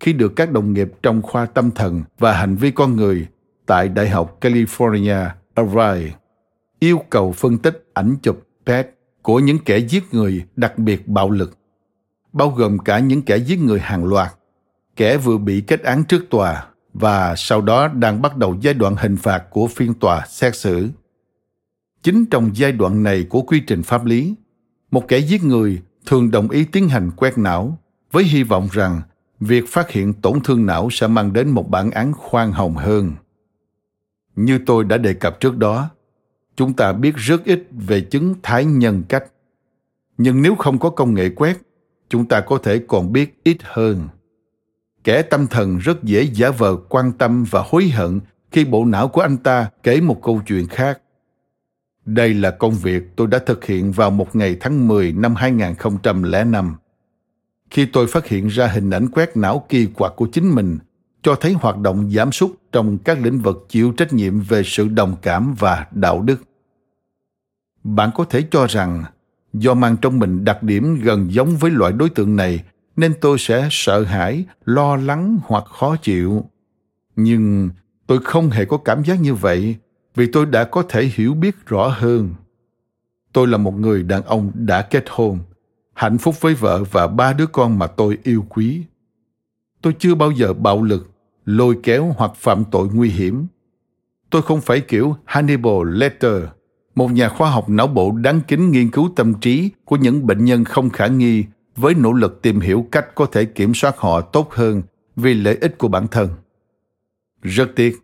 khi 0.00 0.12
được 0.12 0.32
các 0.36 0.52
đồng 0.52 0.72
nghiệp 0.72 0.92
trong 1.02 1.22
khoa 1.22 1.46
tâm 1.46 1.70
thần 1.70 2.02
và 2.18 2.32
hành 2.32 2.56
vi 2.56 2.70
con 2.70 2.96
người 2.96 3.26
tại 3.66 3.88
Đại 3.88 4.08
học 4.08 4.38
California, 4.40 5.28
Irvine 5.56 6.16
yêu 6.78 7.00
cầu 7.10 7.32
phân 7.32 7.58
tích 7.58 7.90
ảnh 7.94 8.16
chụp 8.22 8.46
PET 8.66 8.91
của 9.22 9.38
những 9.38 9.58
kẻ 9.58 9.78
giết 9.78 10.14
người 10.14 10.44
đặc 10.56 10.78
biệt 10.78 11.08
bạo 11.08 11.30
lực, 11.30 11.58
bao 12.32 12.50
gồm 12.50 12.78
cả 12.78 12.98
những 12.98 13.22
kẻ 13.22 13.36
giết 13.36 13.58
người 13.58 13.80
hàng 13.80 14.04
loạt, 14.04 14.32
kẻ 14.96 15.16
vừa 15.16 15.38
bị 15.38 15.60
kết 15.60 15.82
án 15.82 16.04
trước 16.04 16.24
tòa 16.30 16.66
và 16.94 17.34
sau 17.36 17.60
đó 17.60 17.88
đang 17.88 18.22
bắt 18.22 18.36
đầu 18.36 18.56
giai 18.60 18.74
đoạn 18.74 18.96
hình 18.98 19.16
phạt 19.16 19.44
của 19.50 19.66
phiên 19.66 19.94
tòa 19.94 20.26
xét 20.28 20.56
xử. 20.56 20.88
Chính 22.02 22.26
trong 22.26 22.50
giai 22.54 22.72
đoạn 22.72 23.02
này 23.02 23.26
của 23.28 23.42
quy 23.42 23.60
trình 23.60 23.82
pháp 23.82 24.04
lý, 24.04 24.34
một 24.90 25.08
kẻ 25.08 25.18
giết 25.18 25.44
người 25.44 25.82
thường 26.06 26.30
đồng 26.30 26.50
ý 26.50 26.64
tiến 26.64 26.88
hành 26.88 27.10
quét 27.16 27.38
não 27.38 27.78
với 28.12 28.24
hy 28.24 28.42
vọng 28.42 28.68
rằng 28.72 29.02
việc 29.40 29.64
phát 29.68 29.90
hiện 29.90 30.12
tổn 30.12 30.40
thương 30.40 30.66
não 30.66 30.88
sẽ 30.90 31.06
mang 31.06 31.32
đến 31.32 31.48
một 31.48 31.70
bản 31.70 31.90
án 31.90 32.12
khoan 32.12 32.52
hồng 32.52 32.74
hơn. 32.74 33.12
Như 34.36 34.58
tôi 34.66 34.84
đã 34.84 34.96
đề 34.96 35.14
cập 35.14 35.40
trước 35.40 35.56
đó, 35.56 35.90
chúng 36.56 36.72
ta 36.72 36.92
biết 36.92 37.16
rất 37.16 37.44
ít 37.44 37.62
về 37.70 38.00
chứng 38.00 38.34
thái 38.42 38.64
nhân 38.64 39.02
cách 39.08 39.24
nhưng 40.18 40.42
nếu 40.42 40.54
không 40.54 40.78
có 40.78 40.90
công 40.90 41.14
nghệ 41.14 41.28
quét, 41.28 41.56
chúng 42.08 42.26
ta 42.26 42.40
có 42.40 42.58
thể 42.58 42.80
còn 42.88 43.12
biết 43.12 43.40
ít 43.44 43.56
hơn 43.62 44.08
kẻ 45.04 45.22
tâm 45.22 45.46
thần 45.46 45.78
rất 45.78 46.02
dễ 46.02 46.22
giả 46.22 46.50
vờ 46.50 46.76
quan 46.88 47.12
tâm 47.12 47.44
và 47.50 47.64
hối 47.66 47.88
hận 47.88 48.20
khi 48.50 48.64
bộ 48.64 48.84
não 48.84 49.08
của 49.08 49.20
anh 49.20 49.36
ta 49.36 49.70
kể 49.82 50.00
một 50.00 50.22
câu 50.22 50.42
chuyện 50.46 50.66
khác. 50.66 51.00
Đây 52.04 52.34
là 52.34 52.50
công 52.50 52.74
việc 52.74 53.02
tôi 53.16 53.26
đã 53.26 53.38
thực 53.38 53.64
hiện 53.64 53.92
vào 53.92 54.10
một 54.10 54.36
ngày 54.36 54.56
tháng 54.60 54.88
10 54.88 55.12
năm 55.12 55.34
2005. 55.34 56.76
Khi 57.70 57.86
tôi 57.86 58.06
phát 58.06 58.26
hiện 58.26 58.48
ra 58.48 58.66
hình 58.66 58.90
ảnh 58.90 59.08
quét 59.08 59.36
não 59.36 59.66
kỳ 59.68 59.86
quặc 59.86 60.12
của 60.16 60.28
chính 60.32 60.54
mình 60.54 60.78
cho 61.22 61.34
thấy 61.34 61.52
hoạt 61.52 61.78
động 61.78 62.10
giảm 62.10 62.32
sút 62.32 62.50
trong 62.72 62.98
các 62.98 63.18
lĩnh 63.22 63.38
vực 63.38 63.66
chịu 63.68 63.92
trách 63.92 64.12
nhiệm 64.12 64.40
về 64.40 64.62
sự 64.64 64.88
đồng 64.88 65.16
cảm 65.22 65.54
và 65.58 65.86
đạo 65.90 66.22
đức. 66.22 66.42
Bạn 67.84 68.10
có 68.14 68.24
thể 68.24 68.44
cho 68.50 68.66
rằng, 68.66 69.04
do 69.52 69.74
mang 69.74 69.96
trong 69.96 70.18
mình 70.18 70.44
đặc 70.44 70.62
điểm 70.62 71.00
gần 71.02 71.32
giống 71.32 71.56
với 71.56 71.70
loại 71.70 71.92
đối 71.92 72.10
tượng 72.10 72.36
này, 72.36 72.64
nên 72.96 73.14
tôi 73.20 73.38
sẽ 73.38 73.68
sợ 73.70 74.02
hãi, 74.02 74.44
lo 74.64 74.96
lắng 74.96 75.38
hoặc 75.44 75.64
khó 75.64 75.96
chịu. 75.96 76.44
Nhưng 77.16 77.70
tôi 78.06 78.18
không 78.24 78.50
hề 78.50 78.64
có 78.64 78.76
cảm 78.76 79.04
giác 79.04 79.20
như 79.20 79.34
vậy, 79.34 79.76
vì 80.14 80.26
tôi 80.32 80.46
đã 80.46 80.64
có 80.64 80.82
thể 80.88 81.04
hiểu 81.14 81.34
biết 81.34 81.66
rõ 81.66 81.88
hơn. 81.88 82.34
Tôi 83.32 83.48
là 83.48 83.58
một 83.58 83.74
người 83.74 84.02
đàn 84.02 84.22
ông 84.22 84.50
đã 84.54 84.82
kết 84.82 85.04
hôn, 85.10 85.38
hạnh 85.94 86.18
phúc 86.18 86.40
với 86.40 86.54
vợ 86.54 86.84
và 86.84 87.06
ba 87.06 87.32
đứa 87.32 87.46
con 87.46 87.78
mà 87.78 87.86
tôi 87.86 88.18
yêu 88.22 88.44
quý. 88.48 88.82
Tôi 89.82 89.94
chưa 89.98 90.14
bao 90.14 90.30
giờ 90.30 90.52
bạo 90.52 90.82
lực 90.82 91.11
lôi 91.44 91.78
kéo 91.82 92.14
hoặc 92.16 92.32
phạm 92.36 92.64
tội 92.64 92.88
nguy 92.92 93.08
hiểm 93.08 93.46
tôi 94.30 94.42
không 94.42 94.60
phải 94.60 94.80
kiểu 94.80 95.16
hannibal 95.24 95.98
lecter 95.98 96.42
một 96.94 97.12
nhà 97.12 97.28
khoa 97.28 97.50
học 97.50 97.68
não 97.68 97.86
bộ 97.86 98.12
đáng 98.12 98.40
kính 98.48 98.70
nghiên 98.70 98.90
cứu 98.90 99.10
tâm 99.16 99.34
trí 99.34 99.70
của 99.84 99.96
những 99.96 100.26
bệnh 100.26 100.44
nhân 100.44 100.64
không 100.64 100.90
khả 100.90 101.06
nghi 101.06 101.44
với 101.76 101.94
nỗ 101.94 102.12
lực 102.12 102.42
tìm 102.42 102.60
hiểu 102.60 102.86
cách 102.92 103.14
có 103.14 103.26
thể 103.26 103.44
kiểm 103.44 103.74
soát 103.74 103.98
họ 103.98 104.20
tốt 104.20 104.52
hơn 104.52 104.82
vì 105.16 105.34
lợi 105.34 105.58
ích 105.60 105.78
của 105.78 105.88
bản 105.88 106.08
thân. 106.08 106.28
Rất 107.42 107.70
tiếc, 107.76 107.98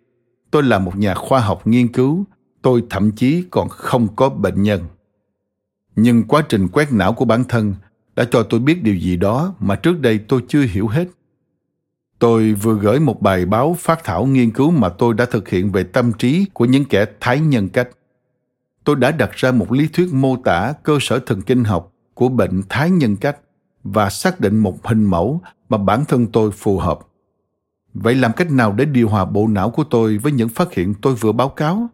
tôi 0.50 0.62
là 0.62 0.78
một 0.78 0.96
nhà 0.96 1.14
khoa 1.14 1.40
học 1.40 1.66
nghiên 1.66 1.92
cứu, 1.92 2.24
tôi 2.62 2.84
thậm 2.90 3.10
chí 3.10 3.44
còn 3.50 3.68
không 3.68 4.16
có 4.16 4.28
bệnh 4.28 4.62
nhân. 4.62 4.84
Nhưng 5.96 6.22
quá 6.22 6.42
trình 6.48 6.68
quét 6.68 6.92
não 6.92 7.12
của 7.12 7.24
bản 7.24 7.44
thân 7.48 7.74
đã 8.16 8.24
cho 8.30 8.42
tôi 8.42 8.60
biết 8.60 8.82
điều 8.82 8.94
gì 8.94 9.16
đó 9.16 9.54
mà 9.60 9.74
trước 9.74 10.00
đây 10.00 10.18
tôi 10.18 10.44
chưa 10.48 10.62
hiểu 10.62 10.88
hết. 10.88 11.08
Tôi 12.18 12.52
vừa 12.52 12.74
gửi 12.74 13.00
một 13.00 13.22
bài 13.22 13.46
báo 13.46 13.76
phát 13.78 14.04
thảo 14.04 14.26
nghiên 14.26 14.50
cứu 14.50 14.70
mà 14.70 14.88
tôi 14.88 15.14
đã 15.14 15.24
thực 15.24 15.48
hiện 15.48 15.72
về 15.72 15.82
tâm 15.82 16.12
trí 16.12 16.46
của 16.52 16.64
những 16.64 16.84
kẻ 16.84 17.06
thái 17.20 17.40
nhân 17.40 17.68
cách 17.68 17.88
tôi 18.88 18.96
đã 18.96 19.10
đặt 19.10 19.30
ra 19.32 19.52
một 19.52 19.72
lý 19.72 19.88
thuyết 19.88 20.08
mô 20.12 20.36
tả 20.36 20.72
cơ 20.82 20.98
sở 21.00 21.18
thần 21.18 21.42
kinh 21.42 21.64
học 21.64 21.92
của 22.14 22.28
bệnh 22.28 22.62
thái 22.68 22.90
nhân 22.90 23.16
cách 23.16 23.38
và 23.84 24.10
xác 24.10 24.40
định 24.40 24.58
một 24.58 24.86
hình 24.86 25.04
mẫu 25.04 25.40
mà 25.68 25.78
bản 25.78 26.04
thân 26.04 26.26
tôi 26.26 26.50
phù 26.50 26.78
hợp. 26.78 26.98
Vậy 27.94 28.14
làm 28.14 28.32
cách 28.32 28.50
nào 28.50 28.72
để 28.72 28.84
điều 28.84 29.08
hòa 29.08 29.24
bộ 29.24 29.46
não 29.46 29.70
của 29.70 29.84
tôi 29.84 30.18
với 30.18 30.32
những 30.32 30.48
phát 30.48 30.72
hiện 30.72 30.94
tôi 31.02 31.14
vừa 31.14 31.32
báo 31.32 31.48
cáo? 31.48 31.88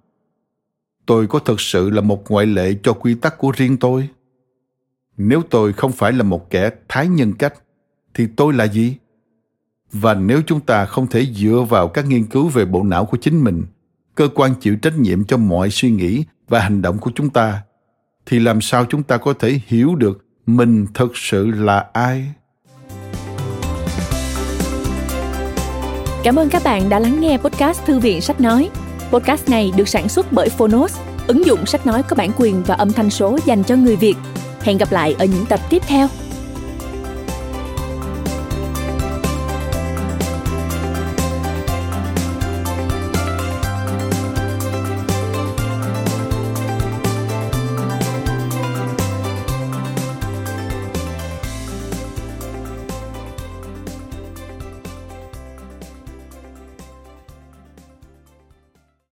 Tôi 1.07 1.27
có 1.27 1.39
thực 1.39 1.61
sự 1.61 1.91
là 1.91 2.01
một 2.01 2.31
ngoại 2.31 2.47
lệ 2.47 2.75
cho 2.83 2.93
quy 2.93 3.15
tắc 3.15 3.39
của 3.39 3.53
riêng 3.57 3.77
tôi? 3.77 4.09
Nếu 5.17 5.43
tôi 5.51 5.73
không 5.73 5.93
phải 5.93 6.13
là 6.13 6.23
một 6.23 6.51
kẻ 6.51 6.71
thái 6.89 7.09
nhân 7.09 7.33
cách, 7.33 7.55
thì 8.15 8.27
tôi 8.37 8.55
là 8.55 8.65
gì? 8.65 8.97
Và 9.95 10.15
nếu 10.15 10.43
chúng 10.47 10.61
ta 10.61 10.85
không 10.85 11.07
thể 11.07 11.27
dựa 11.35 11.65
vào 11.69 11.89
các 11.89 12.07
nghiên 12.07 12.27
cứu 12.27 12.49
về 12.49 12.65
bộ 12.65 12.83
não 12.83 13.05
của 13.05 13.17
chính 13.17 13.45
mình, 13.45 13.63
cơ 14.15 14.29
quan 14.35 14.55
chịu 14.55 14.77
trách 14.77 14.99
nhiệm 14.99 15.25
cho 15.25 15.37
mọi 15.37 15.71
suy 15.71 15.91
nghĩ 15.91 16.25
và 16.49 16.61
hành 16.61 16.83
động 16.83 16.99
của 16.99 17.11
chúng 17.15 17.31
ta, 17.31 17.63
thì 18.27 18.39
làm 18.39 18.61
sao 18.61 18.85
chúng 18.85 19.03
ta 19.03 19.17
có 19.17 19.35
thể 19.39 19.61
hiểu 19.67 19.95
được 19.95 20.25
mình 20.47 20.87
thực 20.95 21.13
sự 21.15 21.51
là 21.51 21.87
ai? 21.93 22.33
Cảm 26.25 26.37
ơn 26.37 26.49
các 26.49 26.63
bạn 26.65 26.89
đã 26.89 26.99
lắng 26.99 27.21
nghe 27.21 27.39
podcast 27.39 27.85
Thư 27.85 27.99
viện 27.99 28.21
Sách 28.21 28.41
Nói. 28.41 28.71
Podcast 29.11 29.49
này 29.49 29.73
được 29.77 29.89
sản 29.89 30.09
xuất 30.09 30.33
bởi 30.33 30.49
Phonos, 30.49 30.99
ứng 31.27 31.47
dụng 31.47 31.67
sách 31.67 31.87
nói 31.87 32.03
có 32.03 32.17
bản 32.17 32.31
quyền 32.37 32.63
và 32.63 32.75
âm 32.75 32.93
thanh 32.93 33.11
số 33.11 33.39
dành 33.47 33.65
cho 33.65 33.77
người 33.77 33.97
Việt. 33.97 34.15
Hẹn 34.63 34.79
gặp 34.79 34.93
lại 34.93 35.15
ở 35.19 35.25
những 35.25 35.47
tập 35.47 35.61
tiếp 35.71 35.83
theo. 35.87 36.09